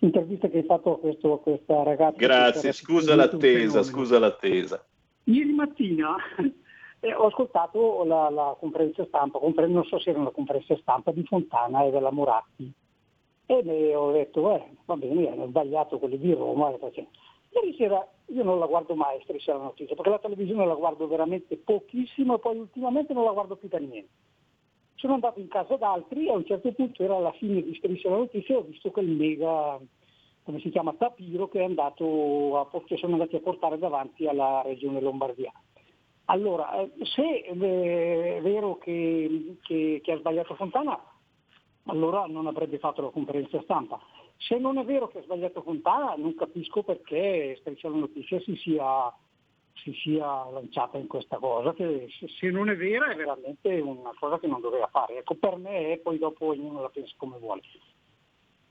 l'intervista 0.00 0.48
che 0.48 0.58
hai 0.58 0.64
fatto 0.64 0.94
a, 0.94 0.98
questo, 0.98 1.34
a 1.34 1.40
questa 1.40 1.82
ragazza. 1.82 2.16
Grazie, 2.18 2.72
scusa 2.72 3.14
l'attesa, 3.14 3.82
scusa 3.82 4.18
l'attesa. 4.18 4.84
Ieri 5.24 5.52
mattina 5.52 6.16
eh, 7.00 7.14
ho 7.14 7.26
ascoltato 7.26 8.04
la, 8.04 8.28
la 8.28 8.56
conferenza 8.58 9.04
stampa, 9.06 9.38
confer- 9.38 9.68
non 9.68 9.84
so 9.84 9.98
se 9.98 10.10
era 10.10 10.18
una 10.18 10.30
conferenza 10.30 10.76
stampa 10.76 11.12
di 11.12 11.24
Fontana 11.24 11.84
e 11.84 11.90
della 11.90 12.10
Moratti. 12.10 12.70
E 13.46 13.94
ho 13.94 14.10
detto, 14.10 14.54
eh, 14.54 14.70
va 14.84 14.96
bene, 14.96 15.30
hanno 15.30 15.46
sbagliato 15.46 15.98
quelli 15.98 16.18
di 16.18 16.32
Roma. 16.32 16.74
facendo. 16.78 17.10
Ieri 17.54 17.74
sera 17.76 18.06
io 18.26 18.42
non 18.42 18.58
la 18.58 18.66
guardo 18.66 18.94
mai 18.94 19.20
striscia 19.22 19.52
la 19.52 19.62
notizia, 19.62 19.94
perché 19.94 20.10
la 20.10 20.18
televisione 20.18 20.66
la 20.66 20.74
guardo 20.74 21.06
veramente 21.06 21.56
pochissimo 21.56 22.36
e 22.36 22.38
poi 22.38 22.58
ultimamente 22.58 23.12
non 23.12 23.24
la 23.24 23.32
guardo 23.32 23.56
più 23.56 23.68
per 23.68 23.80
niente. 23.80 24.10
Sono 24.96 25.14
andato 25.14 25.38
in 25.38 25.48
casa 25.48 25.76
d'altri 25.76 26.26
e 26.26 26.30
a 26.30 26.36
un 26.36 26.44
certo 26.44 26.72
punto 26.72 27.02
era 27.02 27.18
la 27.18 27.32
fine 27.32 27.62
di 27.62 27.74
striscia 27.74 28.08
la 28.10 28.16
notizia 28.16 28.54
e 28.54 28.58
ho 28.58 28.62
visto 28.62 28.90
quel 28.90 29.08
mega, 29.08 29.78
come 30.42 30.60
si 30.60 30.70
chiama, 30.70 30.94
tapiro 30.94 31.48
che, 31.48 31.62
a, 31.62 31.92
che 32.86 32.96
sono 32.96 33.12
andati 33.12 33.36
a 33.36 33.40
portare 33.40 33.78
davanti 33.78 34.26
alla 34.26 34.62
regione 34.62 35.00
Lombardia. 35.00 35.52
Allora, 36.26 36.80
eh, 36.80 36.90
se 37.02 37.22
eh, 37.22 38.36
è 38.36 38.40
vero 38.40 38.78
che, 38.78 39.56
che- 39.62 40.00
che 40.02 40.12
ha 40.12 40.16
sbagliato 40.16 40.54
Fontana, 40.54 40.98
allora 41.86 42.24
non 42.26 42.46
avrebbe 42.46 42.78
fatto 42.78 43.02
la 43.02 43.10
conferenza 43.10 43.60
stampa. 43.62 44.00
Se 44.46 44.58
non 44.58 44.78
è 44.78 44.84
vero 44.84 45.08
che 45.08 45.18
ha 45.18 45.22
sbagliato 45.22 45.62
Fontana, 45.62 46.14
non 46.16 46.34
capisco 46.34 46.82
perché 46.82 47.56
Striscia 47.60 47.88
la 47.88 47.96
Notizia 47.96 48.38
si 48.40 48.54
sia, 48.56 49.10
si 49.72 49.92
sia 49.94 50.50
lanciata 50.50 50.98
in 50.98 51.06
questa 51.06 51.38
cosa, 51.38 51.72
che 51.72 52.08
se, 52.38 52.50
non 52.50 52.68
è 52.68 52.76
vera 52.76 53.10
è 53.10 53.16
veramente 53.16 53.80
una 53.80 54.12
cosa 54.18 54.38
che 54.38 54.46
non 54.46 54.60
doveva 54.60 54.86
fare. 54.88 55.18
Ecco, 55.18 55.34
per 55.36 55.56
me 55.56 55.98
poi 56.02 56.18
dopo 56.18 56.46
ognuno 56.46 56.82
la 56.82 56.90
pensa 56.90 57.14
come 57.16 57.38
vuole. 57.38 57.62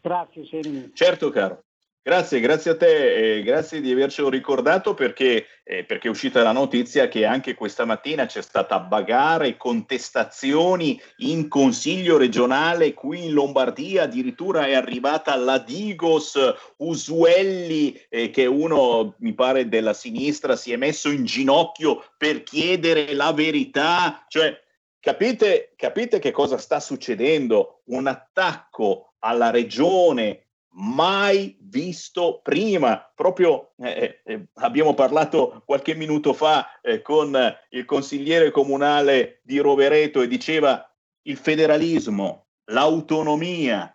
Grazie, 0.01 0.45
Seni. 0.45 0.91
Certo, 0.93 1.29
caro. 1.31 1.62
Grazie, 2.05 2.41
grazie 2.41 2.71
a 2.71 2.75
te 2.75 3.37
e 3.37 3.43
grazie 3.43 3.79
di 3.79 3.89
avercelo 3.89 4.27
ricordato 4.27 4.93
perché, 4.93 5.45
eh, 5.63 5.85
perché 5.85 6.09
è 6.09 6.11
uscita 6.11 6.43
la 6.43 6.51
notizia 6.51 7.07
che 7.07 7.23
anche 7.23 7.53
questa 7.53 7.85
mattina 7.85 8.25
c'è 8.25 8.41
stata 8.41 8.77
bagarre 8.81 9.47
e 9.47 9.55
contestazioni 9.55 11.01
in 11.19 11.47
consiglio 11.47 12.17
regionale 12.17 12.93
qui 12.93 13.27
in 13.27 13.31
Lombardia, 13.31 14.03
addirittura 14.03 14.65
è 14.65 14.73
arrivata 14.73 15.33
la 15.37 15.59
Digos 15.59 16.37
Usuelli, 16.75 17.97
eh, 18.09 18.29
che 18.31 18.47
uno, 18.47 19.15
mi 19.19 19.33
pare, 19.33 19.69
della 19.69 19.93
sinistra, 19.93 20.57
si 20.57 20.73
è 20.73 20.75
messo 20.75 21.09
in 21.09 21.23
ginocchio 21.23 22.03
per 22.17 22.43
chiedere 22.43 23.13
la 23.13 23.31
verità. 23.31 24.25
Cioè, 24.27 24.61
capite, 24.99 25.71
capite 25.77 26.19
che 26.19 26.31
cosa 26.31 26.57
sta 26.57 26.81
succedendo? 26.81 27.83
Un 27.85 28.07
attacco 28.07 29.13
alla 29.19 29.51
regione 29.51 30.47
mai 30.73 31.57
visto 31.59 32.39
prima. 32.41 33.11
Proprio 33.13 33.73
eh, 33.77 34.21
eh, 34.23 34.47
abbiamo 34.55 34.93
parlato 34.93 35.61
qualche 35.65 35.95
minuto 35.95 36.33
fa 36.33 36.79
eh, 36.81 37.01
con 37.01 37.37
il 37.69 37.85
consigliere 37.85 38.51
comunale 38.51 39.41
di 39.43 39.59
Rovereto 39.59 40.21
e 40.21 40.27
diceva 40.27 40.87
il 41.23 41.37
federalismo, 41.37 42.47
l'autonomia. 42.65 43.89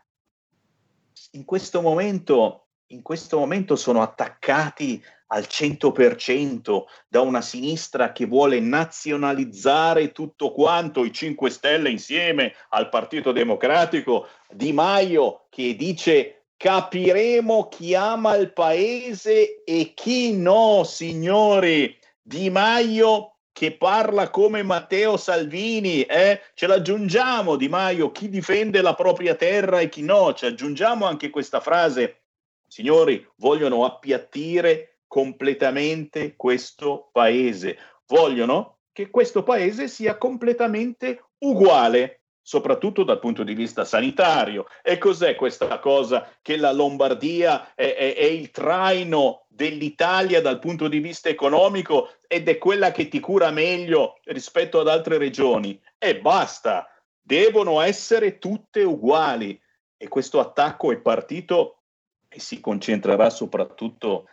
In 1.33 1.45
questo 1.45 1.81
momento, 1.81 2.69
in 2.89 3.03
questo 3.03 3.39
momento 3.39 3.77
sono 3.77 4.03
attaccati 4.03 5.03
al 5.31 5.43
100% 5.43 6.85
da 7.07 7.21
una 7.21 7.43
sinistra 7.43 8.13
che 8.13 8.25
vuole 8.25 8.61
nazionalizzare 8.61 10.13
tutto 10.13 10.53
quanto, 10.53 11.05
i 11.05 11.13
5 11.13 11.51
Stelle 11.51 11.91
insieme 11.91 12.55
al 12.71 12.89
Partito 12.89 13.33
Democratico, 13.33 14.27
Di 14.51 14.73
Maio 14.73 15.47
che 15.51 15.77
dice 15.77 16.38
capiremo 16.59 17.69
chi 17.69 17.95
ama 17.95 18.35
il 18.35 18.53
paese 18.53 19.63
e 19.65 19.93
chi 19.95 20.37
no, 20.37 20.83
signori. 20.85 21.97
Di 22.21 22.51
Maio 22.51 23.37
che 23.53 23.73
parla 23.77 24.29
come 24.29 24.63
Matteo 24.63 25.17
Salvini, 25.17 26.03
eh? 26.03 26.43
ce 26.55 26.67
l'aggiungiamo 26.67 27.57
Di 27.57 27.69
Maio, 27.69 28.13
chi 28.13 28.29
difende 28.29 28.83
la 28.83 28.95
propria 28.95 29.35
terra 29.35 29.81
e 29.81 29.89
chi 29.89 30.03
no, 30.03 30.35
ci 30.35 30.47
aggiungiamo 30.47 31.07
anche 31.07 31.31
questa 31.31 31.61
frase, 31.61 32.25
signori, 32.67 33.27
vogliono 33.37 33.85
appiattire 33.85 34.99
completamente 35.07 36.37
questo 36.37 37.09
paese, 37.13 37.79
vogliono 38.07 38.79
che 38.93 39.11
questo 39.11 39.43
paese 39.43 39.89
sia 39.89 40.19
completamente 40.19 41.25
uguale 41.39 42.18
soprattutto 42.49 43.05
dal 43.05 43.19
punto 43.19 43.45
di 43.45 43.53
vista 43.53 43.85
sanitario. 43.85 44.69
E 44.83 44.97
cos'è 44.97 45.35
questa 45.35 45.79
cosa 45.81 46.27
che 46.41 46.57
la 46.57 46.73
Lombardia 46.73 47.75
è, 47.75 47.95
è- 47.95 48.15
è 48.17 48.25
il 48.25 48.51
traino 48.51 49.45
dell'Italia 49.49 50.41
dal 50.41 50.59
punto 50.59 50.89
di 50.89 50.99
vista 50.99 51.29
economico 51.29 52.15
ed 52.27 52.49
è 52.49 52.57
quella 52.57 52.91
che 52.91 53.09
ti 53.09 53.21
cura 53.21 53.51
meglio 53.51 54.19
rispetto 54.25 54.81
ad 54.81 54.89
altre 54.89 55.19
regioni? 55.19 55.79
E 55.99 56.21
basta, 56.21 56.89
devono 57.21 57.83
essere 57.83 58.39
tutte 58.39 58.83
uguali. 58.83 59.61
e 60.01 60.07
questo 60.07 60.39
attacco 60.39 60.93
è 60.93 60.99
partito 60.99 61.83
e 62.29 62.39
si 62.39 62.61
concentrerà 62.61 63.31
soprattutto 63.31 64.29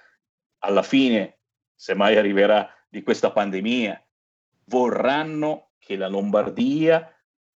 alla 0.59 0.83
fine, 0.83 1.39
se 1.73 1.95
mai 1.95 2.15
arriverà, 2.17 2.71
di 2.87 3.01
questa 3.01 3.31
pandemia. 3.31 3.99
Vorranno 4.65 5.71
che 5.79 5.97
la 5.97 6.07
Lombardia 6.07 7.14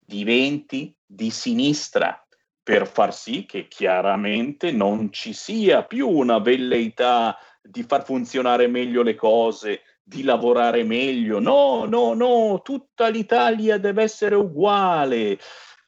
diventi 0.08 0.96
di 1.06 1.30
sinistra 1.30 2.26
per 2.64 2.88
far 2.88 3.14
sì 3.14 3.46
che 3.46 3.68
chiaramente 3.68 4.72
non 4.72 5.12
ci 5.12 5.34
sia 5.34 5.84
più 5.84 6.08
una 6.10 6.40
velleità 6.40 7.38
di 7.62 7.84
far 7.84 8.04
funzionare 8.04 8.68
meglio 8.68 9.04
le 9.04 9.16
cose, 9.16 9.82
di 10.02 10.24
lavorare 10.24 10.84
meglio. 10.84 11.40
No, 11.40 11.86
no, 11.86 12.14
no, 12.14 12.62
tutta 12.64 13.10
l'Italia 13.10 13.78
deve 13.78 14.04
essere 14.04 14.36
uguale. 14.36 15.38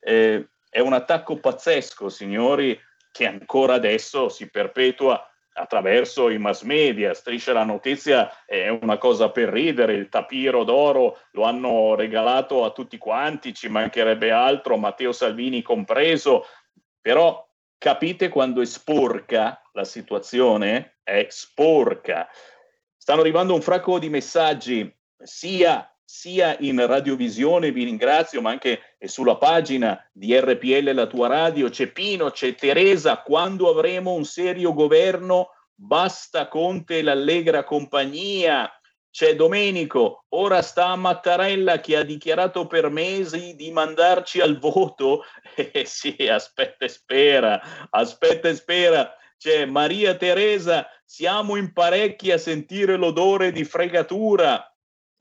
Eh, 0.02 0.50
è 0.70 0.80
un 0.80 0.94
attacco 0.94 1.40
pazzesco, 1.40 2.10
signori, 2.10 2.78
che 3.12 3.26
ancora 3.26 3.76
adesso 3.76 4.28
si 4.28 4.50
perpetua 4.50 5.22
attraverso 5.60 6.30
i 6.30 6.38
mass 6.38 6.62
media. 6.64 7.14
Striscia 7.14 7.54
la 7.54 7.64
notizia 7.64 8.46
è 8.46 8.70
una 8.70 8.98
cosa 8.98 9.30
per 9.30 9.50
ridere, 9.50 9.94
il 9.94 10.10
tapiro 10.10 10.64
d'oro 10.64 11.20
lo 11.32 11.44
hanno 11.44 11.96
regalato 11.96 12.64
a 12.64 12.72
tutti 12.72 12.98
quanti, 12.98 13.54
ci 13.54 13.68
mancherebbe 13.68 14.32
altro, 14.32 14.78
Matteo 14.78 15.12
Salvini 15.12 15.62
compreso, 15.62 16.46
però 17.02 17.46
capite 17.78 18.30
quando 18.30 18.62
è 18.62 18.66
sporca 18.66 19.62
la 19.74 19.84
situazione? 19.84 21.00
È 21.04 21.26
sporca. 21.30 22.28
Stanno 22.98 23.22
arrivando 23.22 23.54
un 23.54 23.62
fracco 23.62 24.00
di 24.00 24.10
messaggi 24.10 24.96
sia 25.22 25.89
sia 26.12 26.58
in 26.62 26.84
radiovisione, 26.88 27.72
vi 27.72 27.84
ringrazio, 27.84 28.42
ma 28.42 28.50
anche 28.50 28.96
sulla 29.06 29.38
pagina 29.38 30.04
di 30.12 30.36
RPL 30.36 30.92
La 30.92 31.06
tua 31.06 31.28
radio, 31.28 31.70
c'è 31.70 31.92
Pino, 31.92 32.32
c'è 32.32 32.56
Teresa, 32.56 33.22
quando 33.22 33.70
avremo 33.70 34.14
un 34.14 34.26
serio 34.26 34.74
governo, 34.74 35.50
basta 35.76 36.48
Conte 36.48 36.98
e 36.98 37.02
l'allegra 37.04 37.64
compagnia, 37.64 38.68
c'è 39.12 39.36
Domenico, 39.36 40.26
ora 40.30 40.64
sta 40.64 40.88
a 40.88 40.96
Mattarella 40.96 41.80
che 41.80 41.96
ha 41.96 42.04
dichiarato 42.04 42.66
per 42.66 42.90
mesi 42.90 43.56
di 43.56 43.72
mandarci 43.72 44.42
al 44.42 44.58
voto, 44.58 45.26
eh 45.56 45.86
sì, 45.86 46.16
aspetta 46.28 46.86
e 46.86 46.90
spera, 46.90 47.88
aspetta 47.92 48.50
e 48.50 48.56
spera, 48.56 49.14
c'è 49.38 49.66
Maria 49.66 50.16
Teresa, 50.16 50.88
siamo 51.06 51.56
in 51.56 51.72
parecchi 51.72 52.32
a 52.32 52.40
sentire 52.40 52.98
l'odore 52.98 53.52
di 53.52 53.64
fregatura, 53.64 54.70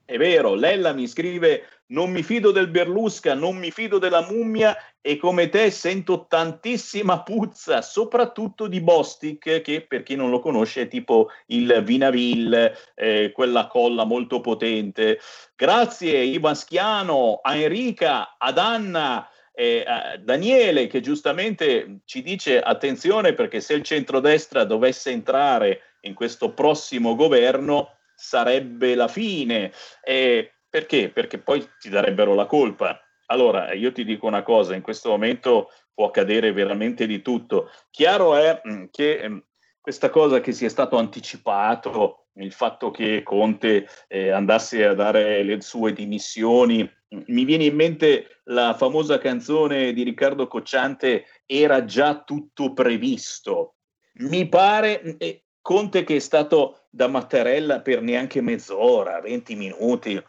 è 0.08 0.16
vero, 0.16 0.54
Lella 0.54 0.94
mi 0.94 1.06
scrive 1.06 1.68
non 1.88 2.10
mi 2.10 2.22
fido 2.22 2.50
del 2.50 2.68
Berlusca, 2.68 3.34
non 3.34 3.56
mi 3.56 3.70
fido 3.70 3.98
della 3.98 4.22
mummia 4.22 4.74
e 5.02 5.18
come 5.18 5.50
te 5.50 5.70
sento 5.70 6.24
tantissima 6.26 7.22
puzza, 7.22 7.82
soprattutto 7.82 8.68
di 8.68 8.80
Bostic, 8.80 9.60
che 9.60 9.84
per 9.86 10.02
chi 10.04 10.16
non 10.16 10.30
lo 10.30 10.40
conosce 10.40 10.82
è 10.82 10.88
tipo 10.88 11.28
il 11.48 11.82
Vinaville, 11.84 12.74
eh, 12.94 13.32
quella 13.34 13.66
colla 13.66 14.04
molto 14.04 14.40
potente. 14.40 15.20
Grazie 15.54 16.22
Ivan 16.22 16.56
Schiano, 16.56 17.40
a 17.42 17.54
Enrica, 17.56 18.36
ad 18.38 18.56
Anna, 18.56 19.28
eh, 19.52 19.84
Daniele 20.20 20.86
che 20.86 21.00
giustamente 21.02 21.98
ci 22.06 22.22
dice 22.22 22.62
attenzione 22.62 23.34
perché 23.34 23.60
se 23.60 23.74
il 23.74 23.82
centrodestra 23.82 24.64
dovesse 24.64 25.10
entrare 25.10 25.82
in 26.02 26.14
questo 26.14 26.54
prossimo 26.54 27.14
governo 27.14 27.97
sarebbe 28.18 28.96
la 28.96 29.06
fine. 29.06 29.72
Eh, 30.02 30.54
perché? 30.68 31.10
Perché 31.10 31.38
poi 31.38 31.66
ti 31.78 31.88
darebbero 31.88 32.34
la 32.34 32.46
colpa. 32.46 33.00
Allora, 33.26 33.72
io 33.72 33.92
ti 33.92 34.04
dico 34.04 34.26
una 34.26 34.42
cosa, 34.42 34.74
in 34.74 34.82
questo 34.82 35.10
momento 35.10 35.70
può 35.94 36.06
accadere 36.06 36.52
veramente 36.52 37.06
di 37.06 37.22
tutto. 37.22 37.70
Chiaro 37.90 38.34
è 38.34 38.60
mm, 38.66 38.84
che 38.90 39.28
mm, 39.28 39.38
questa 39.80 40.10
cosa 40.10 40.40
che 40.40 40.52
sia 40.52 40.68
stato 40.68 40.96
anticipato, 40.96 42.26
il 42.34 42.52
fatto 42.52 42.90
che 42.90 43.22
Conte 43.22 43.88
eh, 44.08 44.30
andasse 44.30 44.84
a 44.84 44.94
dare 44.94 45.42
le 45.42 45.60
sue 45.60 45.92
dimissioni, 45.92 46.82
mm, 46.82 47.20
mi 47.26 47.44
viene 47.44 47.64
in 47.64 47.74
mente 47.76 48.40
la 48.44 48.74
famosa 48.74 49.18
canzone 49.18 49.92
di 49.92 50.02
Riccardo 50.02 50.48
Cocciante, 50.48 51.24
era 51.46 51.84
già 51.84 52.22
tutto 52.24 52.72
previsto. 52.72 53.74
Mi 54.20 54.48
pare, 54.48 55.16
Conte 55.60 56.04
che 56.04 56.16
è 56.16 56.20
stato 56.20 56.86
da 56.90 57.08
Mattarella 57.08 57.80
per 57.80 58.00
neanche 58.00 58.40
mezz'ora, 58.40 59.20
20 59.20 59.54
minuti, 59.54 60.22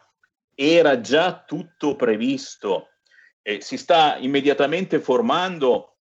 era 0.54 1.00
già 1.00 1.42
tutto 1.46 1.96
previsto. 1.96 2.88
Eh, 3.42 3.60
si 3.60 3.78
sta 3.78 4.16
immediatamente 4.18 5.00
formando 5.00 5.96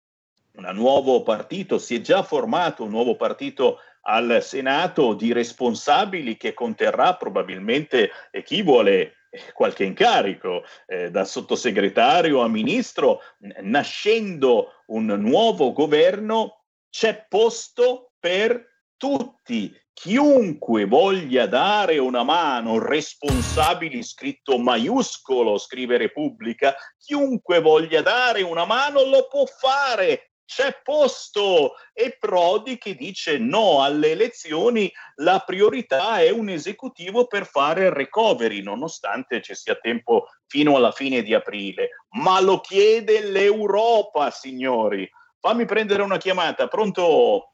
un 0.55 0.69
nuovo 0.75 1.23
partito, 1.23 1.79
si 1.79 1.97
è 1.97 2.01
già 2.01 2.23
formato 2.23 2.83
un 2.83 2.91
nuovo 2.91 3.15
partito 3.15 3.79
al 4.03 4.43
Senato 4.43 5.15
di 5.15 5.33
responsabili 5.33 6.37
che 6.37 6.55
conterrà 6.55 7.15
probabilmente 7.15 8.11
chi 8.43 8.63
vuole 8.63 9.19
qualche 9.53 9.85
incarico, 9.85 10.65
eh, 10.87 11.11
da 11.11 11.25
sottosegretario 11.25 12.41
a 12.41 12.49
ministro, 12.49 13.21
nascendo 13.61 14.83
un 14.87 15.07
nuovo 15.07 15.73
governo, 15.73 16.65
c'è 16.91 17.27
posto 17.29 18.13
per 18.19 18.67
tutti, 18.99 19.73
chiunque 19.95 20.85
voglia 20.85 21.47
dare 21.47 21.99
una 21.99 22.25
mano, 22.25 22.79
responsabili 22.79 24.03
scritto 24.03 24.59
maiuscolo, 24.59 25.57
scrive 25.57 25.97
Repubblica, 25.97 26.75
chiunque 26.99 27.61
voglia 27.61 28.03
dare 28.03 28.43
una 28.43 28.67
mano 28.67 29.05
lo 29.05 29.27
può 29.29 29.47
fare, 29.47 30.33
c'è 30.45 30.81
posto 30.83 31.75
e 31.93 32.17
Prodi 32.19 32.79
che 32.79 32.95
dice 32.95 33.39
no 33.39 33.83
alle 33.83 34.11
elezioni, 34.13 34.91
la 35.17 35.43
priorità 35.47 36.21
è 36.21 36.31
un 36.31 36.49
esecutivo 36.49 37.27
per 37.27 37.47
fare 37.47 37.85
il 37.85 37.93
recovery, 37.93 38.63
nonostante 38.63 39.43
ci 39.43 39.55
sia 39.55 39.77
tempo 39.77 40.27
fino 40.47 40.77
alla 40.77 40.93
fine 40.93 41.23
di 41.23 41.35
aprile, 41.35 41.91
ma 42.11 42.41
lo 42.41 42.61
chiede 42.61 43.23
l'Europa, 43.23 44.31
signori. 44.31 45.09
Fammi 45.39 45.67
prendere 45.67 46.03
una 46.03 46.17
chiamata, 46.17 46.67
pronto? 46.67 47.53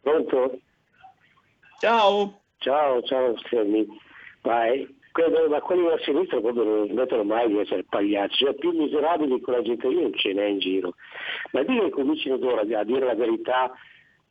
Pronto? 0.00 0.58
Ciao. 1.84 2.40
Ciao, 2.60 3.02
ciao 3.02 3.36
Sammy. 3.50 3.86
Vai. 4.40 4.88
Ma 5.50 5.60
quelli 5.60 5.82
della 5.82 5.98
sinistra 5.98 6.40
proprio 6.40 6.64
non 6.64 6.88
smettono 6.88 7.24
mai 7.24 7.46
di 7.48 7.58
essere 7.58 7.84
pagliacci, 7.84 8.42
cioè 8.42 8.54
più 8.54 8.70
miserabili 8.70 9.38
con 9.42 9.52
la 9.52 9.60
gente 9.60 9.86
io 9.88 10.00
non 10.00 10.14
ce 10.14 10.32
n'è 10.32 10.46
in 10.46 10.60
giro. 10.60 10.94
Ma 11.52 11.62
dire 11.62 11.84
che 11.84 11.90
cominciano 11.90 12.36
a 12.36 12.84
dire 12.84 13.04
la 13.04 13.14
verità, 13.14 13.70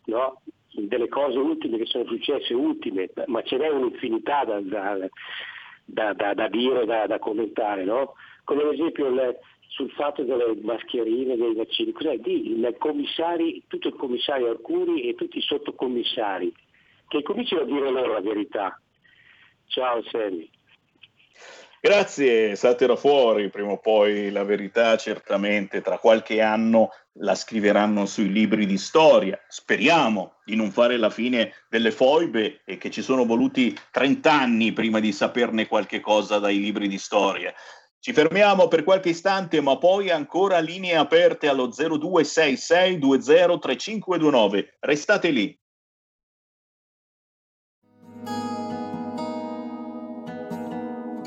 no? 0.06 0.41
delle 0.72 1.08
cose 1.08 1.38
ultime 1.38 1.78
che 1.78 1.86
sono 1.86 2.06
successe, 2.06 2.56
ultime, 2.56 3.12
ma 3.28 3.43
ce 3.43 3.58
n'è 3.58 3.70
un'infinità 3.70 4.45
da, 4.45 4.60
da, 4.60 6.14
da, 6.14 6.34
da 6.34 6.47
dire, 6.47 6.86
da, 6.88 7.20
commentare, 7.20 7.84
no? 7.84 8.16
Come 8.45 8.64
ad 8.64 8.74
esempio 8.74 9.10
il, 9.10 9.38
sul 9.68 9.91
fatto 9.91 10.24
delle 10.24 10.60
mascherine, 10.60 11.38
dei 11.38 11.54
vaccini, 11.54 11.91
cos'è? 11.91 12.18
Di, 12.18 12.60
i 12.60 12.76
commissari, 12.80 13.62
tutto 13.68 13.89
il 13.89 13.95
commissario 13.95 14.49
Arcuri 14.49 15.04
e 15.08 15.14
tutti 15.14 15.38
i 15.38 15.41
sottocommissari 15.41 16.51
che 17.14 17.24
comincino 17.24 17.61
a 17.61 17.66
dire 17.66 17.91
loro 17.91 18.14
la 18.14 18.22
verità. 18.22 18.80
Ciao 19.68 20.01
Semi. 20.09 20.49
Grazie, 21.80 22.55
satira 22.55 22.95
fuori, 22.95 23.49
prima 23.49 23.72
o 23.72 23.78
poi 23.78 24.32
la 24.32 24.43
verità 24.45 24.95
certamente 24.95 25.82
tra 25.82 25.97
qualche 25.97 26.39
anno 26.41 26.91
la 27.20 27.36
scriveranno 27.36 28.05
sui 28.05 28.32
libri 28.32 28.66
di 28.66 28.78
storia. 28.78 29.38
Speriamo 29.49 30.36
di 30.45 30.55
non 30.55 30.72
fare 30.72 30.95
la 30.97 31.09
fine 31.09 31.51
delle 31.70 31.91
foibe 31.91 32.61
e 32.64 32.78
che 32.78 32.89
ci 32.89 33.01
sono 33.01 33.26
voluti 33.26 33.78
30 33.91 34.32
anni 34.32 34.72
prima 34.72 35.01
di 35.01 35.11
saperne 35.11 35.68
qualche 35.68 35.99
cosa 35.99 36.39
dai 36.39 36.57
libri 36.59 36.88
di 36.88 36.97
storia. 36.97 37.53
Ci 37.99 38.14
fermiamo 38.14 38.70
per 38.70 38.84
qualche 38.84 39.09
istante, 39.09 39.59
ma 39.61 39.78
poi 39.78 40.09
ancora 40.09 40.59
linee 40.59 40.95
aperte 40.95 41.49
allo 41.49 41.68
0266203529. 41.68 44.68
Restate 44.80 45.30
lì. 45.30 45.55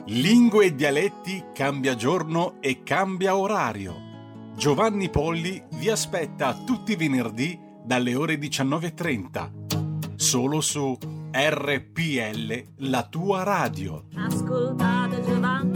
Lingue 0.08 0.66
e 0.66 0.74
dialetti 0.76 1.46
cambia 1.52 1.96
giorno 1.96 2.58
e 2.60 2.84
cambia 2.84 3.36
orario. 3.36 4.52
Giovanni 4.54 5.10
Polli 5.10 5.60
vi 5.70 5.90
aspetta 5.90 6.54
tutti 6.64 6.92
i 6.92 6.96
venerdì 6.96 7.58
dalle 7.84 8.14
ore 8.14 8.36
19.30. 8.36 10.14
Solo 10.14 10.60
su 10.60 10.96
RPL, 11.32 12.64
la 12.88 13.02
tua 13.08 13.42
radio. 13.42 14.04
Ascoltate 14.14 15.22
Giovanni. 15.22 15.75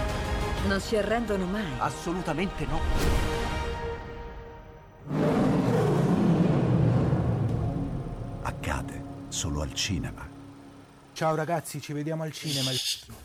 Non 0.67 0.79
si 0.79 0.95
arrendono 0.95 1.45
mai. 1.45 1.65
Assolutamente 1.79 2.65
no. 2.65 2.79
Accade 8.43 9.03
solo 9.27 9.61
al 9.61 9.73
cinema. 9.73 10.27
Ciao 11.13 11.35
ragazzi, 11.35 11.81
ci 11.81 11.93
vediamo 11.93 12.23
al 12.23 12.31
cinema. 12.31 12.71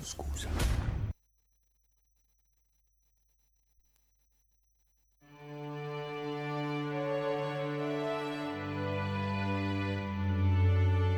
Scusa. 0.01 0.49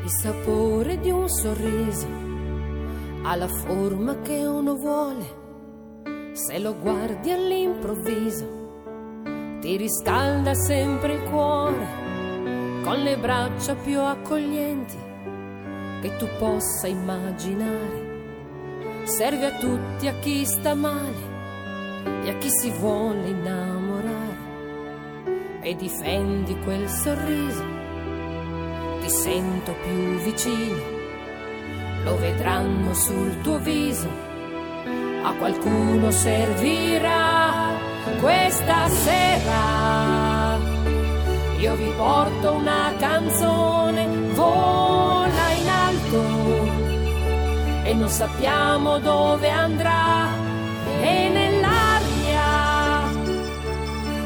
Il 0.03 0.11
sapore 0.23 0.99
di 1.01 1.11
un 1.11 1.29
sorriso 1.29 2.07
ha 3.25 3.37
la 3.37 3.49
forma 3.49 4.21
che 4.21 4.45
uno 4.45 4.75
vuole. 4.75 5.38
Se 6.47 6.57
lo 6.61 6.79
guardi 6.79 7.33
all'improvviso, 7.33 9.59
ti 9.61 9.77
riscalda 9.77 10.55
sempre 10.55 11.15
il 11.15 11.23
cuore 11.25 11.89
con 12.85 13.03
le 13.03 13.19
braccia 13.19 13.75
più 13.75 13.99
accoglienti 13.99 14.97
che 16.01 16.17
tu 16.17 16.29
possa 16.39 16.87
immaginare. 16.87 19.03
Serve 19.03 19.47
a 19.47 19.59
tutti, 19.59 20.07
a 20.07 20.13
chi 20.21 20.45
sta 20.45 20.75
male 20.75 21.27
e 22.23 22.31
a 22.31 22.39
chi 22.39 22.51
si 22.51 22.71
vuole 22.71 23.31
innamorare. 23.31 24.39
E 25.61 25.75
difendi 25.75 26.57
quel 26.61 26.89
sorriso 26.89 27.65
ti 29.01 29.11
sento 29.11 29.75
più 29.83 30.19
vicino, 30.19 30.83
lo 32.05 32.17
vedranno 32.17 32.95
sul 32.95 33.41
tuo 33.41 33.59
viso, 33.59 34.28
a 35.29 35.33
qualcuno 35.35 36.11
servirà 36.11 37.71
questa 38.21 38.89
sera. 38.89 40.57
Io 41.59 41.75
vi 41.75 41.93
porto 41.97 42.53
una 42.53 42.95
canzone, 42.99 44.07
vola 44.33 45.51
in 45.61 45.69
alto. 45.69 46.23
E 47.85 47.95
non 47.95 48.09
sappiamo 48.09 48.99
dove 48.99 49.51
andrà. 49.51 50.29
E 51.01 51.29
nell'aria 51.29 53.11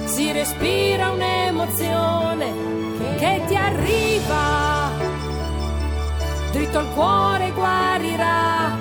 si 0.05 0.31
respira 0.31 1.11
un'emozione 1.11 2.71
che 3.19 3.43
ti 3.49 3.57
arriva, 3.57 4.91
dritto 6.53 6.79
al 6.79 6.89
cuore 6.95 7.51
guarirà, 7.51 8.77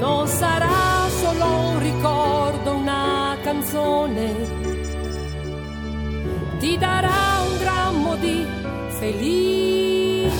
non 0.00 0.26
sarà 0.26 0.85
solo 1.26 1.44
un 1.70 1.78
ricordo, 1.80 2.76
una 2.76 3.36
canzone, 3.42 4.34
ti 6.58 6.78
darà 6.78 7.42
un 7.48 7.58
grammo 7.58 8.16
di 8.16 8.46
felicità. 8.98 10.34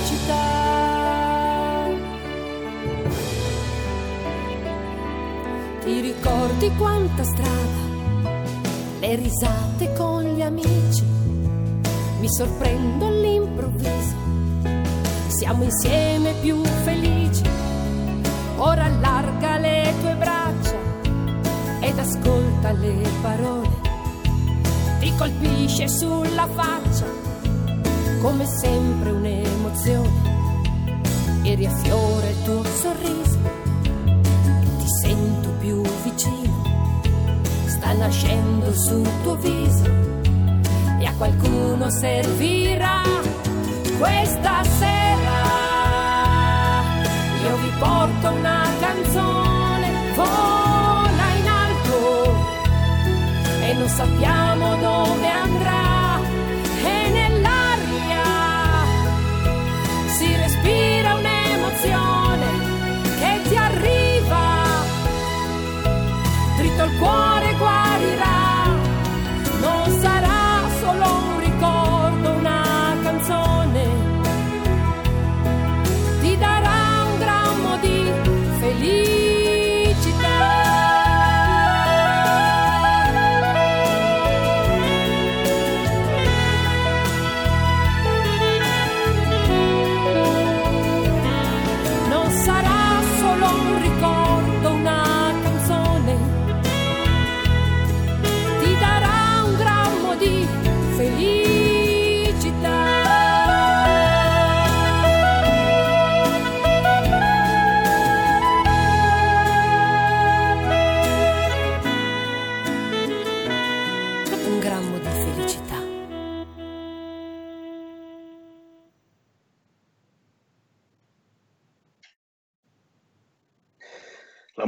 Ti 5.83 5.99
ricordi 5.99 6.71
quanta 6.77 7.23
strada, 7.23 7.81
le 8.99 9.15
risate 9.15 9.93
con 9.93 10.23
gli 10.23 10.41
amici 10.41 11.15
mi 12.19 12.27
sorprendo 12.29 13.05
all'improvviso. 13.05 14.15
Siamo 15.27 15.63
insieme 15.63 16.33
più 16.41 16.63
felici. 16.63 17.43
Ora 18.57 18.85
allarga 18.85 19.59
le 19.59 19.93
tue 20.01 20.15
braccia 20.15 20.66
ascolta 22.07 22.71
le 22.71 23.01
parole. 23.21 23.69
Ti 24.99 25.13
colpisce 25.17 25.89
sulla 25.89 26.47
faccia 26.47 27.05
come 28.21 28.45
sempre 28.45 29.11
un'emozione 29.11 30.35
e 31.43 31.55
riaffiora 31.55 32.29
il 32.29 32.43
tuo 32.43 32.63
sorriso. 32.63 33.37
Ti 34.77 34.85
sento 35.01 35.49
più 35.59 35.81
vicino. 36.03 36.63
Sta 37.65 37.91
nascendo 37.93 38.73
sul 38.73 39.09
tuo 39.23 39.35
viso 39.35 39.85
e 40.99 41.05
a 41.05 41.13
qualcuno 41.17 41.89
servirà 41.89 43.01
questa 43.99 44.63
sera. 44.63 45.45
Io 47.43 47.57
vi 47.57 47.71
porto 47.77 48.31
una 48.31 48.65
canzone, 48.79 49.91
non 53.77 53.87
sappiamo 53.89 54.75
dove 54.77 55.27
andrà 55.27 55.76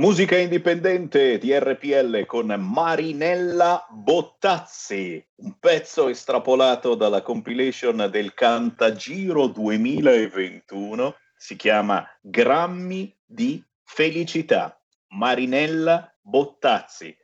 musica 0.09 0.39
indipendente 0.39 1.37
di 1.37 1.55
RPL 1.55 2.25
con 2.25 2.47
Marinella 2.47 3.85
Bottazzi, 3.91 5.23
un 5.35 5.59
pezzo 5.59 6.07
estrapolato 6.07 6.95
dalla 6.95 7.21
compilation 7.21 8.07
del 8.09 8.33
Cantagiro 8.33 9.45
2021, 9.45 11.15
si 11.37 11.55
chiama 11.55 12.03
Grammi 12.21 13.15
di 13.23 13.63
felicità. 13.83 14.81
Marinella 15.09 16.11
Bottazzi. 16.19 17.15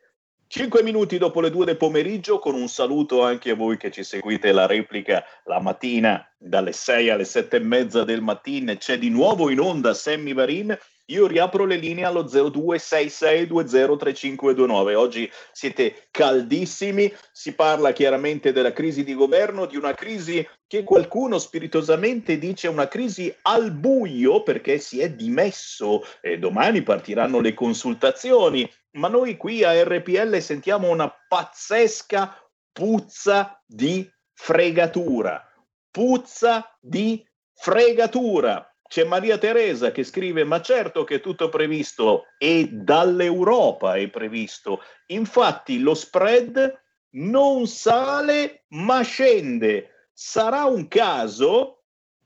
Cinque 0.46 0.84
minuti 0.84 1.18
dopo 1.18 1.42
le 1.42 1.50
due 1.50 1.66
del 1.66 1.78
pomeriggio, 1.78 2.38
con 2.38 2.54
un 2.54 2.68
saluto 2.68 3.24
anche 3.24 3.50
a 3.50 3.56
voi 3.56 3.78
che 3.78 3.90
ci 3.90 4.04
seguite 4.04 4.52
la 4.52 4.68
replica 4.68 5.26
la 5.46 5.60
mattina 5.60 6.24
dalle 6.38 6.72
6 6.72 7.10
alle 7.10 7.26
sette 7.26 7.56
e 7.56 7.62
mezza 7.62 8.04
del 8.04 8.22
mattino. 8.22 8.76
C'è 8.78 9.00
di 9.00 9.10
nuovo 9.10 9.50
in 9.50 9.60
onda 9.60 9.96
Sammy 9.96 10.36
Varin 10.36 10.78
io 11.08 11.28
riapro 11.28 11.66
le 11.66 11.76
linee 11.76 12.06
allo 12.06 12.24
0266203529. 12.24 14.96
Oggi 14.96 15.32
siete 15.52 16.08
caldissimi, 16.10 17.14
si 17.32 17.54
parla 17.54 17.92
chiaramente 17.92 18.52
della 18.52 18.74
crisi 18.74 19.04
di 19.04 19.14
governo, 19.14 19.68
di 19.68 19.78
una 19.78 19.94
crisi 19.94 20.44
che 20.68 20.84
qualcuno 20.84 21.38
spiritosamente 21.38 22.40
dice 22.40 22.68
una 22.68 22.88
crisi 22.88 23.32
al 23.44 23.70
buio 23.72 24.42
perché 24.42 24.80
si 24.80 25.00
è 25.00 25.12
dimesso 25.12 26.02
e 26.22 26.40
domani 26.40 26.82
partiranno 26.82 27.40
le 27.40 27.54
consultazioni, 27.54 28.68
ma 28.94 29.08
noi 29.08 29.38
qui 29.38 29.64
a 29.64 29.80
RPL 29.84 30.40
sentiamo 30.40 30.90
una 30.90 31.16
pazzesca 31.28 32.36
puzza 32.72 33.62
di 33.66 34.12
fregatura. 34.34 35.48
Puzza 35.92 36.76
di 36.82 37.24
fregatura 37.54 38.75
c'è 38.88 39.04
Maria 39.04 39.38
Teresa 39.38 39.92
che 39.92 40.04
scrive: 40.04 40.44
Ma 40.44 40.62
certo 40.62 41.04
che 41.04 41.16
è 41.16 41.22
tutto 41.22 41.50
previsto 41.50 42.26
e 42.38 42.70
dall'Europa 42.72 43.96
è 43.96 44.08
previsto. 44.10 44.82
Infatti 45.08 45.80
lo 45.80 45.94
spread 45.94 46.84
non 47.16 47.68
sale 47.68 48.66
ma 48.70 49.02
scende. 49.02 50.10
Sarà 50.14 50.66
un 50.66 50.88
caso? 50.88 51.84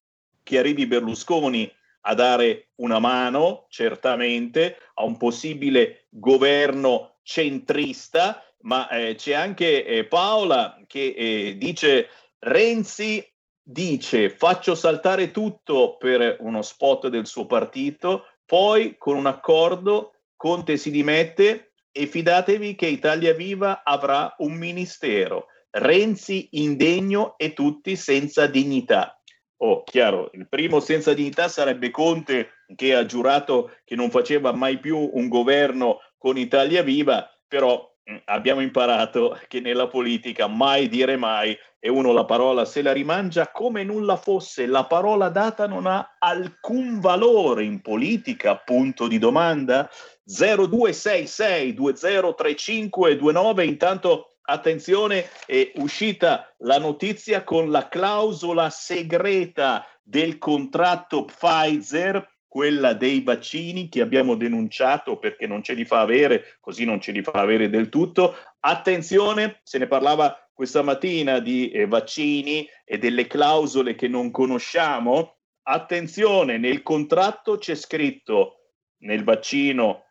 che 0.44 0.60
arrivi 0.60 0.86
Berlusconi 0.86 1.74
a 2.02 2.14
dare 2.14 2.68
una 2.76 3.00
mano, 3.00 3.66
certamente, 3.70 4.78
a 4.94 5.04
un 5.04 5.18
possibile 5.18 6.06
governo 6.10 7.16
centrista, 7.24 8.44
ma 8.62 8.88
eh, 8.90 9.16
c'è 9.16 9.34
anche 9.34 9.84
eh, 9.86 10.06
Paola 10.06 10.80
che 10.88 11.14
eh, 11.18 11.58
dice 11.58 12.08
Renzi 12.40 13.30
dice 13.62 14.30
faccio 14.30 14.74
saltare 14.76 15.32
tutto 15.32 15.98
per 15.98 16.38
uno 16.40 16.62
spot 16.62 17.10
del 17.10 17.28
suo 17.28 17.46
partito, 17.46 18.26
poi 18.46 18.96
con 18.98 19.18
un 19.18 19.26
accordo 19.26 20.14
Conte 20.38 20.78
si 20.78 20.92
dimette 20.92 21.67
e 21.98 22.06
fidatevi 22.06 22.76
che 22.76 22.86
Italia 22.86 23.34
Viva 23.34 23.82
avrà 23.84 24.34
un 24.38 24.54
ministero. 24.54 25.48
Renzi 25.72 26.50
indegno 26.52 27.36
e 27.38 27.54
tutti 27.54 27.96
senza 27.96 28.46
dignità. 28.46 29.20
Oh, 29.58 29.84
chiaro, 29.84 30.30
il 30.34 30.48
primo 30.48 30.80
senza 30.80 31.16
dignità 31.16 31.48
sarebbe 31.48 31.90
Conte 31.90 32.52
che 32.76 32.94
ha 32.94 33.06
giurato 33.06 33.72
che 33.84 33.96
non 33.96 34.12
faceva 34.12 34.52
mai 34.52 34.80
più 34.80 35.10
un 35.14 35.28
governo 35.28 36.00
con 36.18 36.38
Italia 36.38 36.84
Viva, 36.84 37.28
però 37.48 37.92
abbiamo 38.26 38.62
imparato 38.62 39.40
che 39.48 39.60
nella 39.60 39.88
politica 39.88 40.48
mai 40.48 40.88
dire 40.88 41.18
mai 41.18 41.58
e 41.80 41.90
uno 41.90 42.12
la 42.12 42.26
parola 42.26 42.66
se 42.66 42.82
la 42.82 42.92
rimangia 42.92 43.52
come 43.52 43.84
nulla 43.84 44.16
fosse, 44.16 44.66
la 44.66 44.86
parola 44.86 45.30
data 45.30 45.68
non 45.68 45.86
ha 45.86 46.16
alcun 46.20 47.00
valore 47.00 47.64
in 47.64 47.82
politica, 47.82 48.58
punto 48.58 49.08
di 49.08 49.18
domanda. 49.18 49.90
0266 50.24 51.74
203529 51.74 53.66
intanto 53.66 54.38
attenzione 54.42 55.30
è 55.46 55.72
uscita 55.76 56.54
la 56.60 56.80
notizia 56.80 57.44
con 57.44 57.70
la 57.70 57.88
clausola 57.88 58.70
segreta 58.70 59.86
del 60.02 60.38
contratto 60.38 61.26
Pfizer 61.26 62.36
quella 62.58 62.94
dei 62.94 63.22
vaccini 63.22 63.88
che 63.88 64.02
abbiamo 64.02 64.34
denunciato 64.34 65.20
perché 65.20 65.46
non 65.46 65.62
ce 65.62 65.76
li 65.76 65.86
fa 65.86 66.00
avere, 66.00 66.58
così 66.60 66.86
non 66.86 67.00
ce 67.00 67.12
li 67.12 67.22
fa 67.22 67.34
avere 67.34 67.70
del 67.70 67.88
tutto. 67.88 68.36
Attenzione, 68.62 69.60
se 69.62 69.78
ne 69.78 69.86
parlava 69.86 70.36
questa 70.52 70.82
mattina 70.82 71.38
di 71.38 71.70
eh, 71.70 71.86
vaccini 71.86 72.68
e 72.84 72.98
delle 72.98 73.28
clausole 73.28 73.94
che 73.94 74.08
non 74.08 74.32
conosciamo. 74.32 75.36
Attenzione, 75.68 76.58
nel 76.58 76.82
contratto 76.82 77.60
c'è 77.60 77.76
scritto 77.76 78.72
nel 79.02 79.24
vaccino 79.24 80.06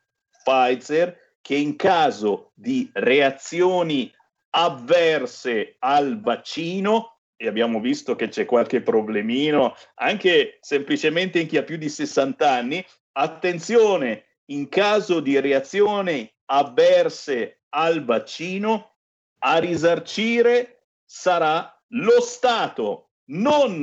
Pfizer 0.45 1.35
che 1.41 1.57
in 1.57 1.75
caso 1.75 2.53
di 2.55 2.89
reazioni 2.93 4.09
avverse 4.51 5.75
al 5.81 6.21
vaccino, 6.21 7.16
e 7.37 7.47
abbiamo 7.47 7.81
visto 7.81 8.17
che 8.17 8.29
c'è 8.29 8.45
qualche 8.45 8.81
problemino, 8.81 9.75
anche 9.97 10.59
semplicemente 10.61 11.41
in 11.41 11.47
chi 11.47 11.59
ha 11.59 11.63
più 11.63 11.77
di 11.77 11.89
60 11.89 12.51
anni, 12.51 12.85
attenzione, 13.13 14.25
in 14.47 14.69
caso 14.69 15.21
di 15.21 15.39
reazioni 15.41 16.31
avverse 16.47 17.63
al 17.71 18.05
vaccino, 18.05 18.93
a 19.39 19.59
risarcire 19.59 20.85
sarà 21.05 21.79
lo 21.89 22.21
Stato, 22.21 23.11
non 23.27 23.81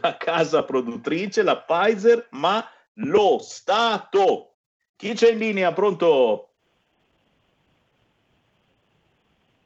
la 0.00 0.16
casa 0.16 0.64
produttrice, 0.64 1.42
la 1.42 1.58
Pfizer, 1.58 2.28
ma 2.30 2.66
lo 2.94 3.38
Stato. 3.38 4.54
Chi 4.96 5.12
c'è 5.14 5.32
in 5.32 5.38
linea? 5.38 5.72
Pronto? 5.72 6.50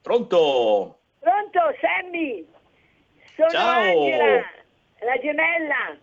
Pronto? 0.02 0.98
Pronto, 1.20 1.60
Sammy? 1.80 2.46
Sono 3.38 3.50
Ciao. 3.50 4.02
Angela, 4.02 4.42
la 5.02 5.18
gemella. 5.20 5.96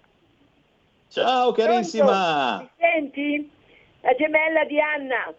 Ciao 1.09 1.51
carissima. 1.51 2.55
Pronto? 2.55 2.71
Mi 2.77 2.87
senti? 2.89 3.51
La 3.99 4.13
gemella 4.15 4.63
di 4.63 4.79
Anna. 4.79 5.33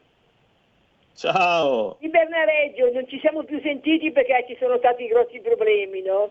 Ciao. 1.15 1.97
Di 1.99 2.11
Bernareggio, 2.11 2.91
non 2.93 3.09
ci 3.09 3.19
siamo 3.21 3.45
più 3.45 3.59
sentiti 3.63 4.11
perché 4.13 4.45
ci 4.47 4.57
sono 4.61 4.77
stati 4.77 5.07
grossi 5.07 5.41
problemi, 5.41 6.03
no? 6.03 6.29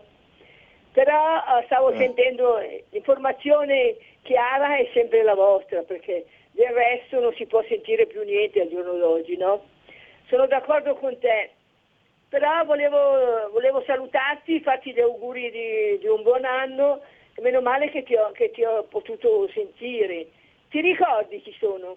Però 0.91 1.37
eh, 1.37 1.63
stavo 1.65 1.89
Eh. 1.93 1.97
sentendo 1.97 2.59
l'informazione 2.91 3.95
chiara 4.21 4.75
è 4.77 4.87
sempre 4.93 5.23
la 5.23 5.33
vostra, 5.33 5.81
perché 5.81 6.27
del 6.51 6.69
resto 6.69 7.19
non 7.19 7.33
si 7.33 7.47
può 7.47 7.63
sentire 7.67 8.05
più 8.05 8.21
niente 8.21 8.61
al 8.61 8.69
giorno 8.69 8.93
d'oggi, 8.93 9.35
no? 9.35 9.63
Sono 10.29 10.45
d'accordo 10.45 10.93
con 10.93 11.17
te, 11.17 11.49
però 12.35 12.65
volevo, 12.65 13.49
volevo 13.53 13.81
salutarti, 13.87 14.59
farti 14.59 14.91
gli 14.91 14.99
auguri 14.99 15.49
di, 15.51 15.99
di 15.99 16.07
un 16.07 16.21
buon 16.21 16.43
anno, 16.43 16.99
meno 17.39 17.61
male 17.61 17.89
che 17.89 18.03
ti, 18.03 18.13
ho, 18.13 18.31
che 18.33 18.51
ti 18.51 18.61
ho 18.61 18.83
potuto 18.89 19.49
sentire. 19.53 20.27
Ti 20.69 20.81
ricordi 20.81 21.41
chi 21.41 21.55
sono? 21.57 21.95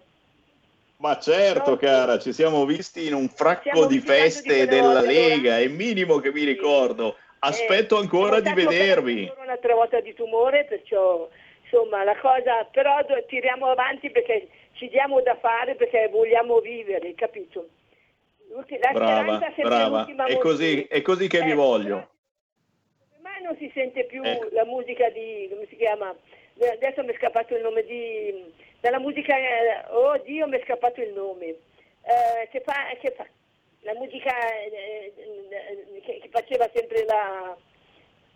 Ma 0.98 1.18
certo, 1.18 1.76
cara, 1.76 2.20
ci 2.20 2.32
siamo 2.32 2.64
visti 2.66 3.08
in 3.08 3.14
un 3.14 3.28
fracco 3.28 3.86
di 3.86 3.98
feste 3.98 4.60
di 4.60 4.66
della 4.66 5.00
Lega, 5.00 5.58
è 5.58 5.66
minimo 5.66 6.18
che 6.18 6.30
mi 6.30 6.44
ricordo. 6.44 7.16
Aspetto 7.40 7.96
Eh, 7.96 8.02
ancora 8.02 8.38
di 8.38 8.52
vedervi. 8.52 9.32
un'altra 9.42 9.74
volta 9.74 9.98
di 9.98 10.14
tumore, 10.14 10.66
perciò 10.66 11.28
insomma 11.64 12.04
la 12.04 12.16
cosa, 12.16 12.64
però 12.70 12.96
tiriamo 13.26 13.66
avanti 13.66 14.08
perché 14.10 14.48
ci 14.74 14.88
diamo 14.88 15.20
da 15.20 15.34
fare 15.34 15.74
perché 15.74 16.08
vogliamo 16.12 16.60
vivere, 16.60 17.12
capito? 17.16 17.66
La 18.50 18.92
Brava, 18.92 19.52
brava. 19.56 20.06
È 20.26 20.38
così, 20.38 20.84
è 20.84 21.02
così 21.02 21.28
che 21.28 21.42
vi 21.42 21.50
Eh, 21.50 21.54
voglio. 21.54 22.08
Ormai 23.16 23.42
non 23.42 23.56
si 23.58 23.70
sente 23.74 24.04
più 24.04 24.22
Ecco. 24.24 24.48
la 24.52 24.64
musica 24.64 25.08
di, 25.10 25.46
come 25.50 25.66
si 25.68 25.76
chiama? 25.76 26.14
Adesso 26.60 27.02
mi 27.04 27.12
è 27.12 27.16
scappato 27.16 27.54
il 27.54 27.62
nome 27.62 27.84
di, 27.84 28.52
della 28.80 28.98
musica, 28.98 29.36
eh, 29.36 29.84
oh 29.90 30.18
Dio 30.24 30.48
mi 30.48 30.58
è 30.58 30.62
scappato 30.64 31.00
il 31.00 31.12
nome, 31.12 31.46
Eh, 31.46 32.48
che, 32.50 32.62
fa, 32.64 32.74
che 33.00 33.12
fa 33.16 33.26
la 33.82 33.94
musica 33.94 34.32
eh, 34.64 35.12
che, 36.04 36.18
che 36.22 36.28
faceva 36.30 36.68
sempre 36.74 37.04
la... 37.04 37.56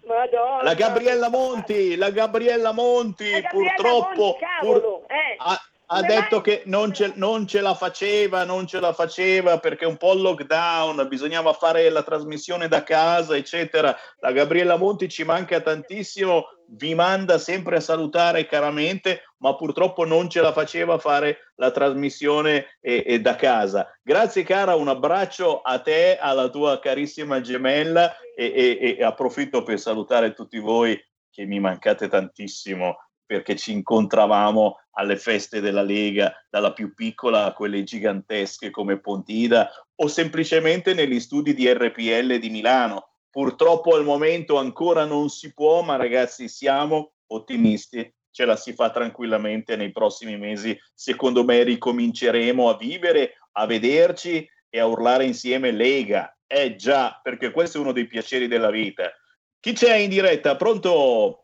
Madonna. 0.05 0.63
La 0.65 0.75
Gabriella 0.75 1.29
Monti, 1.29 1.95
la 1.97 2.11
Gabriella 2.11 2.73
Monti, 2.73 3.31
La 3.31 3.39
Gabriella 3.41 3.73
purtroppo, 3.75 4.21
Monti, 4.23 4.39
cavolo, 4.41 4.81
pur- 4.99 5.11
eh. 5.13 5.35
a- 5.39 5.63
ha 5.87 6.03
detto 6.03 6.41
che 6.41 6.63
non 6.67 6.93
ce, 6.93 7.13
non 7.17 7.47
ce 7.47 7.61
la 7.61 7.75
faceva, 7.75 8.45
non 8.45 8.67
ce 8.67 8.81
la 8.81 8.93
faceva 8.93 9.59
perché 9.59 9.85
un 9.85 9.97
po' 9.97 10.15
il 10.15 10.23
lockdown, 10.23 11.07
bisognava 11.09 11.53
fare 11.53 11.91
la 11.91 12.03
trasmissione 12.03 12.69
da 12.69 12.83
casa, 12.83 13.37
eccetera. 13.37 13.95
La 14.21 14.33
Gabriella 14.33 14.77
Monti 14.77 15.09
ci 15.09 15.25
manca 15.25 15.61
tantissimo, 15.61 16.45
vi 16.69 16.95
manda 16.95 17.37
sempre 17.37 17.77
a 17.77 17.81
salutare 17.81 18.47
caramente, 18.47 19.23
ma 19.39 19.55
purtroppo 19.55 20.05
non 20.07 20.31
ce 20.31 20.41
la 20.41 20.53
faceva 20.53 20.99
fare 20.99 21.53
la 21.57 21.71
trasmissione 21.71 22.79
eh, 22.81 23.05
eh, 23.07 23.21
da 23.21 23.37
casa. 23.37 23.87
Grazie 24.03 24.45
cara, 24.45 24.75
un 24.75 24.89
abbraccio 24.89 25.61
a 25.61 25.79
te, 25.81 26.17
alla 26.19 26.49
tua 26.49 26.79
carissima 26.79 27.41
gemella 27.43 28.17
e, 28.35 28.79
e, 28.81 28.97
e 28.99 29.05
approfitto 29.05 29.63
per 29.63 29.79
salutare 29.79 30.33
tutti 30.33 30.59
voi 30.59 30.99
che 31.31 31.45
mi 31.45 31.61
mancate 31.61 32.09
tantissimo 32.09 32.97
perché 33.33 33.57
ci 33.57 33.73
incontravamo 33.73 34.81
alle 34.97 35.17
feste 35.17 35.63
della 35.63 35.81
Lega, 35.81 36.35
dalla 36.51 36.75
più 36.75 36.93
piccola 36.93 37.47
a 37.47 37.55
quelle 37.55 37.83
gigantesche 37.83 38.69
come 38.69 39.01
Pontida 39.01 39.71
o 39.95 40.07
semplicemente 40.07 40.93
negli 40.93 41.19
studi 41.19 41.55
di 41.55 41.67
RPL 41.73 42.37
di 42.37 42.51
Milano. 42.51 43.09
Purtroppo 43.31 43.95
al 43.95 44.05
momento 44.05 44.59
ancora 44.59 45.07
non 45.07 45.31
si 45.31 45.55
può, 45.55 45.81
ma 45.81 45.97
ragazzi 45.97 46.47
siamo 46.47 47.13
ottimisti, 47.29 48.13
ce 48.31 48.45
la 48.45 48.55
si 48.57 48.75
fa 48.75 48.91
tranquillamente 48.91 49.77
nei 49.77 49.93
prossimi 49.93 50.37
mesi. 50.37 50.79
Secondo 50.93 51.43
me 51.43 51.63
ricominceremo 51.63 52.69
a 52.69 52.77
vivere, 52.77 53.37
a 53.53 53.65
vederci 53.65 54.47
e 54.69 54.79
a 54.79 54.85
urlare 54.85 55.25
insieme 55.25 55.71
Lega. 55.71 56.37
Eh 56.47 56.77
già, 56.77 57.19
perché 57.23 57.51
questo 57.51 57.79
è 57.79 57.81
uno 57.81 57.93
dei 57.93 58.07
piaceri 58.07 58.47
della 58.47 58.71
vita. 58.71 59.11
Chi 59.59 59.73
c'è 59.73 59.95
in 59.95 60.11
diretta? 60.11 60.55
Pronto? 60.57 61.42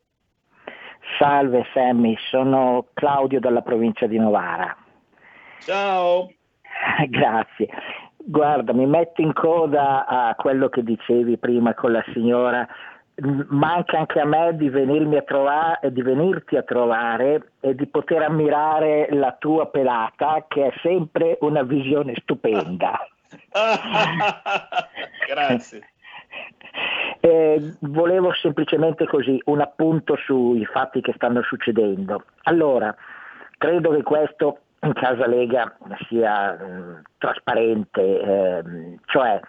Salve 1.19 1.67
Sammy, 1.75 2.17
sono 2.31 2.87
Claudio 2.95 3.41
dalla 3.41 3.63
provincia 3.63 4.07
di 4.07 4.19
Novara. 4.19 4.75
Ciao. 5.61 6.31
Grazie. 7.09 7.69
Guarda, 8.17 8.73
mi 8.73 8.87
metto 8.87 9.21
in 9.21 9.33
coda 9.33 10.07
a 10.07 10.35
quello 10.37 10.69
che 10.69 10.83
dicevi 10.83 11.37
prima 11.39 11.75
con 11.75 11.93
la 11.93 12.05
signora. 12.13 12.67
Manca 13.49 13.99
anche 13.99 14.21
a 14.21 14.25
me 14.25 14.57
di, 14.57 14.69
venirmi 14.69 15.17
a 15.17 15.23
trovare, 15.23 15.93
di 15.93 16.03
venirti 16.03 16.57
a 16.57 16.63
trovare 16.63 17.53
e 17.61 17.75
di 17.75 17.87
poter 17.89 18.23
ammirare 18.23 19.09
la 19.11 19.35
tua 19.39 19.67
pelata, 19.71 20.45
che 20.47 20.67
è 20.67 20.73
sempre 20.83 21.37
una 21.41 21.63
visione 21.63 22.15
stupenda. 22.17 22.97
Grazie. 25.27 25.89
Eh, 27.21 27.75
volevo 27.81 28.33
semplicemente 28.35 29.07
così 29.07 29.41
un 29.47 29.61
appunto 29.61 30.17
sui 30.17 30.65
fatti 30.65 31.01
che 31.01 31.13
stanno 31.15 31.43
succedendo. 31.43 32.25
Allora, 32.45 32.95
credo 33.57 33.91
che 33.91 34.03
questo 34.03 34.59
in 34.81 34.93
casa 34.93 35.27
Lega 35.27 35.77
sia 36.09 36.53
mh, 36.53 37.03
trasparente, 37.19 38.21
eh, 38.21 38.63
cioè 39.07 39.41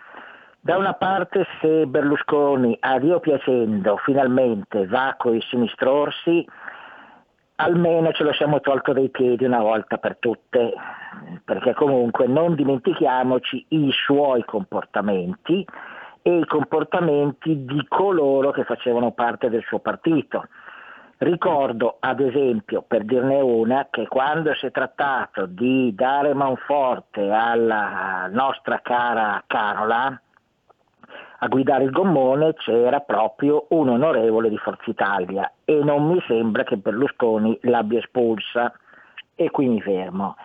da 0.62 0.78
una 0.78 0.94
parte 0.94 1.46
se 1.62 1.86
Berlusconi 1.86 2.76
a 2.82 3.00
Dio 3.00 3.20
piacendo 3.20 3.98
finalmente 3.98 4.88
va 4.88 5.16
con 5.18 5.36
i 5.36 5.42
sinistrorsi, 5.42 6.46
almeno 7.56 8.12
ce 8.12 8.24
lo 8.24 8.34
siamo 8.34 8.60
tolto 8.60 8.92
dai 8.92 9.10
piedi 9.10 9.46
una 9.46 9.62
volta 9.62 9.98
per 9.98 10.18
tutte, 10.18 10.74
perché 11.46 11.74
comunque 11.74 12.28
non 12.28 12.56
dimentichiamoci 12.56 13.66
i 13.70 13.90
suoi 13.92 14.44
comportamenti 14.44 15.66
e 16.22 16.38
i 16.38 16.46
comportamenti 16.46 17.66
di 17.66 17.86
coloro 17.88 18.52
che 18.52 18.64
facevano 18.64 19.12
parte 19.12 19.50
del 19.50 19.64
suo 19.64 19.80
partito. 19.80 20.48
Ricordo 21.18 21.98
ad 22.00 22.22
esempio, 22.22 22.84
per 22.88 23.04
dirne 23.04 23.42
una, 23.42 23.88
che 23.90 24.08
quando 24.08 24.54
si 24.56 24.68
è 24.68 24.72
trattato 24.72 25.46
di 25.46 25.94
dare 25.94 26.34
manforte 26.34 27.30
alla 27.30 28.28
nostra 28.32 28.80
cara 28.82 29.44
Carola 29.46 30.22
a 31.42 31.48
guidare 31.48 31.86
il 31.86 31.92
gommone 31.92 32.54
c'era 32.56 33.00
proprio 33.00 33.68
un 33.70 33.88
onorevole 33.88 34.50
di 34.50 34.58
Forza 34.58 34.90
Italia 34.90 35.50
e 35.64 35.82
non 35.84 36.06
mi 36.06 36.22
sembra 36.28 36.64
che 36.64 36.76
Berlusconi 36.76 37.58
l'abbia 37.62 38.00
espulsa 38.00 38.74
e 39.36 39.50
qui 39.50 39.68
mi 39.68 39.82
fermo. 39.82 40.36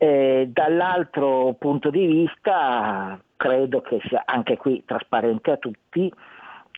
Eh, 0.00 0.48
dall'altro 0.52 1.56
punto 1.58 1.90
di 1.90 2.06
vista 2.06 3.20
credo 3.36 3.80
che 3.80 4.00
sia 4.06 4.22
anche 4.24 4.56
qui 4.56 4.84
trasparente 4.84 5.50
a 5.50 5.56
tutti, 5.56 6.12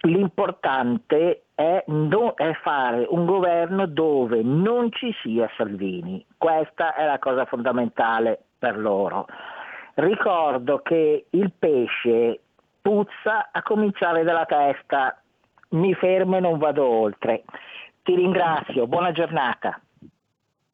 l'importante 0.02 1.44
è, 1.54 1.84
no, 1.88 2.34
è, 2.34 2.52
fare 2.62 3.06
un 3.08 3.26
governo 3.26 3.86
dove 3.86 4.42
non 4.42 4.90
ci 4.92 5.14
sia 5.22 5.50
Salvini. 5.56 6.24
Questa 6.36 6.94
è 6.94 7.04
la 7.04 7.18
cosa 7.18 7.44
fondamentale 7.44 8.42
per 8.58 8.78
loro. 8.78 9.26
Ricordo 9.94 10.78
che 10.78 11.26
il 11.28 11.52
pesce 11.58 12.40
puzza 12.80 13.50
a 13.52 13.62
cominciare 13.62 14.22
dalla 14.22 14.46
testa. 14.46 15.20
Mi 15.70 15.94
fermo 15.94 16.36
e 16.36 16.40
non 16.40 16.58
vado 16.58 16.84
oltre. 16.84 17.44
Ti 18.02 18.14
ringrazio, 18.14 18.86
buona 18.86 19.12
giornata. 19.12 19.78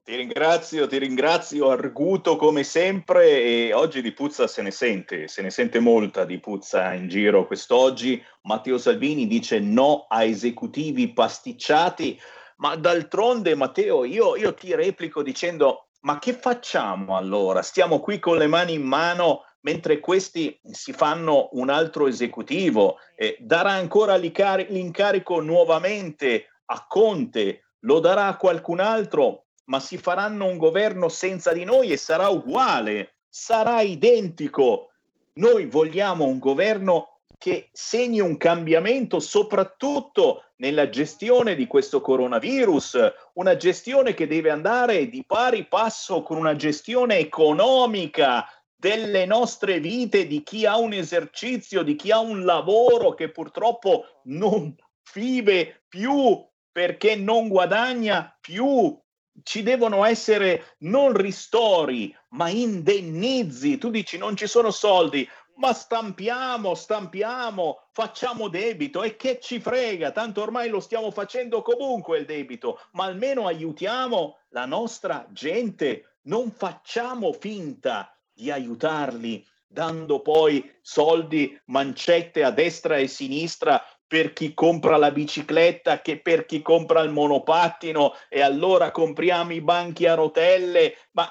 Ti 0.06 0.14
ringrazio, 0.14 0.86
ti 0.86 0.98
ringrazio, 0.98 1.68
arguto 1.68 2.36
come 2.36 2.62
sempre 2.62 3.42
e 3.42 3.72
oggi 3.72 4.00
di 4.02 4.12
puzza 4.12 4.46
se 4.46 4.62
ne 4.62 4.70
sente, 4.70 5.26
se 5.26 5.42
ne 5.42 5.50
sente 5.50 5.80
molta 5.80 6.24
di 6.24 6.38
puzza 6.38 6.92
in 6.92 7.08
giro 7.08 7.44
quest'oggi. 7.44 8.24
Matteo 8.42 8.78
Salvini 8.78 9.26
dice 9.26 9.58
no 9.58 10.06
a 10.08 10.22
esecutivi 10.22 11.12
pasticciati, 11.12 12.20
ma 12.58 12.76
d'altronde 12.76 13.56
Matteo 13.56 14.04
io, 14.04 14.36
io 14.36 14.54
ti 14.54 14.76
replico 14.76 15.24
dicendo 15.24 15.88
ma 16.02 16.20
che 16.20 16.34
facciamo 16.34 17.16
allora? 17.16 17.60
Stiamo 17.62 17.98
qui 17.98 18.20
con 18.20 18.38
le 18.38 18.46
mani 18.46 18.74
in 18.74 18.84
mano 18.84 19.42
mentre 19.62 19.98
questi 19.98 20.56
si 20.70 20.92
fanno 20.92 21.48
un 21.54 21.68
altro 21.68 22.06
esecutivo, 22.06 22.98
eh, 23.16 23.36
darà 23.40 23.70
ancora 23.70 24.14
l'incarico 24.14 25.40
nuovamente 25.40 26.46
a 26.66 26.86
Conte, 26.86 27.70
lo 27.80 27.98
darà 27.98 28.28
a 28.28 28.36
qualcun 28.36 28.78
altro? 28.78 29.45
Ma 29.66 29.80
si 29.80 29.98
faranno 29.98 30.46
un 30.46 30.56
governo 30.56 31.08
senza 31.08 31.52
di 31.52 31.64
noi 31.64 31.90
e 31.90 31.96
sarà 31.96 32.28
uguale, 32.28 33.16
sarà 33.28 33.80
identico. 33.80 34.90
Noi 35.34 35.66
vogliamo 35.66 36.24
un 36.24 36.38
governo 36.38 37.20
che 37.38 37.68
segni 37.72 38.20
un 38.20 38.36
cambiamento 38.36 39.20
soprattutto 39.20 40.44
nella 40.56 40.88
gestione 40.88 41.54
di 41.54 41.66
questo 41.66 42.00
coronavirus, 42.00 42.98
una 43.34 43.56
gestione 43.56 44.14
che 44.14 44.26
deve 44.26 44.50
andare 44.50 45.08
di 45.08 45.22
pari 45.26 45.66
passo 45.66 46.22
con 46.22 46.38
una 46.38 46.56
gestione 46.56 47.18
economica 47.18 48.46
delle 48.74 49.26
nostre 49.26 49.80
vite, 49.80 50.26
di 50.26 50.42
chi 50.42 50.64
ha 50.64 50.78
un 50.78 50.92
esercizio, 50.92 51.82
di 51.82 51.96
chi 51.96 52.10
ha 52.10 52.20
un 52.20 52.44
lavoro 52.44 53.14
che 53.14 53.30
purtroppo 53.30 54.20
non 54.24 54.74
vive 55.12 55.82
più 55.88 56.44
perché 56.70 57.16
non 57.16 57.48
guadagna 57.48 58.36
più 58.40 58.98
ci 59.42 59.62
devono 59.62 60.04
essere 60.04 60.76
non 60.78 61.12
ristori, 61.12 62.14
ma 62.30 62.48
indennizi. 62.48 63.78
Tu 63.78 63.90
dici 63.90 64.18
non 64.18 64.36
ci 64.36 64.46
sono 64.46 64.70
soldi, 64.70 65.28
ma 65.56 65.72
stampiamo, 65.72 66.74
stampiamo, 66.74 67.88
facciamo 67.92 68.48
debito. 68.48 69.02
E 69.02 69.16
che 69.16 69.38
ci 69.40 69.60
frega, 69.60 70.10
tanto 70.12 70.42
ormai 70.42 70.68
lo 70.68 70.80
stiamo 70.80 71.10
facendo 71.10 71.62
comunque 71.62 72.18
il 72.18 72.24
debito, 72.24 72.80
ma 72.92 73.04
almeno 73.04 73.46
aiutiamo 73.46 74.38
la 74.50 74.66
nostra 74.66 75.26
gente, 75.30 76.16
non 76.22 76.50
facciamo 76.50 77.32
finta 77.32 78.14
di 78.32 78.50
aiutarli 78.50 79.46
dando 79.68 80.20
poi 80.20 80.72
soldi, 80.80 81.60
mancette 81.66 82.42
a 82.44 82.50
destra 82.50 82.96
e 82.96 83.08
sinistra 83.08 83.82
per 84.06 84.32
chi 84.32 84.54
compra 84.54 84.96
la 84.96 85.10
bicicletta 85.10 86.00
che 86.00 86.18
per 86.20 86.46
chi 86.46 86.62
compra 86.62 87.00
il 87.00 87.10
monopattino 87.10 88.14
e 88.28 88.40
allora 88.40 88.90
compriamo 88.90 89.52
i 89.52 89.60
banchi 89.60 90.06
a 90.06 90.14
rotelle, 90.14 90.96
ma 91.12 91.28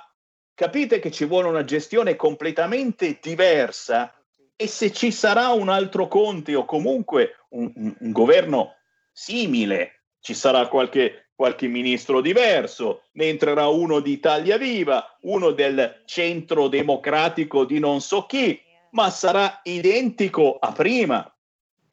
capite 0.54 1.00
che 1.00 1.12
ci 1.12 1.26
vuole 1.26 1.48
una 1.48 1.64
gestione 1.64 2.16
completamente 2.16 3.20
diversa? 3.22 4.14
E 4.58 4.68
se 4.68 4.92
ci 4.92 5.12
sarà 5.12 5.50
un 5.50 5.70
altro 5.70 6.08
Conte 6.08 6.56
o 6.56 6.66
comunque 6.66 7.46
un, 7.50 7.72
un, 7.76 7.96
un 8.00 8.12
governo 8.12 8.76
simile, 9.12 10.04
ci 10.20 10.34
sarà 10.34 10.68
qualche, 10.68 11.30
qualche 11.36 11.68
ministro 11.68 12.22
diverso, 12.22 13.04
ne 13.14 13.26
entrerà 13.26 13.68
uno 13.68 14.00
di 14.00 14.12
Italia 14.12 14.58
Viva, 14.58 15.18
uno 15.22 15.52
del 15.52 16.04
centro 16.06 16.68
democratico 16.68 17.66
di 17.66 17.80
non 17.80 18.02
so 18.02 18.26
chi, 18.26 18.62
ma 18.92 19.10
sarà 19.10 19.60
identico 19.64 20.58
a 20.58 20.72
prima, 20.72 21.35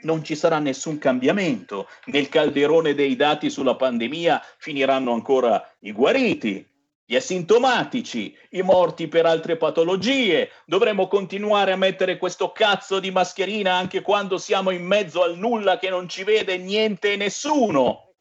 non 0.02 0.24
ci 0.24 0.34
sarà 0.34 0.58
nessun 0.58 0.98
cambiamento. 0.98 1.88
Nel 2.06 2.28
calderone 2.28 2.94
dei 2.94 3.16
dati 3.16 3.50
sulla 3.50 3.76
pandemia 3.76 4.42
finiranno 4.58 5.12
ancora 5.12 5.74
i 5.80 5.92
guariti, 5.92 6.66
gli 7.04 7.16
asintomatici, 7.16 8.34
i 8.50 8.62
morti 8.62 9.08
per 9.08 9.26
altre 9.26 9.56
patologie. 9.56 10.50
Dovremo 10.64 11.08
continuare 11.08 11.72
a 11.72 11.76
mettere 11.76 12.16
questo 12.16 12.52
cazzo 12.52 13.00
di 13.00 13.10
mascherina 13.10 13.74
anche 13.74 14.00
quando 14.00 14.38
siamo 14.38 14.70
in 14.70 14.84
mezzo 14.84 15.22
al 15.22 15.36
nulla 15.36 15.78
che 15.78 15.90
non 15.90 16.08
ci 16.08 16.24
vede 16.24 16.56
niente 16.56 17.12
e 17.12 17.16
nessuno. 17.16 18.14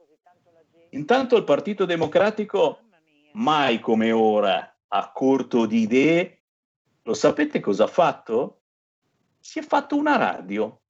Intanto 0.89 1.37
il 1.37 1.45
Partito 1.45 1.85
Democratico 1.85 2.79
mai 3.33 3.79
come 3.79 4.11
ora 4.11 4.75
a 4.89 5.11
corto 5.13 5.65
di 5.65 5.81
idee, 5.83 6.41
lo 7.03 7.13
sapete 7.13 7.61
cosa 7.61 7.85
ha 7.85 7.87
fatto? 7.87 8.63
Si 9.39 9.59
è 9.59 9.61
fatto 9.61 9.95
una 9.95 10.17
radio. 10.17 10.80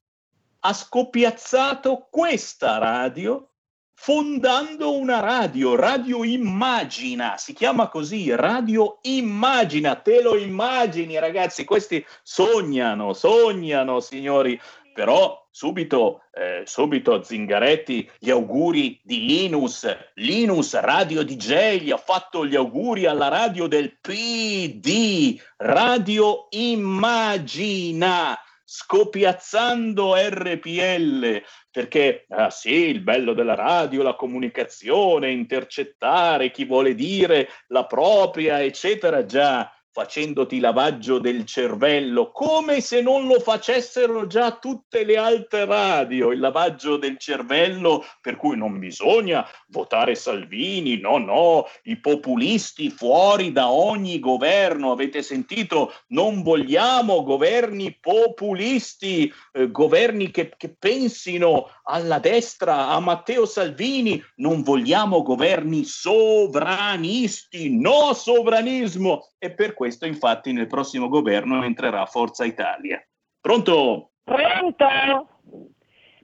Ha 0.64 0.74
scopiazzato 0.74 2.08
questa 2.10 2.78
radio 2.78 3.52
fondando 3.94 4.98
una 4.98 5.20
radio, 5.20 5.76
Radio 5.76 6.24
Immagina, 6.24 7.38
si 7.38 7.54
chiama 7.54 7.88
così, 7.88 8.34
Radio 8.34 8.98
Immagina, 9.04 9.96
te 9.96 10.24
lo 10.24 10.36
immagini 10.36 11.20
ragazzi, 11.20 11.66
questi 11.66 12.04
sognano, 12.24 13.14
sognano 13.14 14.00
signori, 14.00 14.60
però 14.92 15.48
subito, 15.52 16.24
eh, 16.32 16.64
subito 16.66 17.22
Zingaretti 17.22 18.10
gli 18.18 18.32
auguri 18.32 19.00
di 19.04 19.26
Linus, 19.26 19.88
Linus 20.16 20.80
Radio 20.80 21.24
DJ 21.24 21.82
gli 21.82 21.92
ha 21.92 21.98
fatto 21.98 22.46
gli 22.46 22.56
auguri 22.56 23.06
alla 23.06 23.28
radio 23.28 23.68
del 23.68 24.00
PD, 24.00 25.40
Radio 25.58 26.48
Immagina 26.50 28.36
scopiazzando 28.74 30.16
RPL, 30.16 31.44
perché 31.70 32.26
ah 32.30 32.50
sì, 32.50 32.88
il 32.88 33.02
bello 33.02 33.34
della 33.34 33.54
radio, 33.54 34.02
la 34.02 34.16
comunicazione, 34.16 35.30
intercettare 35.30 36.52
chi 36.52 36.64
vuole 36.64 36.96
dire 36.96 37.50
la 37.68 37.86
propria, 37.86 38.64
eccetera, 38.64 39.26
già 39.26 39.70
facendoti 39.94 40.60
lavaggio 40.60 41.20
del 41.20 41.46
cervello, 41.46 42.32
come 42.32 42.80
se 42.80 43.02
non 43.02 43.28
lo 43.28 43.40
facessero 43.42 44.26
già 44.26 44.58
tutte 44.58 45.04
le 45.04 45.18
altre 45.18 45.66
radio, 45.66 46.32
il 46.32 46.40
lavaggio 46.40 46.96
del 46.96 47.18
cervello 47.18 48.06
per 48.22 48.38
cui 48.38 48.56
non 48.56 48.80
bisogna 48.80 49.46
votare 49.68 50.16
Salvini, 50.16 50.98
no, 50.98 51.18
no, 51.18 51.68
i 51.84 52.00
populisti 52.00 52.90
fuori 52.90 53.52
da 53.52 53.70
ogni 53.70 54.20
governo, 54.20 54.92
avete 54.92 55.22
sentito? 55.22 55.94
Non 56.08 56.42
vogliamo 56.42 57.24
governi 57.24 57.98
populisti, 58.00 59.32
eh, 59.52 59.72
governi 59.72 60.32
che, 60.32 60.54
che 60.56 60.74
pensino 60.78 61.70
alla 61.84 62.20
destra, 62.20 62.88
a 62.88 63.00
Matteo 63.02 63.46
Salvini, 63.46 64.24
non 64.36 64.62
vogliamo 64.62 65.22
governi 65.22 65.84
sovranisti, 65.84 67.78
no 67.78 68.14
sovranismo. 68.14 69.32
E 69.38 69.52
per 69.52 69.74
questo 69.82 70.06
infatti 70.06 70.54
nel 70.54 70.68
prossimo 70.68 71.10
governo 71.10 71.64
entrerà 71.64 72.06
Forza 72.06 72.46
Italia. 72.46 73.04
Pronto? 73.42 74.12
Pronto? 74.24 75.28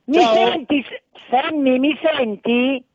Mi 0.04 0.22
Ciao. 0.22 0.36
senti, 0.36 0.86
Sammy, 1.28 1.80
mi 1.80 1.98
senti? 2.00 2.86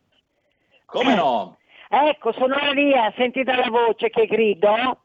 Come 0.85 1.17
no? 1.17 1.59
Ecco, 1.89 2.33
sono 2.35 2.55
Alia, 2.55 3.13
senti 3.17 3.43
dalla 3.43 3.71
voce 3.71 4.09
che 4.11 4.27
grido? 4.27 5.02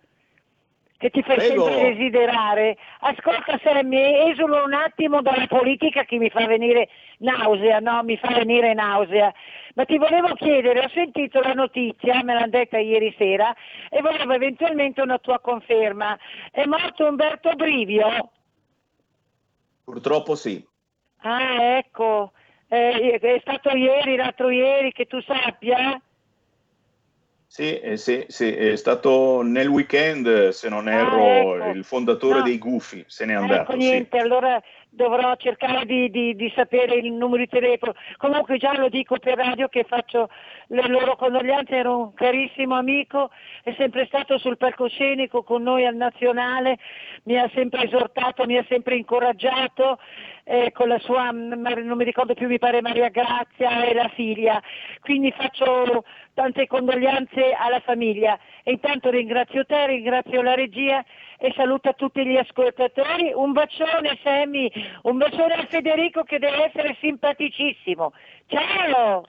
Che 0.97 1.11
ti 1.11 1.21
fai 1.21 1.35
Prego. 1.37 1.65
sempre 1.65 1.93
desiderare. 1.93 2.75
Ascolta 3.01 3.59
Sammy, 3.63 4.31
esulo 4.31 4.63
un 4.63 4.73
attimo 4.73 5.21
dalla 5.21 5.45
politica 5.45 6.03
che 6.05 6.17
mi 6.17 6.29
fa 6.31 6.47
venire 6.47 6.89
nausea, 7.19 7.77
no? 7.79 8.01
Mi 8.01 8.17
fa 8.17 8.29
venire 8.33 8.73
nausea. 8.73 9.31
Ma 9.75 9.85
ti 9.85 9.99
volevo 9.99 10.33
chiedere, 10.33 10.79
ho 10.79 10.89
sentito 10.89 11.39
la 11.39 11.53
notizia, 11.53 12.23
me 12.23 12.33
l'hanno 12.33 12.49
detta 12.49 12.79
ieri 12.79 13.13
sera, 13.15 13.53
e 13.89 14.01
volevo 14.01 14.33
eventualmente 14.33 15.01
una 15.01 15.19
tua 15.19 15.39
conferma. 15.39 16.17
È 16.49 16.65
morto 16.65 17.05
Umberto 17.05 17.53
Brivio? 17.53 18.31
Purtroppo 19.85 20.33
sì. 20.33 20.65
Ah, 21.21 21.77
ecco, 21.77 22.31
Eh, 22.69 23.17
è 23.21 23.39
stato 23.39 23.69
ieri, 23.69 24.17
l'altro 24.17 24.49
ieri, 24.49 24.91
che 24.91 25.05
tu 25.05 25.21
sappia? 25.21 26.01
Sì, 27.49 27.79
eh, 27.79 27.95
sì, 27.95 28.25
sì, 28.27 28.53
è 28.53 28.75
stato 28.75 29.41
nel 29.41 29.67
weekend, 29.67 30.49
se 30.49 30.67
non 30.67 30.89
erro, 30.89 31.55
ecco. 31.57 31.69
il 31.77 31.83
fondatore 31.85 32.39
No. 32.39 32.43
dei 32.43 32.57
Gufi 32.57 33.03
se 33.07 33.25
n'è 33.25 33.33
andato. 33.33 33.71
ecco 33.71 33.71
sì. 33.71 33.77
niente, 33.77 34.17
allora 34.17 34.61
dovrò 34.97 35.35
cercare 35.35 35.85
di, 35.85 36.09
di- 36.09 36.35
di 36.35 36.51
sapere 36.55 36.95
il 36.95 37.13
numero 37.13 37.37
di 37.37 37.47
telefono. 37.47 37.93
Comunque 38.17 38.57
già 38.57 38.75
lo 38.77 38.89
dico 38.89 39.17
per 39.19 39.37
radio 39.37 39.67
che 39.69 39.85
faccio 39.87 40.27
le 40.69 40.87
loro 40.87 41.15
condoglianze, 41.15 41.75
era 41.75 41.91
un 41.93 42.13
carissimo 42.13 42.75
amico, 42.75 43.29
è 43.63 43.73
sempre 43.77 44.05
stato 44.07 44.37
sul 44.39 44.57
palcoscenico 44.57 45.43
con 45.43 45.61
noi 45.61 45.85
al 45.85 45.95
nazionale, 45.95 46.77
mi 47.23 47.37
ha 47.37 47.49
sempre 47.53 47.83
esortato, 47.83 48.45
mi 48.45 48.57
ha 48.57 48.65
sempre 48.67 48.95
incoraggiato. 48.95 49.99
eh, 50.49 50.71
con 50.71 50.87
la 50.87 50.97
sua, 50.99 51.29
mm, 51.33 51.67
non 51.83 51.97
mi 51.97 52.05
ricordo 52.05 52.33
più, 52.33 52.47
mi 52.47 52.57
pare 52.57 52.81
Maria 52.81 53.09
Grazia 53.09 53.83
e 53.83 53.93
la 53.93 54.07
figlia. 54.15 54.61
Quindi 55.01 55.29
faccio 55.31 56.05
tante 56.33 56.67
condoglianze 56.67 57.51
alla 57.51 57.81
famiglia 57.81 58.39
e 58.63 58.71
intanto 58.71 59.09
ringrazio 59.09 59.65
te, 59.65 59.87
ringrazio 59.87 60.41
la 60.41 60.55
regia 60.55 61.03
e 61.37 61.53
saluto 61.55 61.93
tutti 61.95 62.25
gli 62.25 62.37
ascoltatori. 62.37 63.31
Un 63.33 63.51
bacione 63.51 64.19
Sammy, 64.23 64.71
un 65.03 65.17
bacione 65.17 65.53
a 65.53 65.65
Federico 65.65 66.23
che 66.23 66.39
deve 66.39 66.65
essere 66.65 66.97
simpaticissimo. 66.99 68.11
Ciao! 68.47 69.25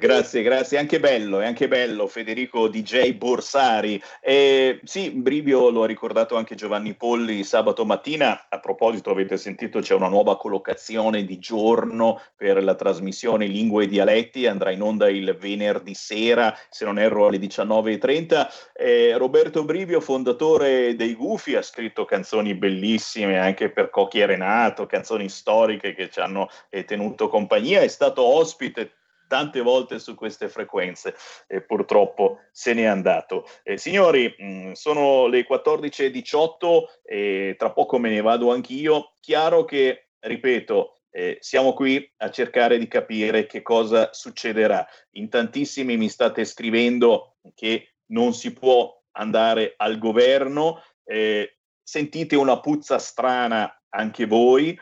Grazie, 0.00 0.40
grazie, 0.40 0.78
anche 0.78 0.98
bello, 0.98 1.40
è 1.40 1.46
anche 1.46 1.68
bello 1.68 2.06
Federico 2.06 2.68
DJ 2.68 3.12
Borsari. 3.12 4.02
Eh, 4.22 4.80
sì, 4.82 5.10
Brivio 5.10 5.68
lo 5.68 5.82
ha 5.82 5.86
ricordato 5.86 6.36
anche 6.36 6.54
Giovanni 6.54 6.94
Polli 6.94 7.44
sabato 7.44 7.84
mattina. 7.84 8.46
A 8.48 8.60
proposito, 8.60 9.10
avete 9.10 9.36
sentito, 9.36 9.80
c'è 9.80 9.92
una 9.92 10.08
nuova 10.08 10.38
collocazione 10.38 11.26
di 11.26 11.38
giorno 11.38 12.18
per 12.34 12.64
la 12.64 12.76
trasmissione 12.76 13.44
Lingue 13.44 13.84
e 13.84 13.88
Dialetti, 13.88 14.46
andrà 14.46 14.70
in 14.70 14.80
onda 14.80 15.10
il 15.10 15.36
venerdì 15.38 15.92
sera, 15.92 16.56
se 16.70 16.86
non 16.86 16.98
erro 16.98 17.26
alle 17.26 17.36
19.30. 17.36 18.48
Eh, 18.72 19.18
Roberto 19.18 19.64
Brivio, 19.64 20.00
fondatore 20.00 20.96
dei 20.96 21.14
Gufi, 21.14 21.56
ha 21.56 21.62
scritto 21.62 22.06
canzoni 22.06 22.54
bellissime 22.54 23.38
anche 23.38 23.68
per 23.68 23.90
Cocchi 23.90 24.20
e 24.20 24.24
Renato, 24.24 24.86
canzoni 24.86 25.28
storiche 25.28 25.94
che 25.94 26.08
ci 26.08 26.20
hanno 26.20 26.48
eh, 26.70 26.86
tenuto 26.86 27.28
compagnia, 27.28 27.82
è 27.82 27.88
stato 27.88 28.24
ospite 28.24 28.94
tante 29.30 29.60
volte 29.60 30.00
su 30.00 30.16
queste 30.16 30.48
frequenze 30.48 31.14
e 31.46 31.62
purtroppo 31.62 32.40
se 32.50 32.74
n'è 32.74 32.82
andato. 32.82 33.46
Eh, 33.62 33.78
signori, 33.78 34.34
mh, 34.36 34.72
sono 34.72 35.28
le 35.28 35.46
14.18 35.48 36.82
e 37.04 37.54
tra 37.56 37.70
poco 37.70 37.98
me 37.98 38.10
ne 38.10 38.22
vado 38.22 38.50
anch'io. 38.50 39.12
Chiaro 39.20 39.64
che, 39.64 40.08
ripeto, 40.18 40.96
eh, 41.12 41.38
siamo 41.38 41.74
qui 41.74 42.12
a 42.16 42.30
cercare 42.30 42.76
di 42.76 42.88
capire 42.88 43.46
che 43.46 43.62
cosa 43.62 44.12
succederà. 44.12 44.84
In 45.12 45.28
tantissimi 45.28 45.96
mi 45.96 46.08
state 46.08 46.44
scrivendo 46.44 47.36
che 47.54 47.94
non 48.06 48.34
si 48.34 48.52
può 48.52 49.00
andare 49.12 49.74
al 49.76 49.98
governo, 49.98 50.82
eh, 51.04 51.58
sentite 51.80 52.34
una 52.34 52.58
puzza 52.58 52.98
strana 52.98 53.80
anche 53.90 54.26
voi. 54.26 54.76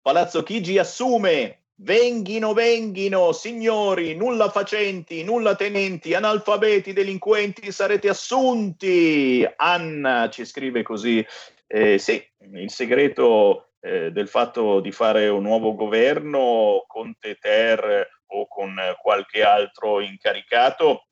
Palazzo 0.00 0.42
Chigi 0.42 0.76
assume 0.78 1.61
Venghino, 1.74 2.52
venghino, 2.52 3.32
signori, 3.32 4.14
nulla 4.14 4.50
facenti, 4.50 5.24
nulla 5.24 5.56
tenenti, 5.56 6.14
analfabeti, 6.14 6.92
delinquenti, 6.92 7.72
sarete 7.72 8.08
assunti. 8.08 9.48
Anna 9.56 10.28
ci 10.30 10.44
scrive 10.44 10.82
così. 10.82 11.24
Eh, 11.66 11.98
sì, 11.98 12.22
il 12.52 12.70
segreto 12.70 13.72
eh, 13.80 14.12
del 14.12 14.28
fatto 14.28 14.80
di 14.80 14.92
fare 14.92 15.28
un 15.28 15.42
nuovo 15.42 15.74
governo 15.74 16.84
con 16.86 17.16
Teter 17.18 18.06
o 18.26 18.46
con 18.46 18.76
qualche 19.00 19.42
altro 19.42 20.00
incaricato 20.00 21.06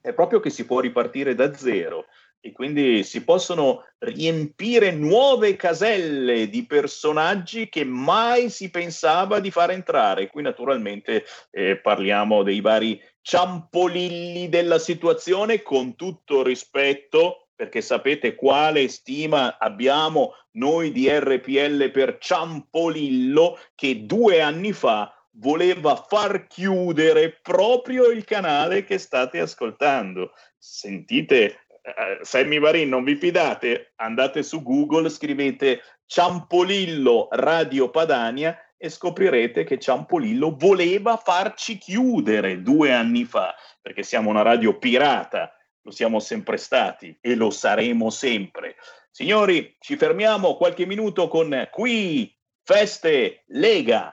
è 0.00 0.12
proprio 0.12 0.40
che 0.40 0.50
si 0.50 0.64
può 0.66 0.80
ripartire 0.80 1.34
da 1.34 1.52
zero 1.52 2.06
e 2.46 2.52
quindi 2.52 3.02
si 3.02 3.24
possono 3.24 3.84
riempire 3.98 4.92
nuove 4.92 5.56
caselle 5.56 6.48
di 6.48 6.64
personaggi 6.64 7.68
che 7.68 7.84
mai 7.84 8.50
si 8.50 8.70
pensava 8.70 9.40
di 9.40 9.50
far 9.50 9.72
entrare. 9.72 10.28
Qui 10.28 10.42
naturalmente 10.42 11.24
eh, 11.50 11.76
parliamo 11.76 12.44
dei 12.44 12.60
vari 12.60 13.02
ciampolilli 13.20 14.48
della 14.48 14.78
situazione 14.78 15.62
con 15.62 15.96
tutto 15.96 16.44
rispetto 16.44 17.48
perché 17.56 17.80
sapete 17.80 18.36
quale 18.36 18.86
stima 18.86 19.58
abbiamo 19.58 20.34
noi 20.52 20.92
di 20.92 21.08
RPL 21.08 21.90
per 21.90 22.18
Ciampolillo 22.18 23.58
che 23.74 24.04
due 24.04 24.40
anni 24.40 24.72
fa 24.72 25.10
voleva 25.38 25.96
far 25.96 26.46
chiudere 26.46 27.40
proprio 27.42 28.10
il 28.10 28.24
canale 28.24 28.84
che 28.84 28.98
state 28.98 29.40
ascoltando. 29.40 30.32
Sentite 30.58 31.65
eh, 31.86 32.18
Sammy 32.22 32.58
Varin, 32.58 32.88
non 32.88 33.04
vi 33.04 33.14
fidate? 33.14 33.92
Andate 33.96 34.42
su 34.42 34.62
Google, 34.62 35.08
scrivete 35.08 35.82
Ciampolillo 36.04 37.28
Radio 37.30 37.90
Padania 37.90 38.58
e 38.76 38.88
scoprirete 38.88 39.64
che 39.64 39.78
Ciampolillo 39.78 40.56
voleva 40.58 41.16
farci 41.16 41.78
chiudere 41.78 42.62
due 42.62 42.92
anni 42.92 43.24
fa, 43.24 43.54
perché 43.80 44.02
siamo 44.02 44.30
una 44.30 44.42
radio 44.42 44.76
pirata, 44.78 45.54
lo 45.82 45.90
siamo 45.92 46.18
sempre 46.18 46.56
stati 46.56 47.16
e 47.20 47.36
lo 47.36 47.50
saremo 47.50 48.10
sempre. 48.10 48.76
Signori, 49.10 49.76
ci 49.78 49.96
fermiamo 49.96 50.56
qualche 50.56 50.84
minuto 50.86 51.28
con 51.28 51.68
qui 51.70 52.36
Feste 52.62 53.44
Lega. 53.46 54.12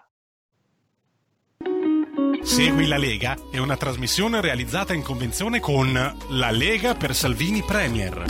Segui 2.43 2.87
la 2.87 2.97
Lega 2.97 3.37
è 3.49 3.57
una 3.57 3.77
trasmissione 3.77 4.41
realizzata 4.41 4.93
in 4.93 5.01
convenzione 5.01 5.61
con 5.61 5.93
La 6.29 6.51
Lega 6.51 6.93
per 6.93 7.15
Salvini 7.15 7.63
Premier. 7.63 8.25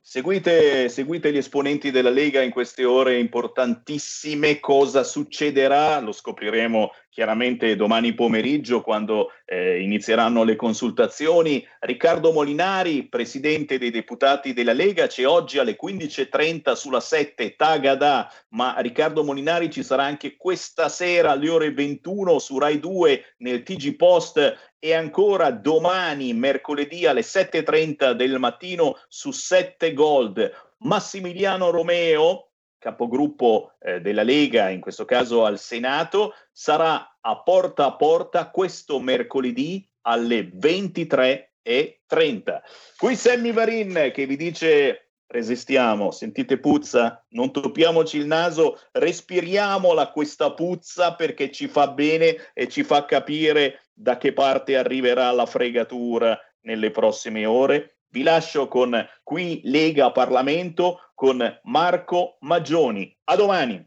Seguite, 0.00 0.88
seguite, 0.88 1.32
gli 1.32 1.36
esponenti 1.36 1.92
della 1.92 2.10
Lega 2.10 2.42
in 2.42 2.50
queste 2.50 2.84
ore 2.84 3.18
importantissime. 3.18 4.58
Cosa 4.58 5.04
succederà? 5.04 6.00
Lo 6.00 6.12
scopriremo 6.12 6.90
chiaramente 7.18 7.74
domani 7.74 8.14
pomeriggio 8.14 8.80
quando 8.80 9.32
eh, 9.44 9.80
inizieranno 9.80 10.44
le 10.44 10.54
consultazioni. 10.54 11.66
Riccardo 11.80 12.30
Molinari, 12.30 13.08
presidente 13.08 13.76
dei 13.76 13.90
deputati 13.90 14.52
della 14.52 14.72
Lega, 14.72 15.08
c'è 15.08 15.26
oggi 15.26 15.58
alle 15.58 15.76
15.30 15.76 16.74
sulla 16.74 17.00
7 17.00 17.56
Tagada, 17.56 18.32
ma 18.50 18.76
Riccardo 18.78 19.24
Molinari 19.24 19.68
ci 19.68 19.82
sarà 19.82 20.04
anche 20.04 20.36
questa 20.36 20.88
sera 20.88 21.32
alle 21.32 21.48
ore 21.48 21.72
21 21.72 22.38
su 22.38 22.56
Rai 22.56 22.78
2 22.78 23.34
nel 23.38 23.64
TG 23.64 23.96
Post 23.96 24.76
e 24.78 24.94
ancora 24.94 25.50
domani, 25.50 26.32
mercoledì 26.34 27.04
alle 27.04 27.22
7.30 27.22 28.12
del 28.12 28.38
mattino 28.38 28.96
su 29.08 29.32
7 29.32 29.92
Gold. 29.92 30.52
Massimiliano 30.82 31.70
Romeo, 31.70 32.47
capogruppo 32.78 33.72
eh, 33.80 34.00
della 34.00 34.22
Lega, 34.22 34.68
in 34.68 34.80
questo 34.80 35.04
caso 35.04 35.44
al 35.44 35.58
Senato, 35.58 36.34
sarà 36.52 37.18
a 37.20 37.42
porta 37.42 37.86
a 37.86 37.96
porta 37.96 38.50
questo 38.50 39.00
mercoledì 39.00 39.84
alle 40.02 40.42
23.30. 40.42 42.60
Qui 42.96 43.16
Sammy 43.16 43.52
Varin 43.52 44.12
che 44.14 44.26
vi 44.26 44.36
dice 44.36 45.08
resistiamo, 45.28 46.10
sentite 46.10 46.58
puzza, 46.58 47.24
non 47.30 47.52
toppiamoci 47.52 48.16
il 48.16 48.26
naso, 48.26 48.80
respiriamola 48.92 50.10
questa 50.10 50.52
puzza 50.54 51.14
perché 51.14 51.50
ci 51.50 51.68
fa 51.68 51.88
bene 51.88 52.50
e 52.54 52.68
ci 52.68 52.82
fa 52.82 53.04
capire 53.04 53.82
da 53.92 54.16
che 54.16 54.32
parte 54.32 54.76
arriverà 54.76 55.30
la 55.30 55.46
fregatura 55.46 56.38
nelle 56.60 56.90
prossime 56.90 57.44
ore. 57.44 57.97
Vi 58.10 58.22
lascio 58.22 58.68
con 58.68 59.06
qui 59.22 59.60
Lega 59.64 60.10
Parlamento 60.12 61.10
con 61.14 61.42
Marco 61.64 62.38
Maggioni. 62.40 63.14
A 63.24 63.36
domani. 63.36 63.86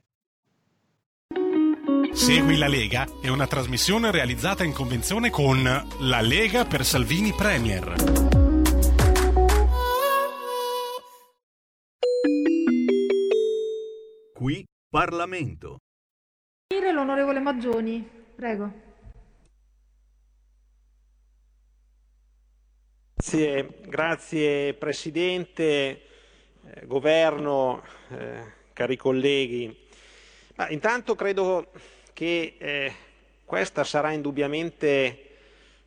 Segui 2.12 2.58
la 2.58 2.68
Lega 2.68 3.08
è 3.20 3.30
una 3.30 3.48
trasmissione 3.48 4.12
realizzata 4.12 4.64
in 4.64 4.74
convenzione 4.74 5.32
con 5.32 5.64
La 5.64 6.22
Lega 6.22 6.66
per 6.66 6.86
Salvini 6.86 7.34
Premier. 7.34 7.96
Qui 14.34 14.66
Parlamento. 14.88 15.78
L'onorevole 16.94 17.40
Maggioni, 17.40 18.08
prego. 18.36 18.91
Grazie, 23.24 23.68
grazie 23.86 24.74
Presidente, 24.74 25.64
eh, 26.66 26.86
Governo, 26.88 27.84
eh, 28.10 28.42
cari 28.74 28.98
colleghi. 28.98 29.78
Ma 30.56 30.68
intanto 30.70 31.14
credo 31.14 31.72
che 32.14 32.56
eh, 32.58 32.94
questa 33.46 33.84
sarà 33.84 34.12
indubbiamente 34.12 35.38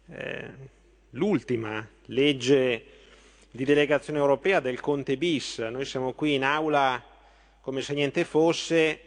eh, 0.07 0.51
l'ultima 1.11 1.85
legge 2.07 2.85
di 3.51 3.65
delegazione 3.65 4.21
europea 4.21 4.61
del 4.61 4.79
Conte 4.79 5.17
bis. 5.17 5.59
Noi 5.59 5.85
siamo 5.87 6.13
qui 6.13 6.35
in 6.35 6.45
aula 6.45 7.03
come 7.61 7.83
se 7.83 7.95
niente 7.95 8.25
fosse, 8.25 9.01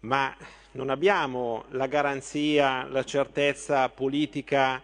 ma 0.00 0.36
non 0.72 0.90
abbiamo 0.90 1.64
la 1.70 1.86
garanzia, 1.86 2.84
la 2.84 3.04
certezza 3.04 3.88
politica 3.88 4.82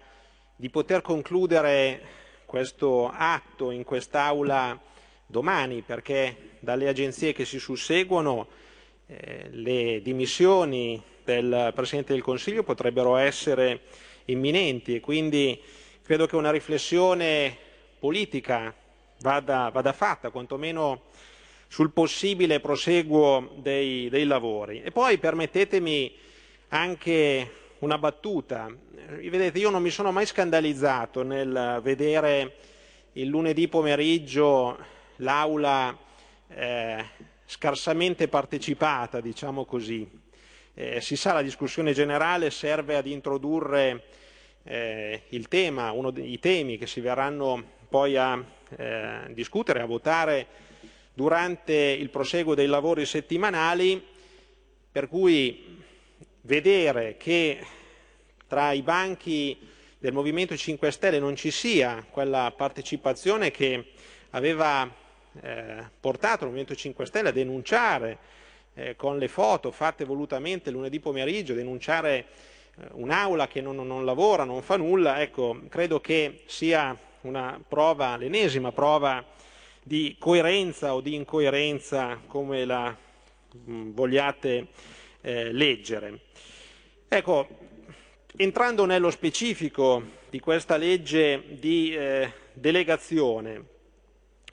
di 0.57 0.71
poter 0.71 1.03
concludere 1.03 2.20
questo 2.51 3.09
atto 3.09 3.71
in 3.71 3.85
quest'Aula 3.85 4.77
domani, 5.25 5.83
perché 5.83 6.57
dalle 6.59 6.89
agenzie 6.89 7.33
che 7.33 7.45
si 7.45 7.61
susseguono 7.61 8.49
eh, 9.07 9.51
le 9.53 10.03
dimissioni 10.03 11.01
del 11.23 11.71
Presidente 11.73 12.13
del 12.13 12.23
Consiglio 12.23 12.65
potrebbero 12.65 13.15
essere 13.15 13.83
imminenti 14.25 14.97
e 14.97 15.01
quindi 15.01 15.63
credo 16.03 16.27
che 16.27 16.35
una 16.35 16.51
riflessione 16.51 17.57
politica 18.01 18.75
vada, 19.21 19.71
vada 19.73 19.93
fatta, 19.93 20.31
quantomeno 20.31 21.03
sul 21.69 21.93
possibile 21.93 22.59
proseguo 22.59 23.53
dei, 23.59 24.09
dei 24.09 24.25
lavori. 24.25 24.83
E 24.83 24.91
poi 24.91 25.19
permettetemi 25.19 26.13
anche 26.71 27.60
una 27.81 27.99
battuta. 27.99 28.69
Vedete, 29.21 29.59
io 29.59 29.71
non 29.71 29.83
mi 29.83 29.91
sono 29.91 30.13
mai 30.13 30.27
scandalizzato 30.27 31.23
nel 31.23 31.81
vedere 31.83 32.57
il 33.13 33.27
lunedì 33.27 33.69
pomeriggio 33.69 34.79
l'aula 35.17 35.97
eh, 36.49 37.05
scarsamente 37.47 38.29
partecipata, 38.29 39.21
diciamo 39.21 39.65
così. 39.65 40.09
Eh, 40.75 41.01
si 41.01 41.17
sa, 41.17 41.33
la 41.33 41.43
discussione 41.43 41.93
generale 41.93 42.51
serve 42.51 42.97
ad 42.97 43.07
introdurre 43.07 44.05
eh, 44.63 45.23
il 45.31 45.49
tema, 45.49 45.91
uno 45.93 46.11
dei 46.11 46.39
temi 46.39 46.77
che 46.77 46.87
si 46.87 47.01
verranno 47.01 47.63
poi 47.89 48.17
a 48.17 48.43
eh, 48.77 49.21
discutere, 49.31 49.81
a 49.81 49.87
votare 49.87 50.47
durante 51.15 51.75
il 51.75 52.11
proseguo 52.11 52.55
dei 52.55 52.67
lavori 52.67 53.05
settimanali, 53.07 54.03
per 54.93 55.09
cui 55.09 55.79
vedere 56.43 57.17
che 57.17 57.65
tra 58.47 58.73
i 58.73 58.83
banchi 58.83 59.59
del 59.99 60.13
Movimento 60.13 60.57
5 60.57 60.91
Stelle 60.91 61.19
non 61.19 61.37
ci 61.37 61.51
sia 61.51 62.05
quella 62.11 62.53
partecipazione 62.57 63.51
che 63.51 63.93
aveva 64.31 64.91
eh, 65.41 65.85
portato 66.01 66.45
il 66.45 66.47
Movimento 66.47 66.75
5 66.75 67.07
Stelle 67.07 67.29
a 67.29 67.33
denunciare 67.33 68.19
eh, 68.75 68.97
con 68.97 69.19
le 69.19 69.29
foto 69.29 69.71
fatte 69.71 70.05
volutamente 70.05 70.71
lunedì 70.71 71.01
pomeriggio, 71.01 71.55
denunciare 71.55 72.27
eh, 72.77 72.87
un'aula 72.93 73.47
che 73.47 73.61
non, 73.61 73.77
non, 73.77 74.05
lavora, 74.05 74.45
non 74.45 74.63
fa 74.63 74.77
nulla, 74.77 75.21
ecco, 75.21 75.61
credo 75.69 76.01
che 76.01 76.43
sia 76.47 76.97
una 77.23 77.61
prova, 77.67 78.17
l'ennesima 78.17 78.73
prova 78.73 79.23
di 79.83 80.17
coerenza 80.19 80.95
o 80.95 81.01
di 81.01 81.15
incoerenza 81.15 82.21
come 82.27 82.65
la 82.65 82.89
mh, 82.89 83.73
mm, 83.73 83.91
vogliate 83.93 84.67
eh, 85.21 85.53
leggere. 85.53 86.21
Ecco, 87.09 87.49
entrando 88.37 88.85
nello 88.85 89.11
specifico 89.11 90.19
di 90.31 90.41
questa 90.41 90.77
legge 90.77 91.43
di 91.49 91.95
eh, 91.95 92.33
delegazione, 92.53 93.65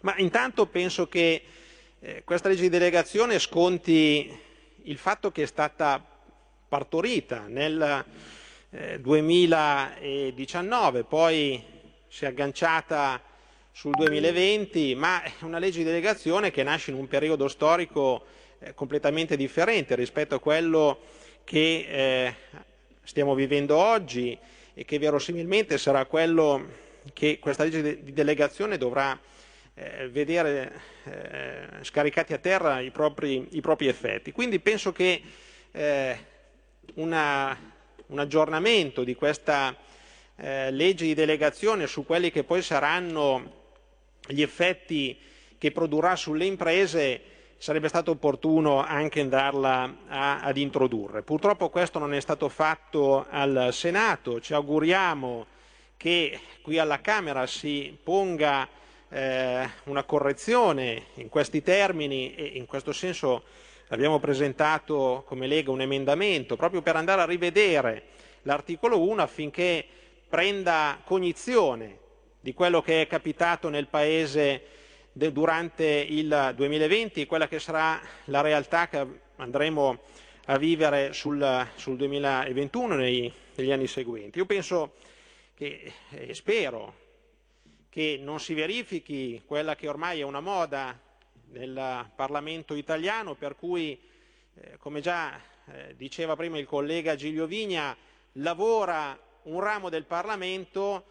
ma 0.01 0.15
intanto 0.17 0.67
penso 0.67 1.07
che 1.07 1.41
eh, 1.99 2.21
questa 2.23 2.49
legge 2.49 2.61
di 2.63 2.69
delegazione 2.69 3.39
sconti 3.39 4.45
il 4.83 4.97
fatto 4.97 5.31
che 5.31 5.43
è 5.43 5.47
stata 5.47 6.03
partorita 6.67 7.45
nel 7.47 8.05
eh, 8.69 8.99
2019, 8.99 11.03
poi 11.03 11.63
si 12.07 12.25
è 12.25 12.27
agganciata 12.27 13.21
sul 13.71 13.91
2020, 13.91 14.95
ma 14.95 15.21
è 15.21 15.31
una 15.41 15.59
legge 15.59 15.79
di 15.79 15.83
delegazione 15.83 16.51
che 16.51 16.63
nasce 16.63 16.91
in 16.91 16.97
un 16.97 17.07
periodo 17.07 17.47
storico 17.47 18.23
eh, 18.23 18.36
completamente 18.73 19.35
differente 19.35 19.95
rispetto 19.95 20.35
a 20.35 20.39
quello 20.39 20.99
che 21.43 21.87
eh, 21.89 22.35
stiamo 23.03 23.35
vivendo 23.35 23.77
oggi 23.77 24.37
e 24.73 24.85
che 24.85 24.99
verosimilmente 24.99 25.77
sarà 25.77 26.05
quello 26.05 26.85
che 27.13 27.39
questa 27.39 27.63
legge 27.63 28.03
di 28.03 28.13
delegazione 28.13 28.77
dovrà 28.77 29.17
eh, 29.73 30.09
vedere 30.09 30.71
eh, 31.03 31.67
scaricati 31.81 32.33
a 32.33 32.37
terra 32.37 32.79
i 32.79 32.91
propri, 32.91 33.47
i 33.51 33.61
propri, 33.61 33.87
effetti. 33.87 34.31
Quindi 34.31 34.59
penso 34.59 34.91
che 34.91 35.21
eh, 35.71 36.17
una, 36.95 37.57
un 38.07 38.19
aggiornamento 38.19 39.03
di 39.03 39.15
questa 39.15 39.75
eh, 40.35 40.71
legge 40.71 41.05
di 41.05 41.13
delegazione 41.13 41.87
su 41.87 42.05
quelli 42.05 42.31
che 42.31 42.43
poi 42.43 42.61
saranno 42.61 43.55
gli 44.27 44.41
effetti 44.41 45.17
che 45.57 45.71
produrrà 45.71 46.15
sulle 46.15 46.45
imprese 46.45 47.21
sarebbe 47.57 47.87
stato 47.87 48.11
opportuno 48.11 48.83
anche 48.83 49.21
andarla 49.21 49.95
a, 50.07 50.41
ad 50.41 50.57
introdurre. 50.57 51.23
Purtroppo 51.23 51.69
questo 51.69 51.99
non 51.99 52.13
è 52.13 52.19
stato 52.19 52.49
fatto 52.49 53.25
al 53.29 53.69
Senato, 53.71 54.39
ci 54.39 54.53
auguriamo 54.53 55.45
che 55.97 56.39
qui 56.61 56.77
alla 56.77 57.01
Camera 57.01 57.47
si 57.47 57.97
ponga 58.01 58.67
eh, 59.09 59.69
una 59.85 60.03
correzione 60.03 61.07
in 61.15 61.29
questi 61.29 61.63
termini 61.63 62.35
e 62.35 62.43
in 62.55 62.65
questo 62.65 62.91
senso 62.91 63.43
abbiamo 63.89 64.19
presentato 64.19 65.23
come 65.25 65.47
Lega 65.47 65.71
un 65.71 65.81
emendamento 65.81 66.55
proprio 66.55 66.81
per 66.81 66.95
andare 66.95 67.21
a 67.21 67.25
rivedere 67.25 68.03
l'articolo 68.43 69.01
1 69.01 69.21
affinché 69.21 69.85
prenda 70.29 70.99
cognizione 71.03 71.99
di 72.39 72.53
quello 72.53 72.81
che 72.81 73.01
è 73.01 73.07
capitato 73.07 73.69
nel 73.69 73.87
Paese 73.87 74.61
durante 75.17 75.85
il 75.85 76.53
2020 76.55 77.25
quella 77.25 77.47
che 77.47 77.59
sarà 77.59 77.99
la 78.25 78.41
realtà 78.41 78.87
che 78.87 79.05
andremo 79.37 79.99
a 80.45 80.57
vivere 80.57 81.11
sul, 81.13 81.67
sul 81.75 81.97
2021 81.97 82.95
nei, 82.95 83.31
negli 83.55 83.71
anni 83.71 83.87
seguenti. 83.87 84.37
Io 84.37 84.45
penso 84.45 84.93
che, 85.55 85.91
e 86.11 86.33
spero 86.33 87.05
che 87.89 88.19
non 88.21 88.39
si 88.39 88.53
verifichi 88.53 89.41
quella 89.45 89.75
che 89.75 89.87
ormai 89.87 90.19
è 90.19 90.23
una 90.23 90.39
moda 90.39 90.97
nel 91.49 92.11
Parlamento 92.15 92.75
italiano, 92.75 93.33
per 93.33 93.55
cui, 93.55 93.99
eh, 94.53 94.77
come 94.77 95.01
già 95.01 95.39
eh, 95.65 95.95
diceva 95.95 96.35
prima 96.35 96.59
il 96.59 96.67
collega 96.67 97.15
Giglio 97.15 97.47
Vigna, 97.47 97.95
lavora 98.33 99.19
un 99.43 99.59
ramo 99.61 99.89
del 99.89 100.05
Parlamento 100.05 101.05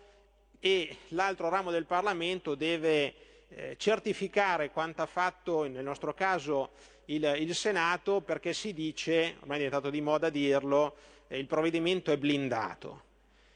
e 0.61 0.97
l'altro 1.09 1.49
ramo 1.49 1.71
del 1.71 1.87
Parlamento 1.87 2.55
deve 2.55 3.26
eh, 3.49 3.77
certificare 3.79 4.71
quanto 4.71 5.03
ha 5.03 5.07
fatto, 5.07 5.67
nel 5.67 5.85
nostro 5.85 6.15
caso, 6.15 6.71
il, 7.07 7.23
il, 7.39 7.55
Senato 7.55 8.21
perché 8.21 8.53
si 8.53 8.73
dice, 8.73 9.37
ormai 9.41 9.57
è 9.57 9.65
diventato 9.65 9.91
di 9.91 10.01
moda 10.01 10.29
dirlo, 10.29 10.97
eh, 11.29 11.39
il 11.39 11.47
provvedimento 11.47 12.11
è 12.11 12.17
blindato. 12.17 13.03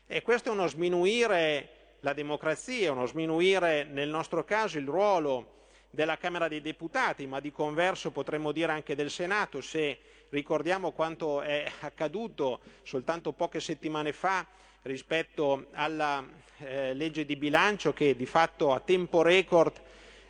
E 0.07 0.23
questo 0.23 0.51
è 0.51 0.53
uno 0.53 0.67
sminuire 0.67 1.69
la 2.01 2.12
democrazia, 2.12 2.93
uno 2.93 3.07
sminuire 3.07 3.85
nel 3.85 4.09
nostro 4.09 4.45
caso 4.45 4.79
il 4.79 4.87
ruolo 4.87 5.59
della 5.91 6.17
Camera 6.17 6.49
dei 6.49 6.61
Deputati, 6.61 7.27
ma 7.27 7.41
di 7.41 7.51
converso 7.51 8.11
potremmo 8.11 8.53
dire 8.53 8.73
anche 8.73 8.95
del 8.95 9.11
Senato, 9.11 9.61
se 9.61 9.99
ricordiamo 10.31 10.93
quanto 10.93 11.43
è 11.43 11.71
accaduto 11.81 12.61
soltanto 12.83 13.33
poche 13.33 13.61
settimane 13.61 14.12
fa 14.12 14.47
rispetto 14.83 15.67
alla 15.73 16.25
eh, 16.62 16.95
legge 16.95 17.24
di 17.24 17.37
bilancio 17.37 17.93
che 17.93 18.15
di 18.15 18.27
fatto 18.27 18.73
a 18.73 18.81
tempo 18.81 19.23
record 19.23 19.81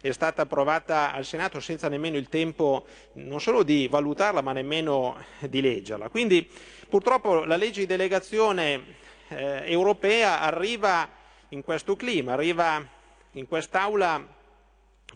è 0.01 0.13
stata 0.13 0.43
approvata 0.43 1.13
al 1.13 1.25
Senato 1.25 1.61
senza 1.61 1.89
nemmeno 1.89 2.17
il 2.17 2.29
tempo 2.29 2.87
non 3.15 3.41
solo 3.41 3.63
di 3.63 3.89
valutarla 3.89 4.41
ma 4.41 4.53
nemmeno 4.53 5.17
di 5.41 5.61
leggerla. 5.61 6.09
Quindi 6.09 6.49
purtroppo 6.89 7.45
la 7.45 7.57
legge 7.57 7.81
di 7.81 7.87
delegazione 7.87 8.97
eh, 9.29 9.63
europea 9.65 10.41
arriva 10.41 11.09
in 11.49 11.63
questo 11.63 11.97
clima, 11.97 12.33
arriva 12.33 12.87
in 13.33 13.47
quest'Aula 13.47 14.27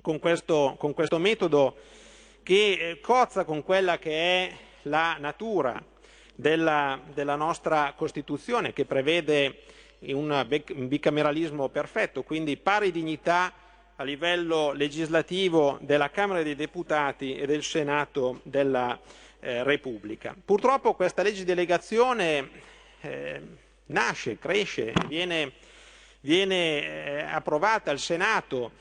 con 0.02 0.18
questo, 0.18 0.74
con 0.78 0.92
questo 0.92 1.18
metodo 1.18 1.76
che 2.42 2.72
eh, 2.72 3.00
cozza 3.00 3.44
con 3.44 3.62
quella 3.62 3.98
che 3.98 4.10
è 4.12 4.52
la 4.82 5.16
natura 5.18 5.82
della, 6.34 7.00
della 7.12 7.36
nostra 7.36 7.94
Costituzione 7.96 8.72
che 8.72 8.84
prevede 8.84 9.62
un 10.00 10.46
bicameralismo 10.48 11.68
perfetto, 11.68 12.22
quindi 12.22 12.56
pari 12.56 12.90
dignità 12.90 13.52
a 13.96 14.02
livello 14.02 14.72
legislativo 14.72 15.78
della 15.80 16.10
Camera 16.10 16.42
dei 16.42 16.56
Deputati 16.56 17.36
e 17.36 17.46
del 17.46 17.62
Senato 17.62 18.40
della 18.42 18.98
eh, 19.40 19.62
Repubblica. 19.62 20.34
Purtroppo 20.44 20.94
questa 20.94 21.22
legge 21.22 21.38
di 21.38 21.44
delegazione 21.44 22.50
eh, 23.00 23.40
nasce, 23.86 24.38
cresce, 24.38 24.92
viene, 25.06 25.52
viene 26.20 26.84
eh, 26.84 27.20
approvata 27.22 27.90
al 27.90 27.98
Senato 28.00 28.72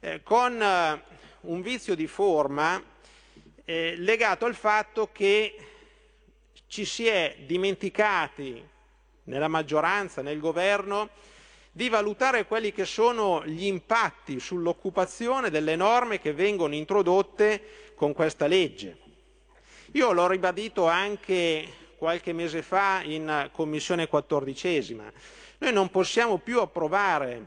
eh, 0.00 0.22
con 0.22 0.60
eh, 0.60 1.02
un 1.40 1.60
vizio 1.60 1.94
di 1.94 2.06
forma 2.06 2.82
eh, 3.64 3.94
legato 3.96 4.46
al 4.46 4.54
fatto 4.54 5.10
che 5.12 5.54
ci 6.66 6.84
si 6.84 7.06
è 7.06 7.36
dimenticati 7.44 8.70
nella 9.24 9.48
maggioranza, 9.48 10.22
nel 10.22 10.40
governo, 10.40 11.10
di 11.70 11.88
valutare 11.88 12.46
quelli 12.46 12.72
che 12.72 12.84
sono 12.84 13.44
gli 13.46 13.64
impatti 13.64 14.38
sull'occupazione 14.38 15.48
delle 15.48 15.74
norme 15.74 16.20
che 16.20 16.34
vengono 16.34 16.74
introdotte 16.74 17.92
con 17.94 18.12
questa 18.12 18.46
legge. 18.46 18.98
Io 19.92 20.12
l'ho 20.12 20.26
ribadito 20.26 20.86
anche 20.86 21.66
qualche 21.96 22.32
mese 22.32 22.62
fa 22.62 23.00
in 23.04 23.48
commissione 23.52 24.06
quattordicesima. 24.06 25.10
Noi 25.58 25.72
non 25.72 25.88
possiamo 25.90 26.38
più 26.38 26.60
approvare, 26.60 27.46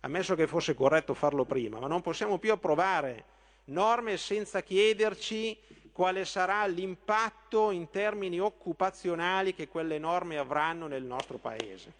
ammesso 0.00 0.34
che 0.34 0.46
fosse 0.46 0.74
corretto 0.74 1.14
farlo 1.14 1.44
prima, 1.44 1.78
ma 1.78 1.88
non 1.88 2.00
possiamo 2.00 2.38
più 2.38 2.52
approvare 2.52 3.24
norme 3.64 4.16
senza 4.16 4.62
chiederci 4.62 5.58
quale 5.96 6.26
sarà 6.26 6.66
l'impatto 6.66 7.70
in 7.70 7.88
termini 7.88 8.38
occupazionali 8.38 9.54
che 9.54 9.66
quelle 9.66 9.98
norme 9.98 10.36
avranno 10.36 10.86
nel 10.88 11.02
nostro 11.02 11.38
Paese. 11.38 11.94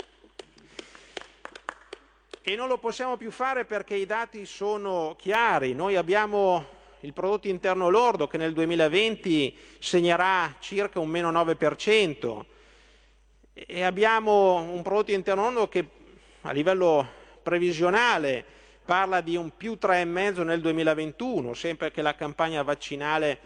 E 2.42 2.56
non 2.56 2.68
lo 2.68 2.76
possiamo 2.76 3.16
più 3.16 3.30
fare 3.30 3.64
perché 3.64 3.94
i 3.94 4.04
dati 4.04 4.44
sono 4.44 5.16
chiari. 5.18 5.72
Noi 5.72 5.96
abbiamo 5.96 6.66
il 7.00 7.14
prodotto 7.14 7.48
interno 7.48 7.88
lordo 7.88 8.26
che 8.26 8.36
nel 8.36 8.52
2020 8.52 9.56
segnerà 9.78 10.54
circa 10.58 11.00
un 11.00 11.08
meno 11.08 11.32
9% 11.32 12.44
e 13.54 13.82
abbiamo 13.82 14.56
un 14.56 14.82
prodotto 14.82 15.12
interno 15.12 15.44
lordo 15.44 15.68
che 15.68 15.88
a 16.42 16.52
livello 16.52 17.08
previsionale 17.42 18.44
parla 18.84 19.22
di 19.22 19.36
un 19.36 19.56
più 19.56 19.78
3,5 19.80 20.44
nel 20.44 20.60
2021, 20.60 21.54
sempre 21.54 21.90
che 21.90 22.02
la 22.02 22.14
campagna 22.14 22.62
vaccinale 22.62 23.40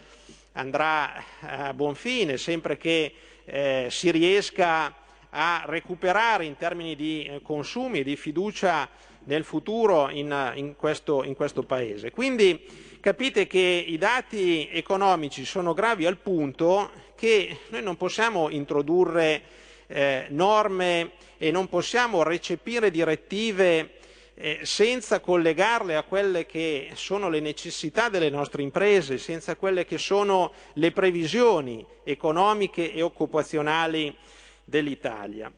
andrà 0.53 1.23
a 1.41 1.73
buon 1.73 1.95
fine, 1.95 2.37
sempre 2.37 2.77
che 2.77 3.13
eh, 3.45 3.87
si 3.89 4.11
riesca 4.11 4.95
a 5.29 5.63
recuperare 5.65 6.45
in 6.45 6.57
termini 6.57 6.95
di 6.95 7.23
eh, 7.23 7.41
consumi 7.41 7.99
e 7.99 8.03
di 8.03 8.15
fiducia 8.15 8.89
nel 9.25 9.43
futuro 9.43 10.09
in, 10.09 10.51
in, 10.55 10.75
questo, 10.75 11.23
in, 11.23 11.35
questo, 11.35 11.63
Paese. 11.63 12.11
Quindi 12.11 12.65
capite 12.99 13.47
che 13.47 13.85
i 13.87 13.97
dati 13.97 14.67
economici 14.71 15.45
sono 15.45 15.73
gravi 15.73 16.05
al 16.05 16.17
punto 16.17 16.89
che 17.15 17.59
noi 17.69 17.83
non 17.83 17.97
possiamo 17.97 18.49
introdurre 18.49 19.41
eh, 19.87 20.25
norme 20.29 21.11
e 21.37 21.51
non 21.51 21.67
possiamo 21.67 22.23
recepire 22.23 22.91
direttive 22.91 23.99
eh, 24.33 24.59
senza 24.63 25.19
collegarle 25.19 25.95
a 25.95 26.03
quelle 26.03 26.45
che 26.45 26.91
sono 26.95 27.29
le 27.29 27.39
necessità 27.39 28.09
delle 28.09 28.29
nostre 28.29 28.63
imprese, 28.63 29.17
senza 29.17 29.55
quelle 29.55 29.85
che 29.85 29.97
sono 29.97 30.53
le 30.73 30.91
previsioni 30.91 31.85
economiche 32.03 32.91
e 32.91 33.01
occupazionali 33.01 34.15
dell'Italia. 34.63 35.51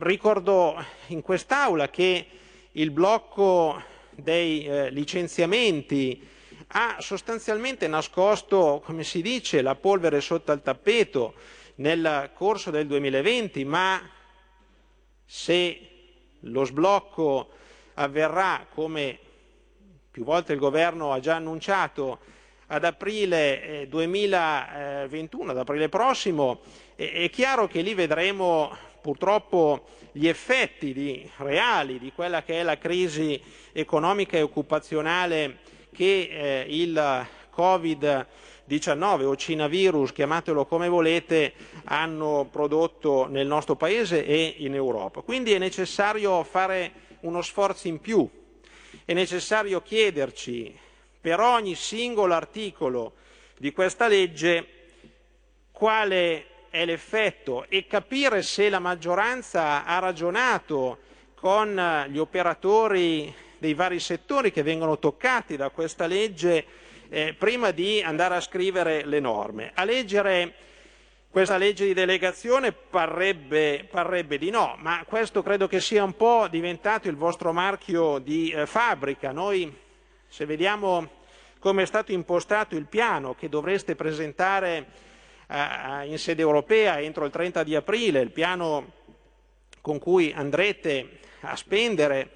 Ricordo 0.00 0.84
in 1.08 1.22
quest'Aula 1.22 1.88
che 1.88 2.26
il 2.72 2.90
blocco 2.90 3.82
dei 4.10 4.64
eh, 4.64 4.90
licenziamenti 4.90 6.26
ha 6.68 6.96
sostanzialmente 7.00 7.86
nascosto, 7.86 8.82
come 8.84 9.04
si 9.04 9.22
dice, 9.22 9.62
la 9.62 9.74
polvere 9.74 10.20
sotto 10.20 10.52
al 10.52 10.62
tappeto 10.62 11.34
nel 11.76 12.30
corso 12.34 12.70
del 12.70 12.86
2020, 12.86 13.64
ma 13.64 14.00
se 15.24 15.88
lo 16.40 16.64
sblocco 16.64 17.50
avverrà, 17.98 18.66
come 18.72 19.18
più 20.10 20.24
volte 20.24 20.52
il 20.52 20.58
governo 20.58 21.12
ha 21.12 21.20
già 21.20 21.36
annunciato, 21.36 22.18
ad 22.70 22.84
aprile 22.84 23.86
2021, 23.88 25.48
eh, 25.48 25.50
ad 25.50 25.58
aprile 25.58 25.88
prossimo, 25.88 26.60
è 26.94 27.30
chiaro 27.30 27.66
che 27.66 27.80
lì 27.80 27.94
vedremo 27.94 28.76
purtroppo 29.00 29.86
gli 30.12 30.28
effetti 30.28 30.92
di, 30.92 31.30
reali 31.36 31.98
di 31.98 32.12
quella 32.12 32.42
che 32.42 32.60
è 32.60 32.62
la 32.62 32.76
crisi 32.76 33.40
economica 33.72 34.36
e 34.36 34.42
occupazionale 34.42 35.58
che 35.92 36.28
eh, 36.30 36.66
il 36.68 37.26
Covid-19 37.56 39.24
o 39.24 39.36
Cinavirus, 39.36 40.12
chiamatelo 40.12 40.66
come 40.66 40.88
volete, 40.88 41.54
hanno 41.84 42.46
prodotto 42.50 43.26
nel 43.28 43.46
nostro 43.46 43.76
Paese 43.76 44.26
e 44.26 44.56
in 44.58 44.74
Europa. 44.74 45.22
Quindi 45.22 45.52
è 45.52 45.58
necessario 45.58 46.42
fare 46.44 47.06
uno 47.20 47.42
sforzo 47.42 47.88
in 47.88 48.00
più. 48.00 48.28
È 49.04 49.12
necessario 49.12 49.82
chiederci 49.82 50.76
per 51.20 51.40
ogni 51.40 51.74
singolo 51.74 52.34
articolo 52.34 53.14
di 53.58 53.72
questa 53.72 54.06
legge 54.06 54.66
quale 55.72 56.46
è 56.70 56.84
l'effetto 56.84 57.66
e 57.68 57.86
capire 57.86 58.42
se 58.42 58.68
la 58.68 58.78
maggioranza 58.78 59.84
ha 59.84 59.98
ragionato 59.98 60.98
con 61.34 62.06
gli 62.08 62.18
operatori 62.18 63.34
dei 63.58 63.74
vari 63.74 64.00
settori 64.00 64.52
che 64.52 64.62
vengono 64.62 64.98
toccati 64.98 65.56
da 65.56 65.70
questa 65.70 66.06
legge 66.06 66.64
eh, 67.08 67.34
prima 67.36 67.70
di 67.70 68.02
andare 68.02 68.36
a 68.36 68.40
scrivere 68.40 69.04
le 69.04 69.20
norme. 69.20 69.72
A 69.74 69.84
leggere 69.84 70.54
questa 71.30 71.58
legge 71.58 71.84
di 71.84 71.92
delegazione 71.92 72.72
parrebbe, 72.72 73.86
parrebbe, 73.88 74.38
di 74.38 74.50
no, 74.50 74.76
ma 74.78 75.04
questo 75.06 75.42
credo 75.42 75.66
che 75.66 75.78
sia 75.78 76.02
un 76.02 76.16
po' 76.16 76.48
diventato 76.48 77.08
il 77.08 77.16
vostro 77.16 77.52
marchio 77.52 78.18
di 78.18 78.50
eh, 78.50 78.64
fabbrica. 78.64 79.30
Noi, 79.30 79.72
se 80.26 80.46
vediamo 80.46 81.16
come 81.58 81.82
è 81.82 81.86
stato 81.86 82.12
impostato 82.12 82.76
il 82.76 82.86
piano 82.86 83.34
che 83.34 83.48
dovreste 83.48 83.94
presentare 83.94 84.86
eh, 85.48 86.06
in 86.06 86.18
sede 86.18 86.40
europea 86.40 87.00
entro 87.00 87.24
il 87.24 87.30
30 87.30 87.62
di 87.62 87.74
aprile, 87.74 88.20
il 88.20 88.30
piano 88.30 88.92
con 89.82 89.98
cui 89.98 90.32
andrete 90.34 91.18
a 91.40 91.56
spendere 91.56 92.30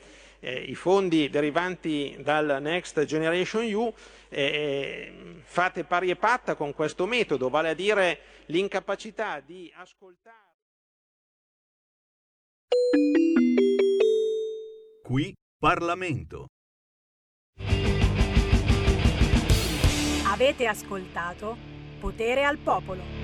eh, 0.45 0.61
i 0.61 0.75
fondi 0.75 1.31
derivanti 1.31 2.17
dal 2.19 2.59
Next 2.61 3.05
Generation 3.05 3.63
EU, 3.63 3.93
eh, 4.29 5.41
fate 5.45 5.85
pari 5.85 6.11
e 6.11 6.17
patta 6.17 6.57
con 6.57 6.75
questo 6.75 7.07
metodo, 7.07 7.49
vale 7.49 7.71
a 7.71 7.75
dire 7.75 8.19
l'incapacità 8.47 9.39
di 9.39 9.73
ascoltare. 9.77 10.41
Qui 15.03 15.33
Parlamento. 15.59 16.49
Avete 20.27 20.67
ascoltato 20.67 21.57
Potere 22.01 22.43
al 22.43 22.59
Popolo. 22.59 23.22